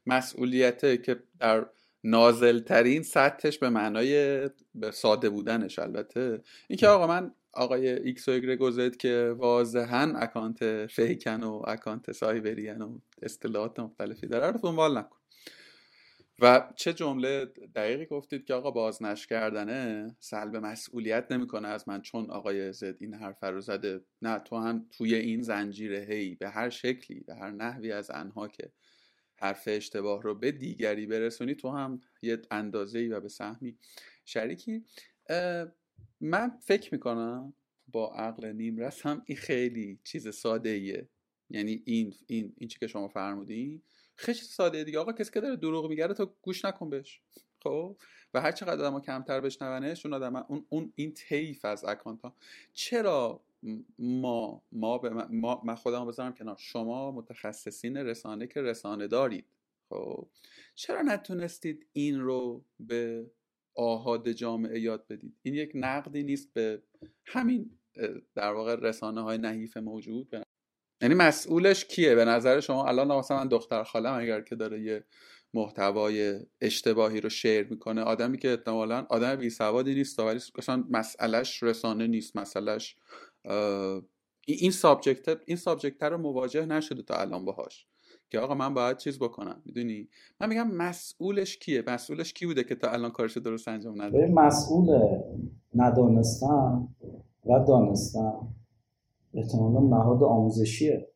مسئولیت 0.05 1.03
که 1.03 1.19
در 1.39 1.65
نازلترین 2.03 3.03
سطحش 3.03 3.57
به 3.57 3.69
معنای 3.69 4.49
ساده 4.93 5.29
بودنش 5.29 5.79
البته. 5.79 6.41
اینکه 6.67 6.87
آقا 6.87 7.07
من 7.07 7.31
آقای 7.53 7.89
ایکس 7.89 8.27
و 8.27 8.31
ایگرگ 8.31 8.97
که 8.97 9.35
واضحا 9.37 10.13
account 10.15 10.85
fake 10.85 11.32
ن 11.32 11.43
و 11.43 11.61
account 11.67 12.11
سایبری‌ان 12.11 12.81
و 12.81 12.99
اصطلاحات 13.21 13.79
مختلفی 13.79 14.27
داره 14.27 14.51
رو 14.51 14.59
دنبال 14.63 14.97
نکن. 14.97 15.14
و 16.39 16.73
چه 16.75 16.93
جمله 16.93 17.45
دقیقی 17.75 18.05
گفتید 18.05 18.45
که 18.45 18.53
آقا 18.53 18.71
بازنش 18.71 19.27
کردنه؟ 19.27 20.15
سلب 20.19 20.55
مسئولیت 20.55 21.31
نمی‌کنه 21.31 21.67
از 21.67 21.87
من 21.89 22.01
چون 22.01 22.31
آقای 22.31 22.73
زد 22.73 22.95
این 22.99 23.13
حرف 23.13 23.43
رو 23.43 23.61
زده. 23.61 24.01
نه 24.21 24.39
تو 24.39 24.57
هم 24.57 24.87
توی 24.91 25.15
این 25.15 25.41
زنجیر 25.41 25.93
هی 25.93 26.35
به 26.35 26.49
هر 26.49 26.69
شکلی 26.69 27.19
به 27.19 27.35
هر 27.35 27.51
نحوی 27.51 27.91
از 27.91 28.11
انها 28.11 28.47
که 28.47 28.71
حرف 29.37 29.63
اشتباه 29.67 30.21
رو 30.21 30.35
به 30.35 30.51
دیگری 30.51 31.05
برسونی 31.05 31.55
تو 31.55 31.69
هم 31.69 32.01
یه 32.21 32.41
اندازه 32.51 33.07
و 33.07 33.19
به 33.19 33.29
سهمی 33.29 33.77
شریکی. 34.25 34.83
من 36.21 36.57
فکر 36.61 36.93
می‌کنم 36.93 37.53
با 37.87 38.13
عقل 38.13 38.51
نیمرس 38.51 39.05
هم 39.05 39.23
این 39.25 39.37
خیلی 39.37 39.99
چیز 40.03 40.27
ساده 40.27 40.69
ایه 40.69 41.09
یعنی 41.49 41.83
این 41.85 42.13
این 42.27 42.53
این 42.57 42.69
چی 42.69 42.79
که 42.79 42.87
شما 42.87 43.07
فرمودین 43.07 43.81
خیلی 44.15 44.37
ساده 44.37 44.83
دیگه. 44.83 44.99
آقا 44.99 45.11
کسی 45.11 45.31
که 45.31 45.41
داره 45.41 45.55
دروغ 45.55 45.89
میگه 45.89 46.07
تو 46.07 46.33
گوش 46.41 46.65
نکن 46.65 46.89
بهش. 46.89 47.21
خب؟ 47.63 47.97
و 48.33 48.41
هر 48.41 48.51
چقدر 48.51 48.89
ما 48.89 48.99
کمتر 48.99 49.41
بشنونش 49.41 50.05
اون 50.05 50.13
آدم 50.13 50.35
اون, 50.35 50.65
اون 50.69 50.93
این 50.95 51.13
طیف 51.13 51.65
از 51.65 51.85
اکانت 51.85 52.21
ها. 52.21 52.35
چرا 52.73 53.41
ما 53.99 54.63
ما, 54.71 54.97
به 54.97 55.09
ما 55.29 55.61
من 55.65 55.75
خودم 55.75 56.07
بذارم 56.07 56.33
کنار؟ 56.33 56.55
شما 56.59 57.11
متخصصین 57.11 57.97
رسانه 57.97 58.47
که 58.47 58.61
رسانه 58.61 59.07
دارید. 59.07 59.45
خب؟ 59.89 60.27
چرا 60.75 61.01
نتونستید 61.01 61.87
این 61.93 62.19
رو 62.19 62.63
به 62.79 63.31
آهاد 63.75 64.31
جامعه 64.31 64.79
یاد 64.79 65.07
بدید؟ 65.07 65.33
این 65.41 65.55
یک 65.55 65.71
نقدی 65.75 66.23
نیست 66.23 66.53
به 66.53 66.81
همین 67.25 67.77
در 68.35 68.53
واقع 68.53 68.75
رسانه 68.75 69.21
های 69.21 69.37
نحیف 69.37 69.77
موجود 69.77 70.44
یعنی 71.05 71.15
مسئولش 71.15 71.85
کیه؟ 71.85 72.15
به 72.15 72.25
نظر 72.25 72.59
شما 72.59 72.85
الان 72.85 73.17
مثلا 73.17 73.37
من 73.37 73.47
دختر 73.47 73.83
خالم 73.83 74.13
اگر 74.13 74.41
که 74.41 74.55
داره 74.55 74.81
یه 74.81 75.03
محتوای 75.53 76.39
اشتباهی 76.61 77.21
رو 77.21 77.29
share 77.29 77.67
می‌کنه 77.67 78.01
آدمی 78.01 78.37
که 78.37 78.49
احتمالا 78.49 79.05
آدم 79.09 79.35
بی 79.35 79.49
سوادی 79.49 79.95
نیست 79.95 80.19
ولی 80.19 80.39
مثلا 80.57 80.83
مسئلهش 80.89 81.63
رسانه 81.63 82.07
نیست 82.07 82.37
مسئلهش 82.37 82.95
این 84.47 84.71
subject 84.71 85.37
این 85.45 85.57
subject 85.57 86.03
رو 86.03 86.17
مواجه 86.17 86.65
نشده 86.65 87.01
تا 87.01 87.15
الان 87.15 87.45
باهاش 87.45 87.85
که 88.29 88.39
آقا 88.39 88.55
من 88.55 88.73
باید 88.73 88.97
چیز 88.97 89.19
بکنم 89.19 89.61
می‌دونی؟ 89.65 90.09
من 90.41 90.49
میگم 90.49 90.71
مسئولش 90.71 91.57
کیه؟ 91.57 91.83
مسئولش 91.87 92.33
کی 92.33 92.45
بوده 92.45 92.63
که 92.63 92.75
تا 92.75 92.91
الان 92.91 93.11
کارش 93.11 93.37
درست 93.37 93.67
انجام 93.67 94.01
نده 94.01 94.27
مسئول 94.27 94.99
ندانستم 95.75 96.87
و 97.45 97.59
دانستم 97.67 98.55
احتمالا 99.35 99.79
نهاد 99.79 100.23
آموزشیه. 100.23 101.07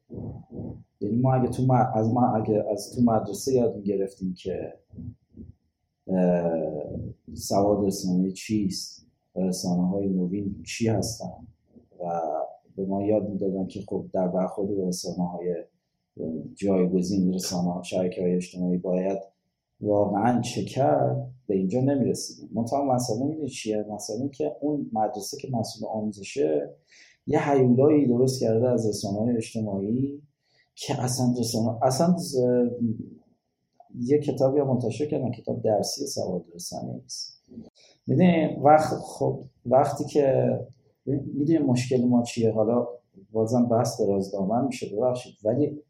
یعنی 1.02 1.16
ما 1.16 1.34
اگه 1.34 1.50
تو 1.50 1.74
از 1.96 2.14
ما 2.14 2.28
اگه 2.28 2.66
از 2.72 2.96
تو 2.96 3.02
مدرسه 3.02 3.54
یاد 3.54 3.76
می‌گرفتیم 3.76 4.34
که 4.34 4.74
سواد 7.34 7.86
رسانه 7.86 8.32
چیست 8.32 9.06
رسانه 9.36 9.88
های 9.88 10.08
نوین 10.08 10.64
چی 10.68 10.88
هستن 10.88 11.48
و 12.00 12.22
به 12.76 12.86
ما 12.86 13.04
یاد 13.04 13.30
می‌دادن 13.30 13.68
که 13.68 13.84
خب 13.88 14.06
در 14.14 14.28
برخورد 14.28 14.76
به 14.78 14.88
رسانه 14.88 15.30
های 15.30 15.56
جایگزین 16.56 17.34
رسانه 17.34 17.74
ها 17.74 17.84
شبکه 17.84 18.22
های 18.22 18.36
اجتماعی 18.36 18.78
باید 18.78 19.18
واقعا 19.82 20.42
چه 20.42 20.64
کرد 20.66 21.28
به 21.48 21.56
اینجا 21.56 21.82
نمی‌رسیدیم. 21.82 22.50
منتها 22.54 22.86
مسئله 22.86 23.26
می‌دونی 23.26 23.50
چیه؟ 23.50 23.86
مسئله 23.90 24.30
که 24.30 24.56
اون 24.62 24.90
مدرسه 24.94 25.38
که 25.38 25.48
مسئول 25.52 25.90
آموزشه 25.90 26.70
یه 27.30 27.50
حیولایی 27.50 28.08
درست 28.08 28.40
کرده 28.40 28.70
از 28.70 28.90
رسانه 28.90 29.36
اجتماعی 29.38 30.22
که 30.76 31.02
اصلا 31.02 31.34
رسانه 31.40 31.78
اصلا 31.82 32.16
یه 34.00 34.20
کتابی 34.20 34.62
منتشر 34.62 35.06
کردن 35.06 35.32
کتاب 35.32 35.62
درسی 35.62 36.08
سواد 36.08 36.46
رسانه 36.56 37.02
است. 37.06 37.44
می‌دونی 38.08 38.58
وقت 38.64 38.96
خب 38.96 39.40
وقتی 39.66 40.06
که 40.06 40.60
می‌دونی 41.06 41.60
مشکل 41.60 42.06
ما 42.06 42.24
چیه؟ 42.24 42.52
حالا 42.52 42.88
بازم 43.32 43.66
بحث 43.66 44.02
دراز 44.02 44.32
دامن 44.32 44.66
میشه 44.66 44.96
ببخشید 44.96 45.34
ولی 45.44 45.82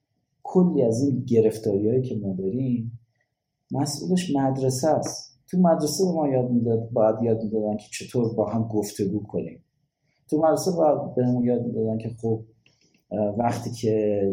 کلی 0.43 0.81
از 0.81 1.03
این 1.03 1.23
گرفتاری 1.27 1.89
هایی 1.89 2.01
که 2.01 2.15
ما 2.15 2.33
داریم 2.33 2.99
مسئولش 3.71 4.35
مدرسه 4.35 4.87
است. 4.87 5.39
تو 5.47 5.57
مدرسه 5.57 6.05
به 6.05 6.11
ما 6.11 6.27
یاد 6.27 6.51
می‌داد 6.51 6.89
باید 6.89 7.15
یاد 7.23 7.43
می‌دادن 7.43 7.77
که 7.77 7.85
چطور 7.91 8.33
با 8.33 8.49
هم 8.49 8.67
گفتگو 8.67 9.23
کنیم. 9.23 9.63
تو 10.29 10.37
مدرسه 10.37 10.71
باید 10.71 11.15
به 11.15 11.25
ما 11.25 11.45
یاد 11.45 11.65
می‌دادن 11.65 11.97
که 11.97 12.09
خب 12.21 12.41
وقتی 13.37 13.71
که 13.71 14.23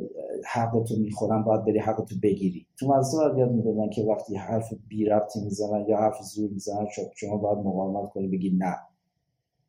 حقتو 0.53 0.97
می‌خورن 0.97 1.43
باید 1.43 1.65
بری 1.65 1.79
حقتو 1.79 2.15
بگیری. 2.23 2.67
تو 2.79 2.87
مدرسه 2.89 3.17
باید 3.17 3.39
یاد 3.39 3.53
می‌دادن 3.53 3.91
که 3.91 4.03
وقتی 4.03 4.37
حرف 4.37 4.73
بی 4.89 5.05
ربطی 5.05 5.41
می‌زنن 5.41 5.85
یا 5.89 5.97
حرف 5.97 6.23
زور 6.23 6.51
می‌زنن 6.51 6.87
شما 7.15 7.37
باید 7.37 7.59
مقاومت 7.59 8.11
کنی 8.11 8.29
بگی 8.29 8.51
نه. 8.59 8.77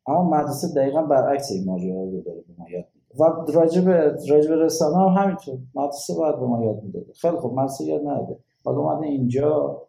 اما 0.06 0.30
مدرسه 0.30 0.68
دقیقا 0.76 1.02
برعکس 1.02 1.52
این 1.52 1.64
ماجرا 1.64 2.04
رو 2.04 2.20
داره 2.20 2.40
به 2.40 2.54
ما 2.58 2.70
یاد 2.70 2.84
میده. 2.94 3.22
و 3.22 3.52
راجب 3.52 3.88
راجب 4.28 4.52
رسانه 4.52 4.96
هم 4.96 5.22
همینطور. 5.22 5.58
مدرسه 5.74 6.14
باید 6.14 6.36
به 6.36 6.46
ما 6.46 6.64
یاد 6.64 6.82
می‌داده. 6.82 7.12
خیلی 7.12 7.36
خب 7.36 7.52
مدرسه 7.52 7.84
یاد 7.84 8.00
نداده. 8.00 8.38
حالا 8.64 8.78
اومده 8.78 9.06
اینجا 9.06 9.82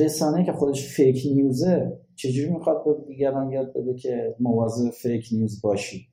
رسانه 0.00 0.44
که 0.44 0.52
خودش 0.52 0.88
فیک 0.88 1.22
نیوزه 1.34 1.98
چجوری 2.16 2.50
می‌خواد 2.50 2.84
به 2.84 3.06
دیگران 3.06 3.52
یاد 3.52 3.74
بده 3.74 3.94
که 3.94 4.36
مواظب 4.40 4.90
فیک 4.90 5.28
نیوز 5.32 5.62
باشی؟ 5.62 6.08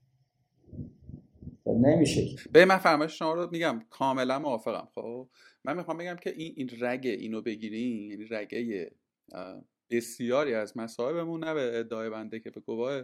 نمیشه 1.65 2.35
به 2.51 2.65
من 2.65 2.77
فرمایش 2.77 3.19
شما 3.19 3.33
رو 3.33 3.49
میگم 3.51 3.81
کاملا 3.89 4.39
موافقم. 4.39 4.87
خب 4.95 5.29
من 5.63 5.77
می‌خوام 5.77 5.97
بگم 5.97 6.15
که 6.15 6.29
این 6.29 6.53
این 6.57 6.69
رگه 6.79 7.11
اینو 7.11 7.41
بگیرین 7.41 8.11
یعنی 8.11 8.25
رگه 8.29 8.91
بسیاری 9.89 10.53
از 10.53 10.77
مصاحبمون 10.77 11.43
نه 11.43 11.53
به 11.53 11.79
ادعای 11.79 12.09
بنده 12.09 12.39
که 12.39 12.49
به 12.49 12.61
گواه 12.61 13.03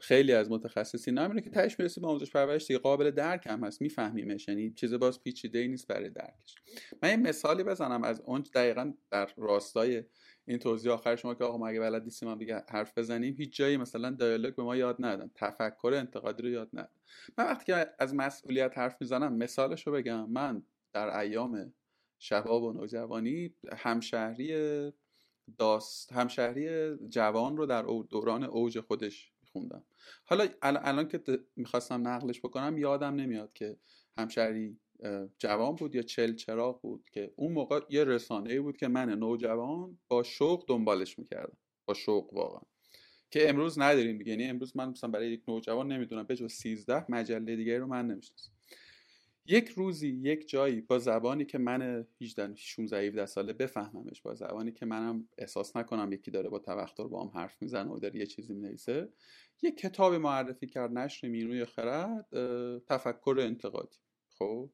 خیلی 0.00 0.32
از 0.32 0.50
متخصصین 0.50 1.18
همینه 1.18 1.40
که 1.40 1.50
تهش 1.50 1.78
می‌رسی 1.78 2.00
به 2.00 2.06
آموزش 2.06 2.30
پرورش 2.30 2.66
دیگه 2.66 2.78
قابل 2.78 3.10
درک 3.10 3.46
هم 3.46 3.64
هست 3.64 3.82
میفهمیمش. 3.82 4.48
یعنی 4.48 4.70
چیز 4.70 4.94
باز 4.94 5.22
پیچیده 5.22 5.66
نیست 5.66 5.88
برای 5.88 6.10
درکش. 6.10 6.54
من 7.02 7.10
یه 7.10 7.16
مثالی 7.16 7.64
بزنم 7.64 8.04
از 8.04 8.20
اون 8.20 8.44
دقیقا 8.54 8.92
در 9.10 9.28
راستای 9.36 10.02
این 10.52 10.58
توضیح 10.58 10.92
آخر 10.92 11.16
شما 11.16 11.34
که 11.34 11.44
آقا 11.44 11.58
ما 11.58 11.68
اگه 11.68 11.80
بلد 11.80 12.04
نیستیم 12.04 12.28
هم 12.28 12.38
دیگه 12.38 12.64
حرف 12.68 12.98
بزنیم 12.98 13.34
هیچ 13.38 13.56
جایی 13.56 13.76
مثلا 13.76 14.10
دیالوگ 14.10 14.54
به 14.54 14.62
ما 14.62 14.76
یاد 14.76 14.96
ندن. 14.98 15.30
تفکر 15.34 15.94
انتقادی 15.94 16.42
رو 16.42 16.48
یاد 16.48 16.68
ندن. 16.72 16.88
من 17.38 17.44
وقتی 17.44 17.64
که 17.64 17.86
از 17.98 18.14
مسئولیت 18.14 18.78
حرف 18.78 18.96
می‌زنم 19.00 19.36
مثالش 19.36 19.86
رو 19.86 19.92
بگم. 19.92 20.30
من 20.30 20.62
در 20.92 21.18
ایام 21.18 21.72
شباب 22.18 22.62
و 22.62 22.72
نوجوانی 22.72 23.54
همشهری 23.76 24.92
داست 25.58 26.12
همشهری 26.12 26.96
جوان 27.08 27.56
رو 27.56 27.66
در 27.66 27.82
دوران 27.82 28.44
اوج 28.44 28.80
خودش 28.80 29.32
خوندم 29.52 29.84
حالا 30.24 30.48
الان 30.62 31.08
که 31.08 31.20
می‌خواستم 31.56 32.08
نقلش 32.08 32.40
بکنم 32.40 32.78
یادم 32.78 33.14
نمیاد 33.14 33.52
که 33.52 33.76
همشهری 34.18 34.78
جوان 35.38 35.76
بود 35.76 35.94
یا 35.94 36.02
چل 36.02 36.34
چراغ 36.34 36.80
بود 36.80 37.10
که 37.12 37.32
اون 37.36 37.52
موقع 37.52 37.80
یه 37.90 38.04
رسانه 38.04 38.60
بود 38.60 38.76
که 38.76 38.88
من 38.88 39.08
نوجوان 39.10 39.98
با 40.08 40.22
شوق 40.22 40.64
دنبالش 40.68 41.18
می‌کردم. 41.18 41.56
با 41.84 41.94
شوق 41.94 42.34
واقعا. 42.34 42.62
که 43.30 43.48
امروز 43.48 43.78
نداریم 43.78 44.18
دیگه. 44.18 44.30
یعنی 44.30 44.44
امروز 44.44 44.76
من 44.76 44.88
مثلا 44.88 45.10
برای 45.10 45.32
یک 45.32 45.42
نوجوان 45.48 45.92
نمی‌دونم 45.92 46.22
به 46.22 46.36
جز 46.36 46.52
13 46.52 47.04
مجله 47.08 47.56
دیگه 47.56 47.78
رو 47.78 47.86
من 47.86 48.06
نمی‌شناسم. 48.06 48.52
یک 49.46 49.68
روزی 49.68 50.08
یک 50.08 50.48
جایی 50.48 50.80
با 50.80 50.98
زبانی 50.98 51.44
که 51.44 51.58
من 51.58 52.06
18 52.20 52.54
16 52.56 53.06
17 53.06 53.26
ساله 53.26 53.52
بفهممش 53.52 54.22
با 54.22 54.34
زبانی 54.34 54.72
که 54.72 54.86
منم 54.86 55.28
احساس 55.38 55.76
نکنم 55.76 56.12
یکی 56.12 56.30
داره 56.30 56.48
با 56.48 56.58
توختر 56.58 57.04
با 57.04 57.24
هم 57.24 57.30
حرف 57.40 57.62
می‌زنه 57.62 57.90
و 57.90 57.98
داره 57.98 58.16
یه 58.16 58.26
چیزی 58.26 58.54
می‌نویسه 58.54 59.08
یک 59.62 59.76
کتاب 59.76 60.14
معرفی 60.14 60.66
کرد 60.66 60.92
نشر 60.98 61.28
مینوی 61.28 61.64
خرد 61.64 62.26
تفکر 62.88 63.36
انتقادی. 63.40 63.96
خب؟ 64.42 64.70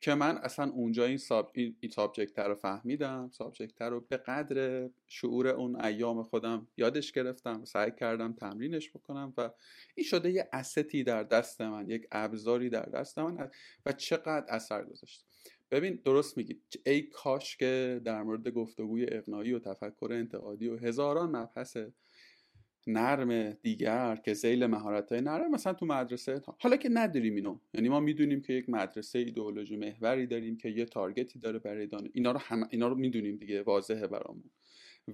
که 0.00 0.14
من 0.14 0.38
اصلا 0.38 0.70
اونجا 0.70 1.04
این, 1.04 1.18
sub... 1.18 1.50
این 1.54 1.90
subject 1.90 2.38
رو 2.38 2.54
فهمیدم 2.54 3.30
subject 3.32 3.82
رو 3.82 4.00
به 4.00 4.16
قدر 4.16 4.88
شعور 5.06 5.48
اون 5.48 5.84
ایام 5.84 6.22
خودم 6.22 6.68
یادش 6.76 7.12
گرفتم 7.12 7.64
سعی 7.64 7.90
کردم 7.90 8.32
تمرینش 8.32 8.90
بکنم 8.90 9.34
و 9.36 9.50
این 9.94 10.06
شده 10.06 10.30
یه 10.30 10.48
asset 10.52 10.95
ی 10.95 11.04
در 11.04 11.22
دست 11.22 11.60
من 11.60 11.90
یک 11.90 12.06
ابزاری 12.12 12.70
در 12.70 12.84
دست 12.84 13.18
من 13.18 13.50
و 13.86 13.92
چقدر 13.92 14.44
اثر 14.48 14.84
گذاشت. 14.84 15.24
ببین 15.70 16.00
درست 16.04 16.36
میگی. 16.36 16.60
ای 16.86 17.02
کاش 17.02 17.56
که 17.56 18.00
در 18.04 18.22
مورد 18.22 18.48
گفتگوی 18.48 19.06
اقناعی 19.08 19.52
و 19.52 19.58
تفکر 19.58 20.08
انتقادی 20.12 20.68
و 20.68 20.76
هزاران 20.76 21.36
مبحث 21.36 21.76
نرم 22.86 23.52
دیگر 23.52 24.16
که 24.16 24.34
زیل 24.34 24.66
مهارت 24.66 25.12
های 25.12 25.20
نرم. 25.20 25.50
مثلا 25.50 25.72
تو 25.72 25.86
مدرسه 25.86 26.40
حالا 26.60 26.76
که 26.76 26.88
نداریم 26.88 27.34
اینو. 27.34 27.58
یعنی 27.74 27.88
ما 27.88 28.00
می‌دونیم 28.00 28.40
که 28.40 28.52
یک 28.52 28.68
مدرسه 28.68 29.18
ایدئولوژی 29.18 29.76
محوری 29.76 30.26
داریم 30.26 30.56
که 30.56 30.68
یه 30.68 30.84
تارگتی 30.84 31.38
داره 31.38 31.58
برای 31.58 31.86
دانش 31.86 32.10
اینا 32.12 32.32
رو 32.32 32.38
هم... 32.38 32.68
اینا 32.70 32.88
رو 32.88 32.94
می‌دونیم 32.94 33.36
دیگه 33.36 33.62
واضحه 33.62 34.06
برامون. 34.06 34.50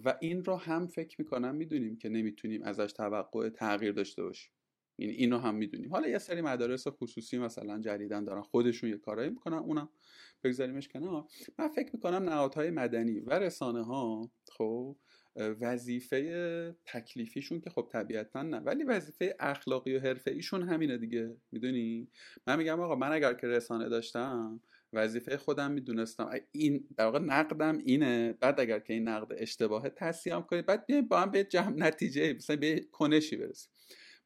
و 0.05 0.15
این 0.21 0.45
رو 0.45 0.57
هم 0.57 0.87
فکر 0.87 1.17
می‌کنم 1.19 1.55
می‌دونیم 1.55 1.97
که 1.97 2.09
نمی‌تونیم 2.09 2.63
ازش 2.63 2.93
توقع 2.93 3.49
تغییر 3.49 3.93
داشته 3.93 4.23
باشیم. 4.23 4.53
این 4.97 5.09
یعنی 5.09 5.21
اینو 5.23 5.39
هم 5.39 5.55
می‌دونیم. 5.55 5.91
حالا 5.91 6.09
یه 6.09 6.19
سری 6.19 6.41
مدارس 6.41 6.89
خصوصی 6.89 7.39
مثلا 7.39 7.81
جدیدن 7.81 8.25
دارن. 8.25 8.43
خودشون 8.43 8.91
یه 8.91 8.97
کارایی 8.97 9.31
می‌کنن 9.31 9.57
اونم 9.57 9.89
بگذاریمش 10.45 10.89
کنار. 10.89 11.25
من 11.59 11.69
فکر 11.69 11.91
می‌کنم 11.93 12.29
نهادهای 12.29 12.71
مدنی 12.71 13.21
و 13.21 13.39
رسانه 13.39 13.85
ها 13.85 14.31
خب 14.53 14.97
وظیفه 15.37 16.77
تکلیفیشون 16.87 17.61
که 17.61 17.71
خب 17.71 17.89
طبیعتا 17.93 18.43
نه. 18.43 18.59
ولی 18.59 18.85
وظیفه 18.85 19.37
اخلاقی 19.41 19.97
و 19.97 20.01
حرفه 20.01 20.31
ایشون 20.31 20.63
همینه 20.63 20.99
دیگه. 20.99 21.37
می‌دونی؟ 21.53 22.09
من 22.47 22.59
میگم 22.59 22.81
آقا 22.81 22.95
من 22.95 23.13
اگر 23.13 23.35
که 23.35 23.47
رسانه 23.47 23.89
داشتم 23.89 24.61
وظیفه 24.93 25.37
خودم 25.37 25.71
می‌دونستم. 25.71 26.31
این 26.53 26.89
در 26.97 27.05
واقع 27.05 27.19
نقدم 27.19 27.79
اینه. 27.79 28.33
بعد 28.41 28.61
اگر 28.61 28.79
که 28.79 28.93
این 28.93 29.09
نقد 29.09 29.33
اشتباهه 29.37 29.91
تصحیح 29.91 30.41
کنید. 30.41 30.67
بعد 30.67 30.87
بیایم 30.87 31.09
با 31.09 31.21
هم 31.21 31.31
به 31.31 31.45
جمع 31.45 31.77
نتیجه 31.77 32.33
مثلا 32.33 32.57
به 32.57 32.81
کنشی 32.93 33.37
برسیم. 33.37 33.74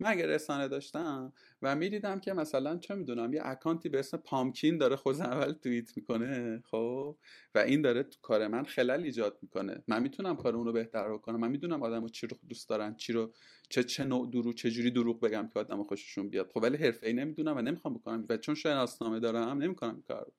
من 0.01 0.11
اگر 0.11 0.27
رسانه 0.27 0.69
داشتم 0.69 1.33
و 1.63 1.77
می‌دیدم 1.77 2.21
که 2.21 2.33
مثلا 2.33 2.77
چه 2.77 2.95
می‌دونم 2.95 3.33
یه 3.33 3.41
اکانتی 3.45 3.89
به 3.89 3.99
اسم 3.99 4.17
پامکین 4.17 4.79
داره 4.79 4.97
خود 4.97 5.21
اول 5.21 5.53
توییت 5.53 5.97
می‌کنه 5.97 6.63
خب؟ 6.65 7.17
و 7.55 7.59
این 7.59 7.83
داره 7.83 8.03
تو 8.03 8.19
کار 8.23 8.49
من 8.49 8.65
خلل 8.65 9.03
ایجاد 9.03 9.39
می‌کنه. 9.43 9.83
من 9.89 10.03
می‌تونم 10.03 10.37
کار 10.37 10.57
اون 10.57 10.67
رو 10.67 10.73
بهتر 10.73 11.17
کنم 11.17 11.41
من 11.41 11.51
می‌دونم 11.51 11.83
آدم 11.83 12.07
چی 12.07 12.27
رو 12.27 12.37
دوست 12.49 12.69
دارن 12.69 12.95
چی 12.97 13.13
رو 13.13 13.33
چه 13.69 13.85
چه 13.85 14.05
نوع 14.05 14.31
دروغ 14.31 14.55
چه 14.55 14.71
جوری 14.71 14.91
دروغ 14.91 15.21
بگم 15.21 15.49
که 15.55 15.59
آدم 15.61 15.83
خوششون 15.83 16.29
بیاد. 16.29 16.51
خب 16.51 16.63
ولی 16.63 16.77
حرفه 16.77 17.07
ای 17.07 17.13
نمی‌دونم 17.13 17.57
و 17.57 17.63
نمی‌خوام 17.63 17.95
بکنم 17.95 18.27
و 18.29 18.37
چون 18.37 18.55
شناسنامه 18.55 19.21
دارم 19.21 19.63
نمی‌کنم 19.63 20.03
کار 20.09 20.33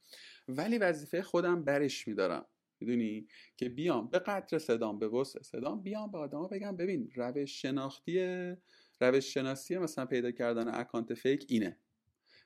ولی 0.47 0.78
وظیفه 0.78 1.22
خودم 1.22 1.64
برش 1.64 2.07
میدارم. 2.07 2.45
می‌دونی؟ 2.80 3.28
که 3.57 3.70
بیام 3.70 4.10
به 4.10 4.20
قدر 4.20 4.60
صدام 4.60 4.99
به 4.99 5.07
وسع 5.07 5.41
صدام 5.41 5.82
بیام 5.82 6.12
به 6.12 6.18
آدما 6.18 6.47
بگم 6.47 6.78
ببین 6.78 7.12
روش 7.16 7.62
شناختی 7.62 8.20
روش 9.02 9.34
شناسی 9.34 9.78
مثلا 9.78 10.06
پیدا 10.06 10.32
کردن 10.32 10.68
اکانت 10.68 11.14
فیک 11.14 11.45
اینه. 11.50 11.78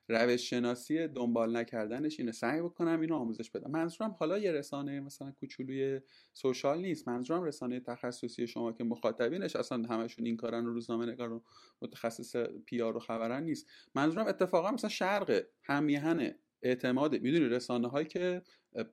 روش 0.10 0.50
شناسی 0.50 1.08
دنبال 1.08 1.58
نکردنش 1.58 2.20
اینه. 2.20 2.32
سعی 2.32 2.62
بکنم 2.62 3.02
اینو 3.02 3.16
آموزش 3.16 3.50
بدم. 3.50 3.72
منظورم 3.72 4.12
حالا 4.12 4.38
یه 4.38 4.52
رسانه 4.52 5.00
مثلا 5.00 5.32
کوچولوی 5.32 6.02
سوشال 6.34 6.82
نیست. 6.82 7.08
منظورم 7.08 7.44
رسانه 7.44 7.80
تخصصی 7.80 8.48
شما 8.48 8.72
که 8.72 8.84
مخاطبینش 8.84 9.56
اصلا 9.56 9.88
همشون 9.90 10.26
این 10.26 10.38
کارن 10.38 10.66
روزنامه 10.66 11.06
نگار 11.06 11.32
و 11.32 11.44
متخصص 11.82 12.36
پی 12.66 12.82
و 12.82 13.00
خبرن 13.00 13.44
نیست. 13.44 13.68
منظورم 13.96 14.28
اتفاقا 14.28 14.72
مثلا 14.72 14.90
شرق 14.90 15.44
همیهنه 15.64 16.40
اعتماده. 16.62 17.20
می‌دونی 17.20 17.46
رسانه 17.46 17.88
هایی 17.88 18.08
که 18.08 18.42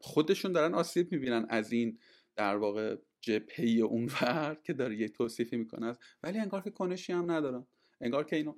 خودشون 0.00 0.52
دارن 0.52 0.74
آسیب 0.74 1.12
می‌بینن 1.12 1.46
از 1.48 1.72
این 1.72 1.98
در 2.36 2.56
واقع 2.56 2.96
جپه 3.20 3.62
اونور 3.62 4.56
که 4.64 4.72
داره 4.72 4.96
یک 4.96 5.12
توصیفی 5.12 5.56
می‌کنه 5.56 5.96
ولی 6.22 6.38
انگار 6.38 6.62
که 6.62 6.70
کنشی 6.70 7.12
هم 7.12 7.30
ندارن 7.30 7.66
انگار 8.00 8.24
که 8.24 8.36
اینو 8.36 8.52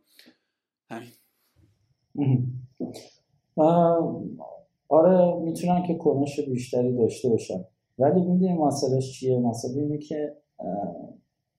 همین. 0.89 1.13
آره 4.89 5.41
می‌تونن 5.41 5.83
که 5.83 5.95
کنش 5.95 6.41
بیشتری 6.41 6.97
داشته 6.97 7.29
باشن. 7.29 7.65
ولی 7.99 8.21
می‌دونی 8.21 8.55
مسئلهش 8.55 9.13
چیه؟ 9.13 9.39
مسئله 9.39 9.83
اینه 9.83 9.99
که 9.99 10.37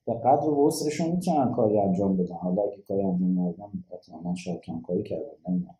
به 0.06 0.14
قدر 0.14 0.49
وسعشون 0.49 1.12
می‌تونن 1.12 1.51
کاری 1.51 1.80
انجام 1.80 2.18
بدن. 2.18 2.36
حالا 2.36 2.62
اگه 2.62 2.82
کاری 2.88 3.04
انجام 3.04 3.39
ندادن 3.39 3.84
احتمالا 3.91 4.36
شاید 4.36 4.62
کم 4.62 4.82
کاری 4.82 5.04
کردن 5.04 5.24
نمی‌دونم. 5.49 5.78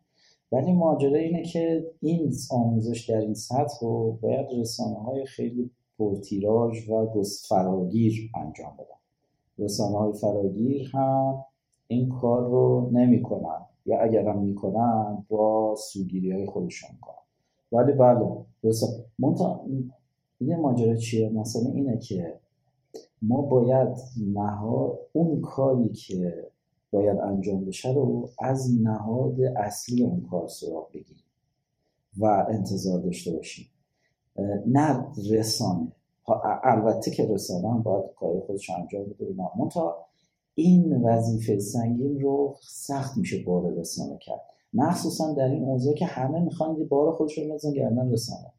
ولی 0.52 0.72
ماجرا 0.72 1.18
اینه 1.18 1.42
که 1.42 1.90
این 2.00 2.32
آموزش 2.50 3.10
در 3.10 3.18
این 3.18 3.34
سطح 3.34 3.74
رو 3.80 4.18
باید 4.22 4.46
رسانه 4.60 4.98
های 4.98 5.26
خیلی 5.26 5.70
پرتیراژ 5.98 6.88
و 6.90 7.22
فراگیر 7.48 8.30
انجام 8.34 8.72
بدن. 8.74 8.98
رسانه 9.58 9.98
های 9.98 10.12
فراگیر 10.12 10.90
هم 10.92 11.44
این 11.86 12.08
کار 12.08 12.42
رو 12.44 12.90
نمی‌کنن 12.92 13.60
یا 13.86 13.98
اگر 14.00 14.28
هم 14.28 14.38
می‌کنن 14.38 15.24
با 15.28 15.74
سوگیری 15.78 16.32
های 16.32 16.46
خودشون 16.46 16.90
می‌کنن 16.92 17.14
ولی 17.72 17.92
بله 17.92 18.44
رسانه 18.64 19.04
این 20.38 20.56
ماجرا 20.56 20.96
چیه؟ 20.96 21.28
مثلا 21.28 21.70
اینه 21.72 21.98
که 21.98 22.40
ما 23.22 23.42
باید 23.42 23.88
نهاد 24.34 24.98
اون 25.12 25.40
کاری 25.40 25.88
که 25.88 26.50
باید 26.90 27.18
انجام 27.18 27.64
بشه 27.64 27.92
رو 27.92 28.28
از 28.38 28.82
نهاد 28.82 29.40
اصلی 29.56 30.02
اون 30.02 30.26
کار 30.30 30.48
سراغ 30.48 30.88
بگیریم 30.88 31.24
و 32.18 32.46
انتظار 32.48 33.00
داشته 33.00 33.32
باشیم. 33.32 33.66
نه 34.66 35.06
رسانه. 35.30 35.92
البته 36.62 37.10
که 37.10 37.26
رسانه 37.30 37.70
هم 37.70 37.82
باید 37.82 38.04
کار 38.16 38.40
خودش 38.40 38.70
انجام 38.70 39.04
بده 39.04 39.26
اینا. 39.26 39.50
منتها 39.58 40.06
این 40.54 41.02
وظیفه 41.02 41.58
سنگین 41.58 42.20
رو 42.20 42.56
سخت 42.60 43.16
میشه 43.16 43.44
بار 43.46 43.72
رسانه 43.72 44.18
کرد. 44.18 44.40
مخصوصا 44.72 45.32
در 45.32 45.48
این 45.48 45.64
موضوع 45.64 45.94
که 45.94 46.06
همه 46.06 46.40
می‌خوان 46.40 46.84
بار 46.84 47.14
خودش 47.14 47.38
رو 47.38 47.72
گردن 47.72 48.12
رسانه. 48.12 48.52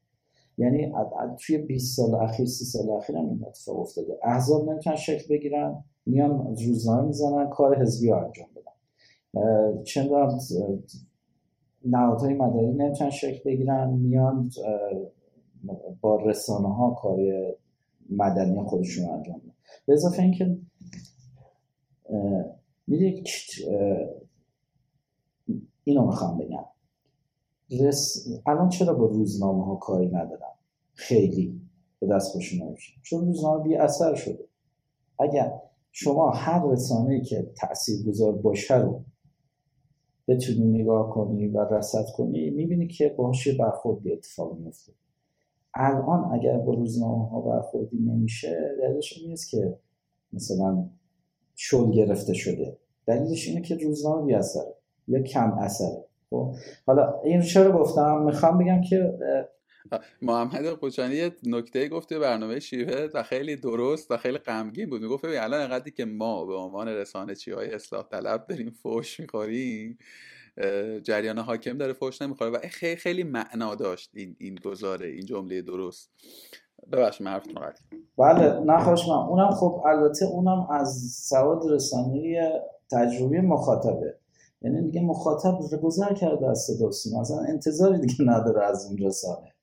یعنی 0.58 0.94
توی 1.40 1.58
20 1.58 1.98
سال 1.98 2.16
اخیر 2.16 2.46
30 2.46 2.66
سال 2.66 2.90
اخیر 2.90 3.18
هم 3.18 3.30
این 3.30 3.46
اتفاق 3.48 3.80
افتاده. 3.80 4.20
احزاب 4.24 4.70
نمی‌تونن 4.70 4.96
شکل 4.96 5.28
بگیرن 5.30 5.84
میان 6.06 6.56
روزنامه 6.68 7.08
می‌زنن 7.08 7.50
کار 7.50 7.82
حزبی 7.82 8.10
رو 8.10 8.18
انجام 8.18 8.48
بدن. 8.56 9.84
چندان 9.84 10.40
نهادهای 11.86 12.34
مداری 12.34 12.68
نمی‌تونن 12.68 13.10
شکل 13.10 13.44
بگیرن 13.46 13.90
میان 13.90 14.50
با 16.02 16.16
رسانه 16.16 16.76
ها 16.76 16.92
کار 16.92 17.20
مدنی 18.10 18.64
خودشون 18.64 19.10
انجام 19.10 19.38
بدن 19.40 19.54
به 19.86 19.94
اضافه 19.94 20.22
اینکه 20.22 20.58
می‌دونید 22.88 23.28
اینو 25.84 26.06
می‌خوام 26.06 26.38
بگم. 26.38 26.66
رس... 27.82 28.28
الان 28.46 28.70
چرا 28.70 28.94
با 28.94 29.06
روزنامه 29.06 29.66
ها 29.66 29.76
کاری 29.76 30.08
ندارن 30.08 30.54
خیلی 30.94 31.62
به 32.00 32.08
دست 32.08 32.32
خوشون 32.32 32.68
نمیشه 32.68 32.94
چون 33.04 33.26
روزنامه 33.26 33.64
بی 33.64 33.76
اثر 33.76 34.16
شده. 34.16 34.48
اگر 35.20 35.62
شما 35.92 36.30
هر 36.30 36.66
رسانه 36.66 37.22
که 37.22 37.52
تأثیر 37.56 38.08
گذار 38.08 38.32
باشه 38.32 38.78
رو 38.78 39.04
بتونی 40.28 40.82
نگاه 40.82 41.10
کنی 41.10 41.48
و 41.48 41.60
رصد 41.60 42.06
کنی 42.18 42.50
می‌بینی 42.50 42.88
که 42.88 43.10
باشه 43.18 43.58
برخوردی 43.58 44.14
اتفاق 44.14 44.58
میفته 44.58 44.94
الان 45.76 46.34
اگر 46.34 46.58
با 46.58 46.74
روزنامه 46.74 47.30
ها 47.30 47.42
برخوردی 47.42 47.98
نمیشه 47.98 48.76
دلیلش 48.82 49.18
نیست 49.28 49.50
که 49.50 49.78
مثلا 50.34 50.90
شل 51.56 51.92
گرفته 51.92 52.34
شده. 52.34 52.78
دلیلش 53.06 53.48
اینه 53.48 53.62
که 53.62 53.76
روزنامه 53.76 54.26
بی 54.26 54.34
اثره 54.34 54.76
یا 55.08 55.22
کم 55.22 55.52
اثره. 55.52 56.06
خب 56.30 56.56
حالا 56.86 57.22
این 57.24 57.42
چرا 57.42 57.72
گفتم؟ 57.72 58.22
می‌خوام 58.22 58.58
بگم 58.58 58.82
که 58.82 59.18
محمد 60.22 60.66
قوچانی 60.66 61.16
یه 61.16 61.32
نکته 61.46 61.90
گفته 61.90 62.20
برنامه 62.20 62.60
شیوه 62.60 63.08
و 63.14 63.24
خیلی 63.24 63.56
درست 63.56 64.12
و 64.12 64.18
خیلی 64.18 64.38
غمگین 64.38 64.90
بود. 64.90 65.02
می‌گفت 65.02 65.26
الان 65.26 65.62
انقدری 65.62 65.92
که 65.92 66.06
ما 66.06 66.46
به 66.46 66.56
عنوان 66.56 66.88
رسانه 66.88 67.36
چی 67.36 67.52
های 67.52 67.74
اصلاح 67.74 68.08
طلب 68.12 68.46
داریم 68.50 68.70
فوش 68.70 69.20
می‌خوریم 69.20 69.98
جریان 71.04 71.40
حاکم 71.40 71.78
داره 71.78 71.94
فوش 71.94 72.22
نمی‌خوره 72.22 72.50
و 72.50 72.58
خیلی 72.58 72.96
خیلی 72.96 73.24
معنا 73.24 73.76
داشت 73.76 74.12
این 74.14 74.36
این 74.40 74.56
گزاره 74.56 75.08
این 75.08 75.26
جمله 75.26 75.62
درست. 75.62 76.10
ببخش 76.92 77.22
من 77.22 77.32
حرفتون 77.32 77.56
بله 78.18 78.60
نخواهش 78.60 79.08
من 79.08 79.16
اونم 79.16 79.52
خب 79.52 79.84
البته 79.86 80.26
اونم 80.26 80.68
از 80.72 80.96
سواد 81.12 81.72
رسانه 81.72 82.52
تجربی 82.92 83.40
مخاطبه. 83.40 84.16
یعنی 84.62 84.82
دیگه 84.82 85.02
مخاطب 85.02 85.60
گذر 85.84 86.14
کرده 86.14 86.50
از 86.50 86.60
صدا 86.60 86.92
سیما. 86.92 87.22
اصلا 87.22 87.38
انتظاری 87.38 88.00
دیگه 88.00 88.16
نداره 88.26 88.66
از 88.66 88.86
اون 88.86 88.98
رسانه. 88.98 89.54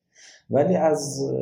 ولی 0.50 0.76
از 0.76 1.32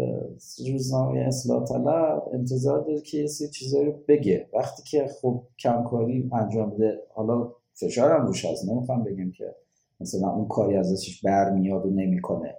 روزنامه 0.66 1.20
اصلاح 1.20 1.64
طلب 1.64 2.28
انتظار 2.32 2.80
داره 2.80 3.01
که 3.01 3.18
یه 3.18 3.28
چیزایی 3.28 3.86
رو 3.86 3.92
بگه. 4.09 4.48
وقتی 4.55 4.82
که 4.82 5.07
خب 5.22 5.42
کمکاری 5.59 6.30
انجام 6.32 6.70
بده 6.70 7.03
حالا 7.14 7.53
فشار 7.80 8.12
هم 8.12 8.26
روش 8.26 8.44
هست. 8.44 8.68
نمی‌خوام 8.68 9.04
بگیم 9.04 9.32
که 9.32 9.54
مثلا 10.00 10.30
اون 10.30 10.48
کاری 10.48 10.76
ازش 10.76 11.22
برمیاد 11.24 11.86
و 11.86 11.90
نمی‌کنه. 11.90 12.56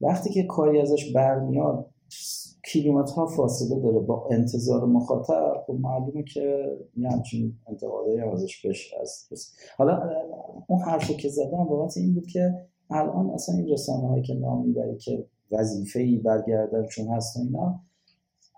وقتی 0.00 0.30
که 0.30 0.42
کاری 0.42 0.80
ازش 0.80 1.12
برمیاد 1.12 1.86
کیلومترها 2.64 3.26
فاصله 3.26 3.80
داره 3.80 3.98
با 3.98 4.28
انتظار 4.30 4.84
مخاطب. 4.84 5.64
خب 5.66 5.76
معلومه 5.80 6.24
که 6.34 6.66
یه 6.96 7.10
همچین 7.10 7.58
انتقادایی 7.68 8.18
هم 8.18 8.28
ازش 8.28 8.66
بشه 8.66 8.96
از 9.00 9.28
حالا 9.76 10.02
اون 10.66 10.80
حرفی 10.80 11.14
که 11.14 11.28
زدم 11.28 11.64
بابت 11.64 11.96
این 11.96 12.14
بود 12.14 12.26
که 12.26 12.54
الان 12.90 13.30
اصلا 13.30 13.54
این 13.54 13.72
رسانه 13.72 14.08
هایی 14.08 14.22
که 14.22 14.34
نام 14.34 14.66
می‌بری 14.66 14.96
که 14.96 15.26
وظیفه 15.52 16.00
ای 16.00 16.16
برگردنشون 16.16 17.08
هست 17.08 17.36
و 17.36 17.40
اینا 17.40 17.80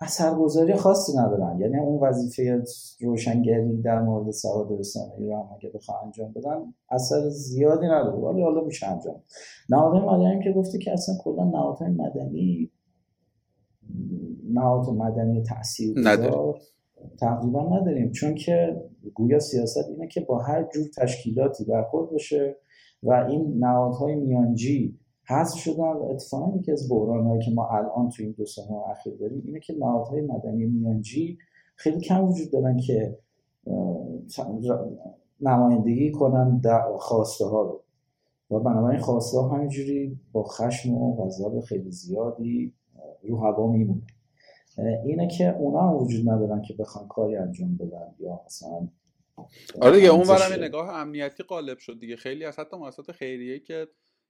اثرگذاری 0.01 0.75
خاصی 0.75 1.13
ندارن. 1.19 1.61
یعنی 1.61 1.79
اون 1.79 2.09
وظیفه 2.09 2.63
روشنگری 3.01 3.83
در 3.83 4.03
مورد 4.03 4.31
سواد 4.31 4.79
رسانه‌ای 4.79 5.27
رو 5.27 5.37
هم 5.37 5.49
اگه 5.57 5.71
بخواه 5.75 6.05
انجام 6.05 6.33
بدن 6.33 6.75
اثر 6.91 7.29
زیادی 7.29 7.87
نداره. 7.87 8.19
ولی 8.19 8.43
حالا 8.43 8.65
میشه 8.65 8.87
انجام. 8.87 9.23
نهادهای 9.69 10.01
مدنی 10.01 10.45
که 10.45 10.53
گفته 10.53 10.79
که 10.79 10.93
اصلا 10.93 11.15
کلا 11.25 11.45
نهادهای 11.45 11.91
مدنی 11.91 12.71
نهاد 14.53 14.89
مدنی 14.89 15.43
تاثیر 15.43 15.95
تقریبا 17.21 17.79
نداریم. 17.79 18.11
چون 18.13 18.35
که 18.35 18.83
گویا 19.15 19.39
سیاست 19.39 19.89
اینه 19.89 20.09
که 20.09 20.21
با 20.21 20.39
هر 20.39 20.69
جور 20.75 20.87
تشکیلاتی 20.97 21.65
برخورد 21.65 22.15
بشه 22.15 22.57
و 23.03 23.13
این 23.13 23.59
نهادهای 23.59 24.15
میانجی 24.15 24.99
حذف 25.29 25.59
شدن 25.59 25.83
و 25.83 26.03
اتفاقا 26.03 26.59
یکی 26.59 26.73
از 26.73 26.89
بحرانهایی 26.91 27.43
که 27.45 27.51
ما 27.51 27.69
الان 27.69 28.09
تو 28.09 28.23
این 28.23 28.33
دو 28.33 28.47
سال 28.47 28.67
اخیر 28.91 29.15
داریم 29.15 29.43
اینه 29.47 29.61
که 29.61 29.75
نهادهای 29.79 30.21
مدنی 30.21 30.67
میانجی 30.67 31.39
خیلی 31.77 32.01
کم 32.01 32.25
وجود 32.25 32.51
دارن 32.51 32.77
که 32.77 33.19
نمایندگی 35.41 36.11
کنن 36.11 36.63
خواسته 36.99 37.45
ها 37.45 37.63
رو. 37.63 37.83
و 38.51 38.61
بنابراین 38.61 39.01
خواسته 39.01 39.39
ها 39.39 39.49
همینجوری 39.49 40.21
با 40.33 40.43
خشم 40.43 40.95
و 40.95 41.17
غضب 41.17 41.61
خیلی 41.61 41.91
زیادی 41.91 42.73
رو 43.29 43.39
هوا 43.39 43.67
میمونه. 43.73 44.03
اینه 45.05 45.29
که 45.29 45.57
اونا 45.57 45.81
هم 45.81 45.97
وجود 45.97 46.29
ندارن 46.29 46.63
که 46.63 46.75
بخوان 46.75 47.09
کاری 47.09 47.37
انجام 47.37 47.77
بدن 47.77 48.15
یا 48.19 48.41
مثلا 48.47 48.89
آره 49.81 49.97
دیگه 49.97 50.09
اون 50.09 50.63
نگاه 50.63 50.89
امنیتی 50.89 51.43
غالب 51.43 51.79
شد 51.79 52.01
دیگه. 52.01 52.17
خیلی 52.17 52.45
از 52.45 52.59
حتی 52.59 52.77
مؤسسات 52.77 53.13
خیریه 53.13 53.59
که 53.59 53.89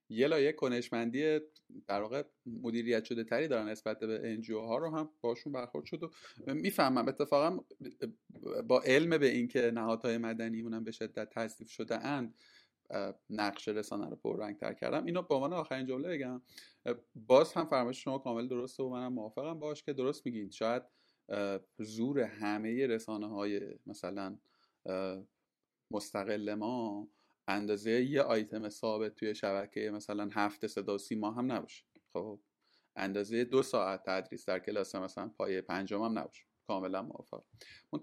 یه 0.08 0.26
لایه 0.26 0.52
کنشمندی 0.52 1.40
در 1.86 2.02
واقع 2.02 2.22
مدیریت 2.46 3.04
شده 3.04 3.24
تری 3.24 3.48
دارن 3.48 3.68
نسبت 3.68 4.00
به 4.00 4.20
انجیو 4.24 4.60
ها 4.60 4.78
رو 4.78 4.90
هم 4.90 5.10
باشون 5.20 5.52
برخورد 5.52 5.84
شد 5.84 6.02
و 6.02 6.54
می‌فهمم 6.54 7.08
اتفاقا 7.08 7.64
با 8.68 8.80
علم 8.80 9.18
به 9.18 9.28
اینکه 9.28 9.70
نهادهای 9.74 10.18
مدنی 10.18 10.60
اونم 10.60 10.84
به 10.84 10.90
شدت 10.90 11.30
تصدیف 11.30 11.70
شده 11.70 12.06
اند 12.06 12.34
نقش 13.30 13.68
رسانه 13.68 14.10
رو 14.10 14.16
پررنگ 14.16 14.56
تر 14.56 14.72
کردم. 14.72 15.04
اینو 15.04 15.22
به 15.22 15.34
عنوان 15.34 15.52
آخرین 15.52 15.86
جمله 15.86 16.08
بگم. 16.08 16.42
باز 17.14 17.52
هم 17.52 17.66
فرمایش 17.66 18.04
شما 18.04 18.18
کامل 18.18 18.48
درسته 18.48 18.82
و 18.82 18.88
منم 18.88 19.12
موافقم 19.12 19.58
باش 19.58 19.82
که 19.82 19.92
درست 19.92 20.26
میگین. 20.26 20.50
شاید 20.50 20.82
زور 21.78 22.20
همه 22.20 22.86
رسانه 22.86 23.28
های 23.28 23.60
مثلا 23.86 24.38
مستقل 25.90 26.54
ما 26.54 27.08
اندازه 27.48 27.90
یه 27.90 28.22
آیتم 28.22 28.68
ثابت 28.68 29.14
توی 29.14 29.34
شبکه 29.34 29.90
مثلا 29.90 30.28
هفت 30.32 30.66
صدا 30.66 30.98
سیما 30.98 31.30
هم 31.30 31.52
نباشه. 31.52 31.84
خب 32.12 32.40
اندازه 32.96 33.44
دو 33.44 33.62
ساعت 33.62 34.02
تدریس 34.06 34.46
در 34.46 34.58
کلاس 34.58 34.94
مثلا 34.94 35.28
پایه 35.28 35.60
پنجم 35.60 36.02
هم 36.02 36.18
نباشه. 36.18 36.44
کاملا 36.66 37.02
موافق 37.02 37.44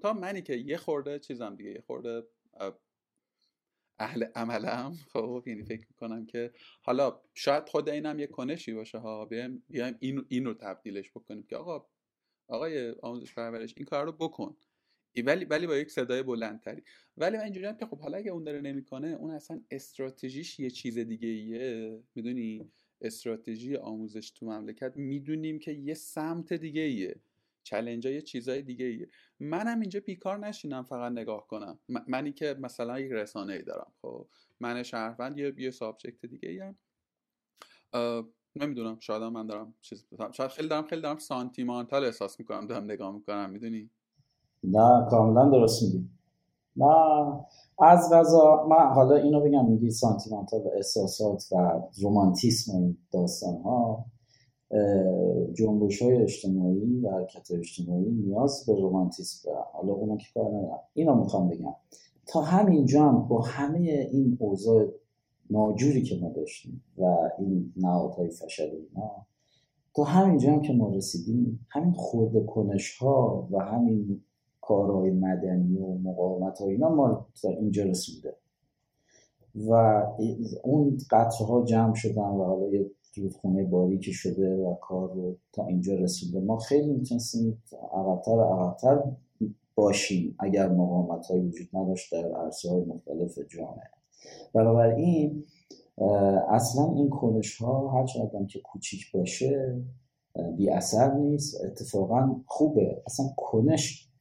تا 0.02 0.14
منی 0.14 0.42
که 0.42 0.56
یه 0.56 0.78
خورده 0.78 1.20
چیزم 1.20 1.56
دیگه 1.56 1.72
یه 1.72 1.82
خورده 1.82 2.24
اهل 4.00 4.24
عملم. 4.36 4.94
خب 5.14 5.44
یعنی 5.46 5.64
فکر 5.64 5.88
می‌کنم 5.90 6.26
که 6.26 6.54
حالا 6.82 7.22
شاید 7.34 7.70
خود 7.70 7.90
اینم 7.90 8.20
یه 8.20 8.28
کنشی 8.28 8.74
باشه 8.74 8.98
ها. 8.98 9.26
بیایم 9.26 9.64
بیایم 9.70 9.98
این, 10.00 10.26
این 10.30 10.54
تبدیلش 10.54 11.12
بکنیم 11.12 11.44
که 11.44 11.58
آقا 11.58 11.86
آقای 12.48 12.96
آموزش 13.02 13.34
پرورش 13.34 13.74
این 13.78 13.86
کار 13.86 14.06
رو 14.06 14.12
بکن. 14.12 14.58
ولی 15.22 15.46
ولی 15.46 15.68
با 15.68 15.76
یک 15.78 15.92
صدای 15.92 16.24
بلندتری. 16.24 16.84
ولی 17.18 17.38
من 17.38 17.44
اینجوری 17.44 17.68
که 17.80 17.86
خب 17.86 18.00
حالا 18.00 18.18
اگه 18.18 18.32
اون 18.32 18.44
داره 18.44 18.62
نمی‌کنه 18.62 19.08
اون 19.08 19.32
اصلا 19.32 19.62
استراتژیش 19.72 20.60
یه 20.60 20.70
چیز 20.70 20.98
دیگه 20.98 21.28
ایه 21.28 22.00
می‌دونی؟ 22.16 22.72
استراتژی 23.02 23.76
آموزش 23.76 24.32
تو 24.32 24.46
مملکت. 24.46 24.98
می‌دونیم 24.98 25.60
که 25.60 25.72
یه 25.72 25.94
سمت 25.94 26.54
دیگه 26.54 26.82
ایه 26.82 27.16
challenge 27.64 28.06
یه 28.06 28.22
چیزای 28.22 28.62
دیگه 28.62 28.86
ایه 28.86 29.10
منم 29.40 29.80
اینجا 29.80 30.00
بیکار 30.00 30.40
نشینم 30.40 30.84
فقط 30.84 31.12
نگاه 31.12 31.48
کنم. 31.48 31.80
منی 32.08 32.32
که 32.32 32.56
مثلا 32.60 33.00
یک 33.00 33.12
رسانه 33.12 33.54
ای 33.54 33.62
دارم 33.62 33.92
خب. 34.02 34.28
من 34.60 34.84
شهروند 34.84 35.38
یه 35.38 35.54
یه 35.58 35.72
subject 35.72 36.26
دیگه 36.26 36.50
ایم 36.50 36.78
نمی‌دونم. 38.56 39.00
شاید 39.00 39.24
من 39.24 39.48
دارم 39.48 39.74
چیز 39.82 40.06
شاید 40.32 40.52
خیلی 40.52 40.68
دارم 40.68 40.84
خیلی 40.88 41.02
دارم 41.02 41.18
سانتیمانتال 41.18 42.06
احساس 42.06 42.40
می‌کنم 42.40 42.68
دارم 42.68 42.84
نگاه 42.84 43.14
می‌کنم. 43.16 43.50
می‌دونی؟ 43.50 43.90
نه 44.64 45.08
کاملا 45.10 45.50
درست 45.50 45.84
میگی. 45.84 46.10
نه 46.78 46.96
از 47.80 48.14
قضا 48.14 48.68
من 48.70 48.94
حالا 48.94 49.16
اینو 49.16 49.42
بگم 49.42 49.66
میگی 49.66 49.90
سانتیمانتال 49.92 50.62
و 50.62 50.70
احساسات 50.76 51.44
و 51.52 51.82
رومانتیسم 52.02 52.76
این 52.76 52.98
داستان 53.12 53.62
ها 53.62 54.06
جنبش 55.54 56.02
های 56.02 56.18
اجتماعی 56.18 57.00
و 57.00 57.12
حرکت 57.12 57.52
اجتماعی 57.52 58.12
نیاز 58.12 58.66
به 58.68 58.74
رومانتیسم 58.74 59.50
دارن. 59.50 59.64
حالا 59.74 59.94
اونا 59.94 60.18
که 60.18 60.26
کار 60.34 60.48
ندارم 60.48 60.80
اینا 60.94 61.16
می‌خوام 61.16 61.50
بگم. 61.50 61.76
تا 62.28 62.42
همینجا 62.42 63.04
هم 63.04 63.28
با 63.28 63.42
همه 63.42 63.80
این 64.12 64.38
اوضاع 64.40 64.86
ناجوری 65.50 66.02
که 66.02 66.20
ما 66.22 66.30
داشتیم 66.30 66.84
و 66.98 67.04
این 67.40 67.74
نهادهای 67.78 68.30
فشل 68.30 68.64
اینا 68.64 69.12
تا 69.96 70.04
همینجا 70.04 70.52
هم 70.52 70.62
که 70.62 70.74
ما 70.74 70.90
رسیدیم 70.90 71.66
همین 71.70 71.94
خورده 71.94 72.44
کنش 72.44 72.98
ها 72.98 73.48
و 73.52 73.60
همین 73.60 74.22
کارهای 74.68 75.12
مدنی 75.12 75.78
و 75.78 75.94
مقاومت 75.94 76.60
ها 76.60 76.68
اینا 76.68 76.90
ما 76.90 77.26
اینجا 77.44 77.84
رسیده 77.84 78.36
و 79.56 79.72
اون 80.64 80.98
قطره 81.10 81.48
ها 81.48 81.64
جمع 81.64 81.96
شدن 81.96 82.22
و 82.22 82.44
حالا 82.44 82.68
یه 82.68 82.92
رودخونه 83.16 83.64
باریکی 83.64 84.14
شده 84.14 84.56
و 84.56 84.76
کار 84.76 85.14
رو 85.14 85.36
تا 85.54 85.66
اینجا 85.66 85.96
رسیده 85.96 86.40
ما 86.40 86.58
خیلی 86.58 86.94
می‌تونستیم 86.94 87.64
عقبتر 87.94 88.32
عقبتر 88.32 89.04
باشیم 89.76 90.36
اگر 90.40 90.70
مقاومت 90.70 91.26
های 91.26 91.40
وجود 91.40 91.68
نداشت 91.74 92.14
در 92.14 92.32
عرصه 92.32 92.70
های 92.70 92.86
مختلف 92.86 93.40
جامعه. 93.50 93.90
بنابراین 94.54 95.44
اصلا 96.50 96.94
این 96.96 97.10
کنش 97.10 97.58
ها 97.58 97.90
هر 97.90 98.06
چقدر 98.06 98.46
که 98.46 98.60
کوچیک 98.60 99.12
باشه 99.12 99.82
بی 100.58 100.70
اثر 100.70 101.14
نیست. 101.14 101.64
اتفاقا 101.66 102.36
خوبه. 102.46 103.02
اصلا 103.06 103.26
کنش 103.38 104.13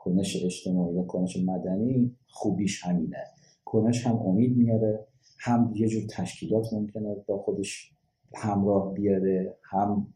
کنش 0.00 0.44
اجتماعی 0.44 0.96
و 0.96 1.02
کنش 1.02 1.36
مدنی 1.36 2.16
خوبیش 2.28 2.84
همینه. 2.84 3.24
کنش 3.64 4.06
هم 4.06 4.16
امید 4.16 4.56
میاره 4.56 5.06
هم 5.38 5.72
یه 5.74 5.88
جور 5.88 6.02
تشکیلات 6.10 6.72
ممکنه 6.72 7.16
با 7.26 7.38
خودش 7.38 7.92
همراه 8.34 8.94
بیاره 8.94 9.56
هم 9.62 10.06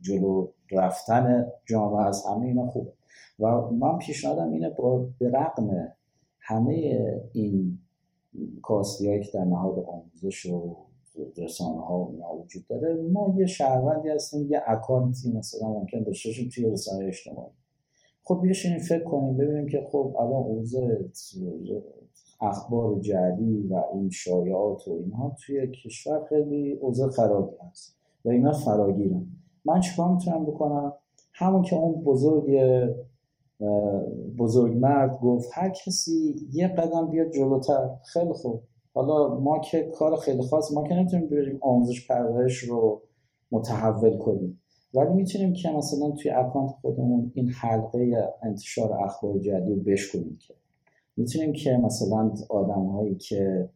جلو 0.00 0.48
رفتن 0.72 1.46
جامعه 1.66 2.06
از 2.06 2.24
همه 2.26 2.46
اینا 2.46 2.66
خوبه. 2.66 2.92
و 3.38 3.70
من 3.70 3.98
پیشنهادم 3.98 4.52
اینه 4.52 4.70
با 4.70 5.08
به 5.18 5.30
رقم 5.30 5.92
همه 6.40 6.98
این 7.32 7.78
کاستی 8.62 9.20
که 9.20 9.30
در 9.34 9.44
نهاد 9.44 9.78
آموزش 9.78 10.46
و 10.46 10.76
رسانه 11.36 11.80
ها 11.80 12.08
اینا 12.12 12.34
وجود 12.34 12.66
داره 12.66 12.94
ما 12.94 13.34
یه 13.38 13.46
شهروندی 13.46 14.08
هستیم 14.08 14.50
یه 14.50 14.62
اکانتی 14.66 15.32
مثلا 15.32 15.68
ممکن 15.68 16.02
داشته 16.02 16.48
توی 16.54 16.70
رسانه 16.70 17.06
اجتماعی. 17.06 17.57
خب 18.28 18.40
بیاشین 18.42 18.78
فکر 18.78 19.04
کنیم 19.04 19.36
ببینیم 19.36 19.66
که 19.66 19.86
خب 19.92 20.16
الان 20.18 20.42
اوضاع 20.44 20.90
اخبار 22.40 23.00
جعلی 23.00 23.68
و 23.70 23.82
این 23.94 24.10
شایعات 24.10 24.88
و 24.88 24.92
اینها 24.92 25.36
توی 25.46 25.70
کشور 25.70 26.24
خیلی 26.28 26.72
اوضاع 26.72 27.10
خرابی 27.10 27.56
هست 27.70 27.96
و 28.24 28.28
اینا 28.28 28.52
فراگیرن. 28.52 29.26
من 29.64 29.80
چیکار 29.80 30.12
می‌تونم 30.12 30.46
بکنم؟ 30.46 30.92
همون 31.32 31.62
که 31.62 31.76
اون 31.76 32.04
بزرگ 32.04 32.46
بزرگ 34.38 34.76
مرد 34.76 35.20
گفت 35.20 35.50
هر 35.52 35.70
کسی 35.70 36.34
یه 36.52 36.68
قدم 36.68 37.10
بیاد 37.10 37.30
جلوتر 37.30 37.90
خیلی 38.04 38.32
خوب. 38.32 38.62
حالا 38.94 39.40
ما 39.40 39.58
که 39.58 39.92
کار 39.94 40.16
خیلی 40.16 40.42
خاص 40.42 40.72
ما 40.72 40.82
که 40.82 40.94
نمی‌تونیم 40.94 41.28
بریم 41.28 41.58
آموزش 41.62 42.08
پرورش 42.08 42.58
رو 42.58 43.02
متحول 43.52 44.18
کنیم. 44.18 44.60
ولی 44.94 45.14
می‌تونیم 45.14 45.52
که 45.52 45.70
مثلا 45.70 46.10
توی 46.10 46.30
اکانت 46.30 46.70
خودمون 46.70 47.32
این 47.34 47.48
حلقه 47.48 48.28
انتشار 48.42 48.92
اخبار 48.92 49.38
جدید 49.38 49.68
رو 49.68 49.82
بشکنیم 49.82 50.38
که. 50.40 50.54
می‌تونیم 51.16 51.52
که 51.52 51.76
مثلا 51.76 52.32
آدم 52.50 52.86
هایی 52.86 53.14
که 53.14 53.68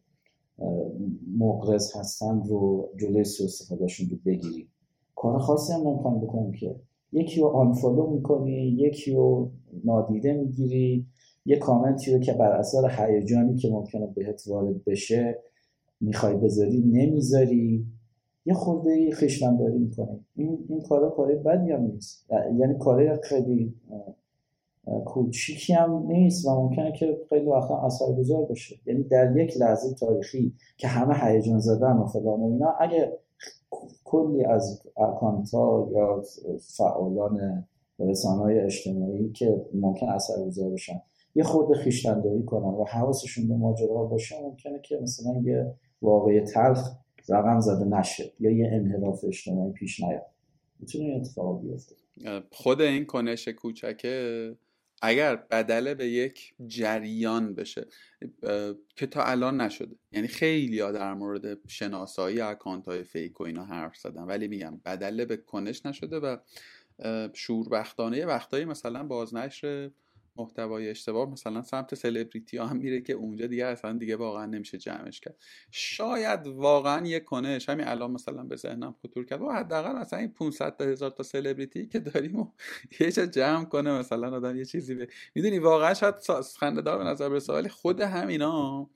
مقرض 1.37 1.95
هستن 1.95 2.43
رو 2.43 2.89
جلوی 2.97 3.23
سو 3.23 3.43
استفادهشون 3.43 4.09
رو 4.09 4.17
بگیریم. 4.25 4.67
کار 5.15 5.39
خاصی 5.39 5.73
هم 5.73 5.87
نمی‌خوایم 5.87 6.19
بکنیم 6.21 6.51
که. 6.51 6.75
یکی 7.11 7.41
رو 7.41 7.47
آنفالو 7.47 8.07
می‌کنی 8.07 8.67
یکی 8.67 9.11
رو 9.11 9.51
نادیده 9.83 10.33
می‌گیری 10.33 11.05
یه 11.45 11.57
کامنتی 11.57 12.13
رو 12.13 12.19
که 12.19 12.33
بر 12.33 12.51
اثر 12.51 12.89
هیجانی 12.89 13.55
که 13.55 13.69
ممکنه 13.69 14.07
بهت 14.07 14.43
وارد 14.47 14.83
بشه 14.83 15.39
می‌خوای 16.01 16.35
بذاری 16.35 16.81
نمی‌ذاری. 16.81 17.85
یه 18.45 18.53
خورده 18.53 19.11
خشتن 19.11 19.57
داری 19.57 19.77
می‌کنی 19.77 20.25
این 20.35 20.65
این 20.69 20.81
کارا 20.81 21.09
کار 21.09 21.35
بدی 21.35 21.71
هم 21.71 21.81
نیست. 21.81 22.27
یعنی 22.31 22.77
کار 22.79 23.19
خیلی 23.21 23.73
کوچیکی 25.05 25.73
هم 25.73 26.03
نیست 26.07 26.47
و 26.47 26.49
ممکنه 26.49 26.91
که 26.91 27.17
خیلی 27.29 27.45
وقتا 27.45 27.77
اثرگذار 27.77 28.45
باشه. 28.45 28.75
یعنی 28.85 29.03
در 29.03 29.37
یک 29.37 29.57
لحظه 29.57 29.93
تاریخی 29.93 30.53
که 30.77 30.87
همه 30.87 31.15
هیجان 31.15 31.59
زدن 31.59 31.97
و 31.97 32.05
فلان 32.05 32.39
و 32.39 32.45
اینا 32.45 32.73
اگه 32.79 33.17
کلی 34.03 34.45
از 34.45 34.81
اکانتا 34.97 35.89
یا 35.91 36.23
فعالان 36.77 37.65
رسانه 37.99 38.41
های 38.41 38.59
اجتماعی 38.59 39.31
که 39.31 39.65
ممکن 39.73 40.09
اثرگذار 40.09 40.69
باشن 40.69 41.01
یه 41.35 41.43
خورده 41.43 41.73
خیشتنداری 41.73 42.43
کنن 42.43 42.73
و 42.73 42.83
حواسشون 42.83 43.47
به 43.47 43.55
ماجرا 43.55 44.03
باشه 44.03 44.35
ممکنه 44.43 44.79
که 44.79 44.99
مثلا 45.01 45.41
یه 45.43 45.75
واقعی 46.01 46.41
تلخ 46.41 46.91
رقم 47.29 47.59
زده 47.59 47.85
نشه 47.85 48.33
یا 48.39 48.51
یه 48.51 48.69
انحراف 48.73 49.25
اجتماعی 49.25 49.73
پیش 49.73 49.99
نیاد. 49.99 50.25
می‌تونه 50.79 51.05
این 51.05 51.21
اتفاق 51.21 51.61
بیفته. 51.61 51.95
خود 52.51 52.81
این 52.81 53.05
کنش 53.05 53.47
کوچکه 53.47 54.55
اگر 55.01 55.35
بدله 55.35 55.93
به 55.93 56.07
یک 56.07 56.53
جریان 56.67 57.55
بشه 57.55 57.87
که 58.95 59.07
تا 59.07 59.23
الان 59.23 59.61
نشده. 59.61 59.95
یعنی 60.11 60.27
خیلی 60.27 60.79
ها 60.79 60.91
در 60.91 61.13
مورد 61.13 61.67
شناسایی 61.67 62.41
اکانت 62.41 62.85
های 62.85 63.03
فیک 63.03 63.41
و 63.41 63.43
اینا 63.43 63.65
حرف 63.65 63.97
زدن 63.97 64.23
ولی 64.23 64.47
میگم 64.47 64.81
بدله 64.85 65.25
به 65.25 65.37
کنش 65.37 65.85
نشده 65.85 66.19
و 66.19 66.37
شوربختانه 67.33 68.25
وقتایی 68.25 68.65
مثلا 68.65 69.03
بازنشر 69.03 69.91
محتوای 70.35 70.89
اشتباه 70.89 71.29
مثلا 71.29 71.61
سمت 71.61 71.95
سلبریتی 71.95 72.57
ها 72.57 72.65
هم 72.67 72.77
میره 72.77 73.01
که 73.01 73.13
اونجا 73.13 73.47
دیگه 73.47 73.65
اصلا 73.65 73.97
دیگه 73.97 74.15
واقعا 74.15 74.45
نمیشه 74.45 74.77
جمعش 74.77 75.19
کرد. 75.19 75.35
شاید 75.71 76.47
واقعا 76.47 77.07
یه 77.07 77.19
کنش 77.19 77.69
همین 77.69 77.87
الان 77.87 78.11
مثلا 78.11 78.43
به 78.43 78.55
ذهنم 78.55 78.95
خطور 79.03 79.25
کرد. 79.25 79.41
و 79.41 79.51
حداقل 79.51 79.91
مثلا 79.99 80.19
این 80.19 80.33
500 80.33 80.75
تا 80.77 80.83
هزار 80.85 81.09
تا 81.09 81.23
سلبریتی 81.23 81.87
که 81.87 81.99
داریم 81.99 82.39
و 82.39 82.51
یه 82.99 83.11
جا 83.11 83.25
جمع 83.25 83.65
کنه 83.65 83.91
مثلا 83.99 84.35
آدم 84.35 84.55
یه 84.57 84.65
چیزی 84.65 84.95
به 84.95 85.07
می‌دونی 85.35 85.59
واقعا 85.59 85.93
شاید 85.93 86.15
خنده 86.59 86.81
دار 86.81 86.97
به 86.97 87.03
نظر 87.03 87.29
برسه 87.29 87.53
ولی 87.53 87.69
خود 87.69 88.01
همینا 88.01 88.89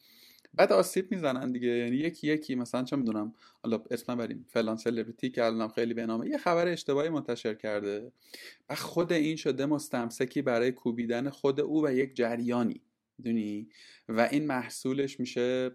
بعد 0.58 0.72
آسیب 0.72 1.12
می‌زنن 1.12 1.52
دیگه. 1.52 1.68
یعنی 1.68 1.96
یکی 1.96 2.28
یکی 2.28 2.56
مثلا 2.56 2.84
چه 2.84 2.96
می‌دونم 2.96 3.34
حالا 3.64 3.84
اسم 3.92 4.16
بریم 4.16 4.46
فلان 4.50 4.78
سلبریتی 4.78 5.30
که 5.30 5.44
الانم 5.46 5.68
خیلی 5.68 5.94
به 5.94 6.06
نامه 6.06 6.30
یه 6.30 6.38
خبر 6.38 6.68
اشتباهی 6.68 7.10
منتشر 7.10 7.54
کرده. 7.54 8.12
و 8.70 8.76
خود 8.76 9.14
این 9.14 9.36
شده 9.36 9.66
مستمسکی 9.66 10.42
برای 10.42 10.72
کوبیدن 10.72 11.30
خود 11.30 11.60
او 11.60 11.86
و 11.86 11.94
یک 11.94 12.16
جریانی. 12.16 12.82
می‌دونی؟ 13.18 13.70
و 14.10 14.22
این 14.32 14.48
محصولش 14.48 15.20
میشه 15.20 15.72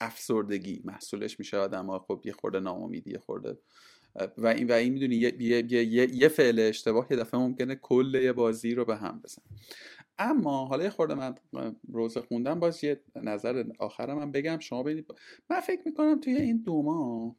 افسردگی. 0.00 0.82
محصولش 0.84 1.38
میشه 1.38 1.56
آدم 1.56 1.86
ها 1.86 1.98
خب 1.98 2.22
یه 2.24 2.32
خورده 2.32 2.60
ناامیدی 2.60 3.10
یه 3.10 3.18
خورده. 3.18 3.58
و 4.38 4.46
این 4.46 4.66
و 4.66 4.72
این 4.72 4.92
می‌دونی 4.92 5.16
یه, 5.16 5.42
یه،, 5.42 5.72
یه،, 5.72 6.14
یه 6.14 6.28
فعل 6.28 6.60
اشتباه 6.60 7.06
یه 7.10 7.16
دفعه 7.16 7.40
ممکنه 7.40 7.74
کل 7.74 8.32
بازی 8.32 8.74
رو 8.74 8.84
به 8.84 8.96
هم 8.96 9.20
بزن 9.24 9.42
اما 10.18 10.66
حالا 10.66 10.90
خورده 10.90 11.14
من 11.52 11.76
روزه 11.88 12.20
خوندم 12.20 12.60
باز 12.60 12.84
یه 12.84 13.00
نظر 13.16 13.64
آخرم 13.78 14.18
من 14.18 14.32
بگم. 14.32 14.58
شما 14.58 14.82
ببینید 14.82 15.06
من 15.50 15.60
فکر 15.60 15.80
می‌کنم 15.86 16.20
توی 16.20 16.36
این 16.36 16.62
دو 16.62 16.82
ماه 16.82 17.36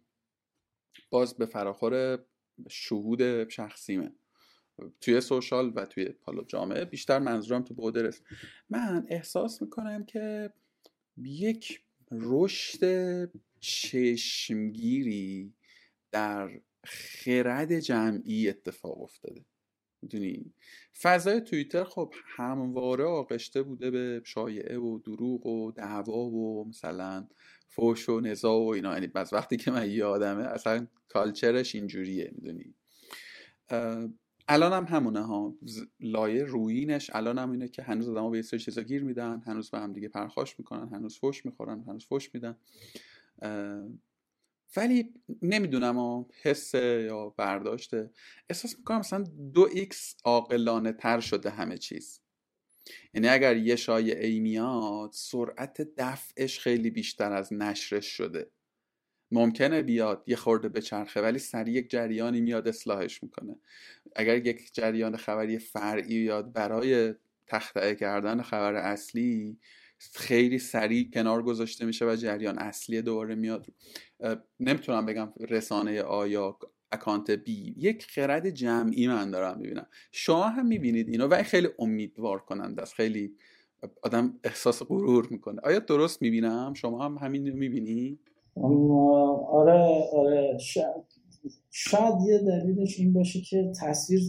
باز 1.09 1.37
به 1.37 1.45
فراخور 1.45 2.25
شهود 2.69 3.49
شخصیمه. 3.49 4.11
توی 5.01 5.21
سوشال 5.21 5.73
و 5.75 5.85
توی 5.85 6.09
حالا 6.21 6.43
جامعه 6.43 6.85
بیشتر 6.85 7.19
منظورم 7.19 7.63
تو 7.63 7.73
بودرس 7.73 8.21
من 8.69 9.05
احساس 9.09 9.61
می‌کنم 9.61 10.05
که 10.05 10.53
یک 11.17 11.81
رشد 12.11 13.31
چشمگیری 13.59 15.53
در 16.11 16.61
خرد 16.83 17.79
جمعی 17.79 18.49
اتفاق 18.49 19.01
افتاده. 19.01 19.45
می‌دونی؟ 20.01 20.53
فضای 21.01 21.41
توییتر 21.41 21.83
خب 21.83 22.13
همواره 22.35 23.03
آغشته 23.03 23.61
بوده 23.63 23.91
به 23.91 24.21
شایعه 24.25 24.77
و 24.77 24.99
دروغ 24.99 25.45
و 25.45 25.71
دعوا 25.71 26.25
و 26.25 26.67
مثلا 26.69 27.27
فوش 27.67 28.09
و 28.09 28.19
نزا 28.19 28.59
و 28.59 28.73
اینا. 28.73 28.93
یعنی 28.93 29.11
از 29.15 29.33
وقتی 29.33 29.57
که 29.57 29.71
من 29.71 29.91
یادمه 29.91 30.43
اصلا 30.43 30.87
culture 31.09 31.60
ش 31.60 31.75
اینجوریه 31.75 32.31
می‌دونی؟ 32.35 32.73
الان 34.47 34.73
هم 34.73 34.83
همونه 34.83 35.21
ها. 35.21 35.55
لایه 35.99 36.43
رویینش 36.43 37.09
الان 37.13 37.37
هم 37.37 37.51
اینه 37.51 37.67
که 37.67 37.81
هنوز 37.81 38.09
آدم 38.09 38.31
به 38.31 38.37
یه 38.37 38.41
سری 38.41 38.59
چیزا 38.59 38.81
گیر 38.81 39.03
میدن 39.03 39.41
هنوز 39.45 39.71
به 39.71 39.79
هم 39.79 39.93
دیگه 39.93 40.07
پرخاش 40.07 40.59
می‌کنن 40.59 40.89
هنوز 40.93 41.17
فوش 41.17 41.45
می‌خورن 41.45 41.83
هنوز 41.87 42.05
فوش 42.05 42.29
میدن. 42.33 42.55
ولی 44.77 45.13
نمی‌دونم 45.41 46.25
حس 46.41 46.73
یا 46.73 47.29
برداشته 47.29 48.09
احساس 48.49 48.77
می‌کنم 48.77 48.99
مثلا 48.99 49.23
دو 49.53 49.69
X 49.73 50.15
عاقلانه 50.25 50.91
تر 50.93 51.19
شده 51.19 51.49
همه 51.49 51.77
چیز. 51.77 52.21
یعنی 53.13 53.27
اگر 53.27 53.57
یه 53.57 53.75
شایعه 53.75 54.27
ای 54.27 54.39
میاد 54.39 55.09
سرعت 55.13 55.81
دفعش 55.97 56.59
خیلی 56.59 56.89
بیشتر 56.89 57.33
از 57.33 57.53
نشرش 57.53 58.05
شده. 58.05 58.51
ممکنه 59.31 59.81
بیاد 59.81 60.23
یه 60.27 60.35
خورده 60.35 60.69
به 60.69 60.81
چرخه 60.81 61.21
ولی 61.21 61.39
سریع 61.39 61.75
یک 61.75 61.89
جریانی 61.89 62.41
میاد 62.41 62.67
اصلاحش 62.67 63.23
می‌کنه. 63.23 63.55
اگر 64.15 64.47
یک 64.47 64.73
جریان 64.73 65.17
خبری 65.17 65.59
فرعی 65.59 66.19
بیاد 66.19 66.53
برای 66.53 67.13
تخته 67.47 67.95
کردن 67.95 68.41
خبر 68.41 68.75
اصلی 68.75 69.59
خیلی 69.97 70.59
سریع 70.59 71.09
کنار 71.13 71.43
گذاشته 71.43 71.85
میشه 71.85 72.05
و 72.05 72.15
جریان 72.15 72.57
اصلی 72.57 73.01
دوباره 73.01 73.35
میاد. 73.35 73.65
نمی‌تونم 74.59 75.05
بگم 75.05 75.33
رسانه 75.39 76.01
آیا 76.01 76.57
اکانت 76.91 77.31
بی 77.31 77.75
یک 77.77 78.05
خرد 78.05 78.49
جمعی 78.49 79.07
من 79.07 79.31
دارم 79.31 79.59
می‌بینم. 79.59 79.87
شما 80.11 80.43
هم 80.43 80.67
می‌بینید 80.67 81.09
اینو 81.09 81.27
و 81.27 81.43
خیلی 81.43 81.67
امیدوار 81.79 82.39
کننده 82.39 82.81
است. 82.81 82.93
خیلی 82.93 83.35
آدم 84.01 84.39
احساس 84.43 84.83
غرور 84.83 85.27
می‌کنه. 85.31 85.61
آیا 85.63 85.79
درست 85.79 86.21
می‌بینم؟ 86.21 86.73
شما 86.73 87.05
هم 87.05 87.17
همین 87.17 87.49
می‌بینی؟ 87.49 88.19
آره 89.51 90.07
آره. 90.13 90.57
شاید, 91.69 92.15
یه 92.27 92.37
دلیلش 92.37 92.99
این 92.99 93.13
باشه 93.13 93.41
که 93.41 93.71
تصویر 93.81 94.21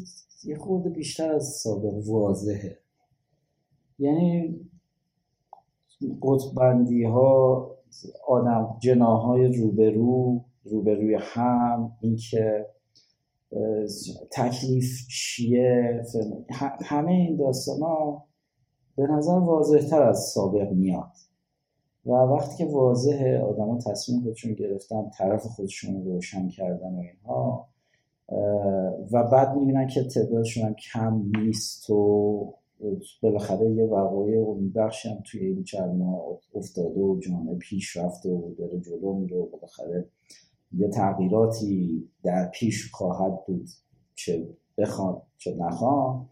یه 0.44 0.58
خورده 0.58 0.90
بیشتر 0.90 1.32
از 1.32 1.60
سابق 1.62 2.08
واضحه. 2.08 2.78
یعنی 3.98 4.60
قطبندی 6.22 7.04
ها 7.04 7.70
آدم 8.28 8.76
جناهای 8.80 9.56
روبرو 9.58 10.44
روبروی 10.64 11.18
هم 11.20 11.92
اینکه 12.00 12.66
تکلیف 14.32 15.06
چیه 15.08 16.02
همه 16.84 17.12
این 17.12 17.36
داستان 17.36 17.80
ها 17.80 18.24
به 18.96 19.06
نظر 19.06 19.38
واضح 19.38 19.78
تر 19.78 20.02
از 20.02 20.18
سابق 20.18 20.72
میاد. 20.72 21.12
و 22.06 22.10
وقتی 22.10 22.56
که 22.56 22.72
واضحه 22.72 23.38
آدما 23.38 23.78
تصمیم 23.78 24.22
خودشون 24.22 24.54
گرفتن 24.54 25.10
طرف 25.18 25.46
خودشون 25.46 26.04
روشن 26.04 26.48
کردن 26.48 26.94
و 26.94 27.00
اینها 27.00 27.68
و 29.12 29.22
بعد 29.22 29.56
می‌بینن 29.56 29.86
که 29.86 30.04
تعدادشون 30.04 30.74
کم 30.74 31.22
نیست 31.36 31.90
و 31.90 32.54
بالاخره 33.22 33.70
یه 33.70 33.84
وقایع 33.84 34.48
امیدبخشی 34.48 35.08
هم 35.08 35.22
توی 35.24 35.46
این 35.46 35.64
چند 35.64 35.96
ماه 35.98 36.38
افتاده 36.54 37.00
و 37.00 37.20
جامعه 37.20 37.54
پیش 37.54 37.96
رفته 37.96 38.30
و 38.30 38.54
داره 38.54 38.80
جلو 38.80 39.12
میره 39.12 39.36
و 39.36 39.46
بالاخره 39.46 40.08
یه 40.72 40.88
تغییراتی 40.88 42.08
در 42.22 42.50
پیش 42.54 42.90
خواهد 42.90 43.46
بود 43.46 43.68
چه 44.14 44.48
بخوان 44.78 45.22
چه 45.38 45.54
نخوان. 45.54 46.28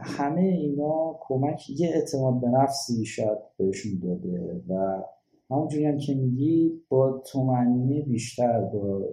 همه 0.00 0.40
اینا 0.40 1.16
کمک 1.20 1.70
یه 1.70 1.88
اعتماد 1.94 2.40
به 2.40 2.48
نفسی 2.48 3.04
شاید 3.04 3.38
بهشون 3.56 3.98
داده 3.98 4.62
و 4.68 5.02
همونجوری 5.50 5.84
هم 5.84 5.98
که 5.98 6.14
میگی 6.14 6.72
با 6.88 7.22
تومنینه 7.26 8.02
بیشتر 8.02 8.60
با 8.60 9.08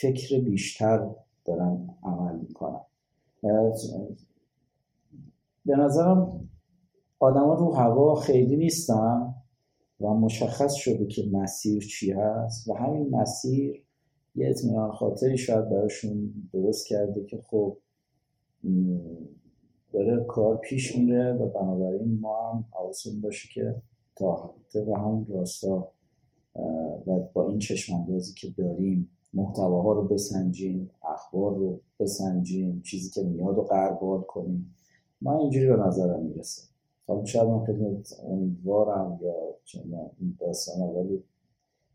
فکر 0.00 0.40
بیشتر 0.40 1.10
دارن 1.44 1.94
عمل 2.02 2.38
می‌کنن. 2.38 2.80
به 5.70 5.76
نظرم 5.76 6.48
آدما 7.18 7.54
رو 7.54 7.74
هوا 7.74 8.14
خیلی 8.14 8.56
نیستن 8.56 9.34
و 10.00 10.08
مشخص 10.08 10.74
شده 10.74 11.06
که 11.06 11.28
مسیر 11.32 11.86
چی 11.86 12.12
هست 12.12 12.68
و 12.68 12.74
همین 12.74 13.10
مسیر 13.10 13.84
یه 14.34 14.48
اطمینان 14.50 14.92
خاطری 14.92 15.38
شاید 15.38 15.70
براشون 15.70 16.34
درست 16.52 16.86
کرده 16.86 17.24
که 17.24 17.42
خب 17.46 17.76
داره 19.92 20.24
کار 20.24 20.56
پیش 20.56 20.96
میره 20.96 21.32
و 21.32 21.46
بنابراین 21.46 22.20
ما 22.20 22.50
هم 22.50 22.64
حواسمون 22.72 23.20
باشه 23.20 23.48
که 23.54 23.74
تا 24.16 24.54
و 24.74 24.94
همون 24.94 25.26
راستا 25.28 25.88
و 27.06 27.18
با 27.32 27.48
این 27.48 27.58
چشماندازی 27.58 28.34
که 28.34 28.50
داریم 28.50 29.10
محتواها 29.34 29.92
رو 29.92 30.08
بسنجیم 30.08 30.90
اخبار 31.02 31.54
رو 31.54 31.80
بسنجیم 32.00 32.82
چیزی 32.82 33.10
که 33.10 33.22
میاد 33.22 33.58
و 33.58 33.62
قربال 33.62 34.20
کنیم. 34.20 34.74
من 35.20 35.36
اینجوری 35.36 35.66
به 35.66 35.76
نظرم 35.76 36.22
می‌رسه. 36.22 36.62
حالا 37.06 37.24
شاید 37.24 37.48
من 37.48 37.64
خیلی 37.64 38.02
امیدوارم 38.28 39.18
یا 39.22 39.34
این 40.20 40.36
داستان 40.40 40.88
ولی 40.88 41.24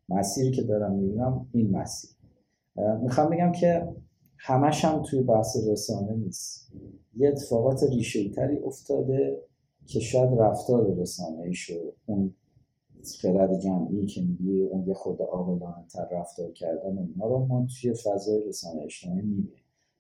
مسیری 0.10 0.52
که 0.52 0.62
دارم 0.62 0.94
می‌بینم 0.94 1.48
این 1.52 1.72
مسیر. 1.72 2.10
می‌خوام 3.02 3.30
بگم 3.30 3.52
که 3.52 3.88
همش 4.38 4.86
هم 4.86 5.04
توی 5.04 5.22
بحث 5.22 5.58
رسانه 5.68 6.14
نیست. 6.14 6.72
یه 7.18 7.28
اتفاقات 7.28 7.84
ریشه 7.84 8.30
تری 8.30 8.58
افتاده 8.58 9.42
که 9.86 10.00
شاید 10.00 10.40
رفتار 10.40 10.94
رسانه 10.94 11.52
شو 11.52 11.74
اون 12.06 12.34
خرد 13.22 13.60
جمعی 13.60 14.06
که 14.06 14.22
میگی 14.22 14.64
اون 14.64 14.88
یه 14.88 14.94
خود 14.94 15.22
آقلانه 15.22 15.86
تر 15.94 16.08
رفتار 16.12 16.52
کردن 16.52 16.98
اینا 16.98 17.28
رو 17.28 17.46
ما 17.46 17.68
توی 17.82 17.94
فضای 17.94 18.48
رسانه 18.48 18.82
اجتماعی 18.84 19.22
می‌بینیم. 19.22 19.52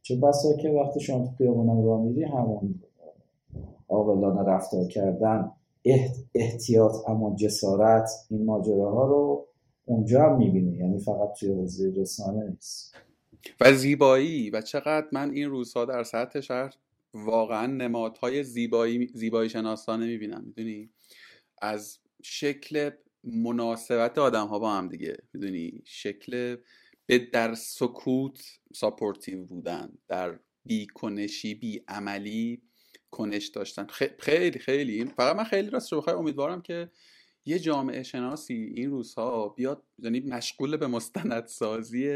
چه 0.01 0.15
بسا 0.15 0.53
که 0.53 0.69
وقتی 0.69 0.99
شما 0.99 1.25
تو 1.25 1.31
خیابونم 1.31 1.85
را 1.85 1.97
میری 1.97 2.23
همون 2.23 2.75
آقلانه 3.95 4.49
رفتار 4.49 4.87
کردن 4.87 5.51
احتیاط 6.35 6.91
اما 7.07 7.35
جسارت 7.35 8.09
این 8.29 8.45
ماجراها 8.45 9.07
رو 9.07 9.47
اونجا 9.85 10.23
هم 10.23 10.37
می‌بینی 10.37 10.77
یعنی 10.77 10.99
فقط 10.99 11.33
توی 11.39 11.49
حوزه 11.49 11.93
رسانه 11.97 12.49
نیست. 12.49 12.95
و 13.61 13.73
زیبایی 13.73 14.49
و 14.49 14.61
چقدر 14.61 15.07
من 15.11 15.31
این 15.31 15.49
روزها 15.49 15.85
در 15.85 16.03
سطح 16.03 16.39
شهر 16.39 16.73
واقعا 17.13 17.67
نمادهای 17.67 18.43
زیبایی 18.43 19.07
زیبایی 19.13 19.49
شناسانه 19.49 20.05
می‌بینم 20.05 20.43
می‌دونی؟ 20.45 20.89
از 21.61 21.99
شکل 22.23 22.89
مناسبت 23.23 24.17
آدم 24.17 24.47
ها 24.47 24.59
با 24.59 24.71
هم 24.71 24.87
دیگه 24.89 25.17
می‌دونی؟ 25.33 25.81
شکل 25.85 26.57
به 27.05 27.19
در 27.33 27.53
سکوت 27.53 28.41
ساپورتیو 28.73 29.45
بودن 29.45 29.89
در 30.07 30.39
بی 30.65 30.87
کنشی 30.87 31.55
بی 31.55 31.81
عملی 31.87 32.61
کنش 33.15 33.47
داشتن. 33.47 33.87
خیلی 34.19 34.59
خیلی. 34.59 35.05
فقط 35.05 35.35
من 35.35 35.43
خیلی 35.43 35.69
راست 35.69 35.93
رو 35.93 36.09
امیدوارم 36.09 36.61
که 36.61 36.91
یه 37.45 37.59
جامعه 37.59 38.03
شناسی 38.03 38.53
این 38.53 38.91
روزها 38.91 39.49
بیاد 39.49 39.83
یعنی 39.99 40.19
مشغول 40.19 40.77
به 40.77 40.87
مستندسازی 40.87 42.07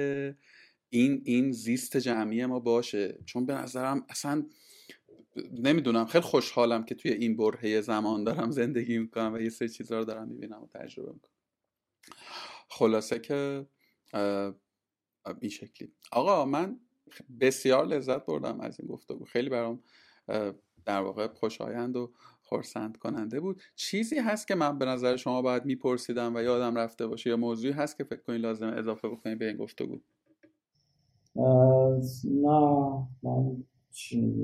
این 0.89 1.21
این 1.25 1.51
زیست 1.51 1.97
جمعی 1.97 2.45
ما 2.45 2.59
باشه. 2.59 3.17
چون 3.25 3.45
به 3.45 3.53
نظرم 3.53 4.05
اصلا 4.09 4.45
نمی‌دونم. 5.51 6.05
خیلی 6.05 6.23
خوشحالم 6.23 6.85
که 6.85 6.95
توی 6.95 7.11
این 7.11 7.37
برهه 7.37 7.81
زمان 7.81 8.23
دارم 8.23 8.51
زندگی 8.51 8.97
می‌کنم 8.97 9.33
و 9.33 9.41
یه 9.41 9.49
سری 9.49 9.69
چیزها 9.69 9.97
رو 9.97 10.05
دارم 10.05 10.27
می‌بینم 10.27 10.63
و 10.63 10.67
تجربه 10.67 11.11
می‌کنم. 11.11 11.33
خلاصه 12.69 13.19
که 13.19 13.65
این 15.41 15.49
شکلی. 15.49 15.91
آقا 16.11 16.45
من 16.45 16.79
بسیار 17.39 17.85
لذت 17.85 18.25
بردم 18.25 18.59
از 18.61 18.79
این 18.79 18.89
گفتگو. 18.89 19.25
خیلی 19.25 19.49
برام 19.49 19.83
در 20.89 21.01
واقع 21.01 21.27
خوشایند 21.27 21.95
و 21.95 22.11
خورسند 22.41 22.97
کننده 22.97 23.39
بود. 23.39 23.61
چیزی 23.75 24.19
هست 24.19 24.47
که 24.47 24.55
من 24.55 24.79
به 24.79 24.85
نظر 24.85 25.15
شما 25.15 25.41
باید 25.41 25.65
میپرسیدم 25.65 26.35
و 26.35 26.41
یادم 26.41 26.77
رفته 26.77 27.07
باشه 27.07 27.29
یا 27.29 27.37
موضوعی 27.37 27.73
هست 27.73 27.97
که 27.97 28.03
فکر 28.03 28.21
کنید 28.21 28.41
لازم 28.41 28.73
اضافه 28.77 29.09
بکنید 29.09 29.39
به 29.39 29.47
این 29.47 29.57
گفتگو؟ 29.57 29.99
نه 32.25 33.07
من 33.23 33.63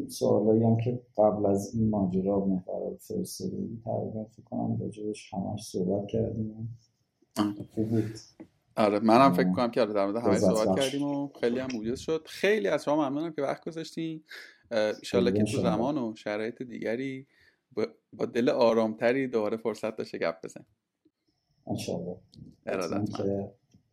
سوالایی 0.07 0.63
هم 0.63 0.77
که 0.77 1.01
قبل 1.17 1.45
از 1.45 1.75
این 1.75 1.89
ماجرا 1.89 2.45
محور 2.45 2.97
فرستاده 2.99 3.55
بود 3.55 3.81
تقریبا 3.85 4.23
فکر 4.23 4.43
کنم 4.43 4.77
راجبش 4.81 5.33
همش 5.33 5.63
صحبت 5.63 6.07
کردیم. 6.07 6.77
آره 8.77 8.99
منم 8.99 9.33
فکر 9.33 9.51
کنم 9.51 9.71
که 9.71 9.85
در 9.85 10.05
مورد 10.05 10.23
همه 10.23 10.37
صحبت 10.37 10.79
کردیم 10.79 11.03
و 11.03 11.29
خیلی 11.39 11.59
هم 11.59 11.67
موجود 11.73 11.95
شد. 11.95 12.21
خیلی 12.25 12.67
از 12.67 12.83
شما 12.83 13.09
ممنونم 13.09 13.31
که 13.31 13.41
وقت 13.41 13.65
گذاشتین. 13.65 14.23
ایشالله 14.71 15.31
که 15.31 15.43
تو 15.43 15.61
زمان 15.61 15.97
و 15.97 16.15
شرایط 16.15 16.61
دیگری 16.61 17.27
با 18.13 18.25
دل 18.25 18.49
آرامتری 18.49 19.27
دوباره 19.27 19.57
فرصت 19.57 19.95
داشته 19.95 20.17
گپ 20.17 20.35
بزن 20.43 20.65
انشالله 21.67 22.17
ارادت 22.65 23.09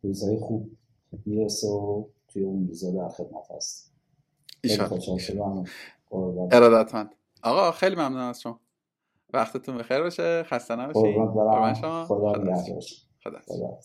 روزهای 0.03 0.37
خوب 0.37 0.77
می‌رسه 1.25 1.67
و 1.67 2.05
توی 2.27 2.43
اون 2.43 2.67
روزا 2.67 2.91
در 2.91 3.09
خدمت 3.09 3.51
هست. 3.51 3.93
ارادتمند 6.51 7.15
آقا 7.43 7.71
خیلی 7.71 7.95
ممنون 7.95 8.17
از 8.17 8.41
شما. 8.41 8.59
وقتتون 9.33 9.77
بخیر 9.77 10.01
باشه. 10.01 10.43
خسته 10.43 10.75
نباشید 10.75 11.15
خدا 12.05 12.05
خدا, 13.23 13.39
خدا. 13.45 13.79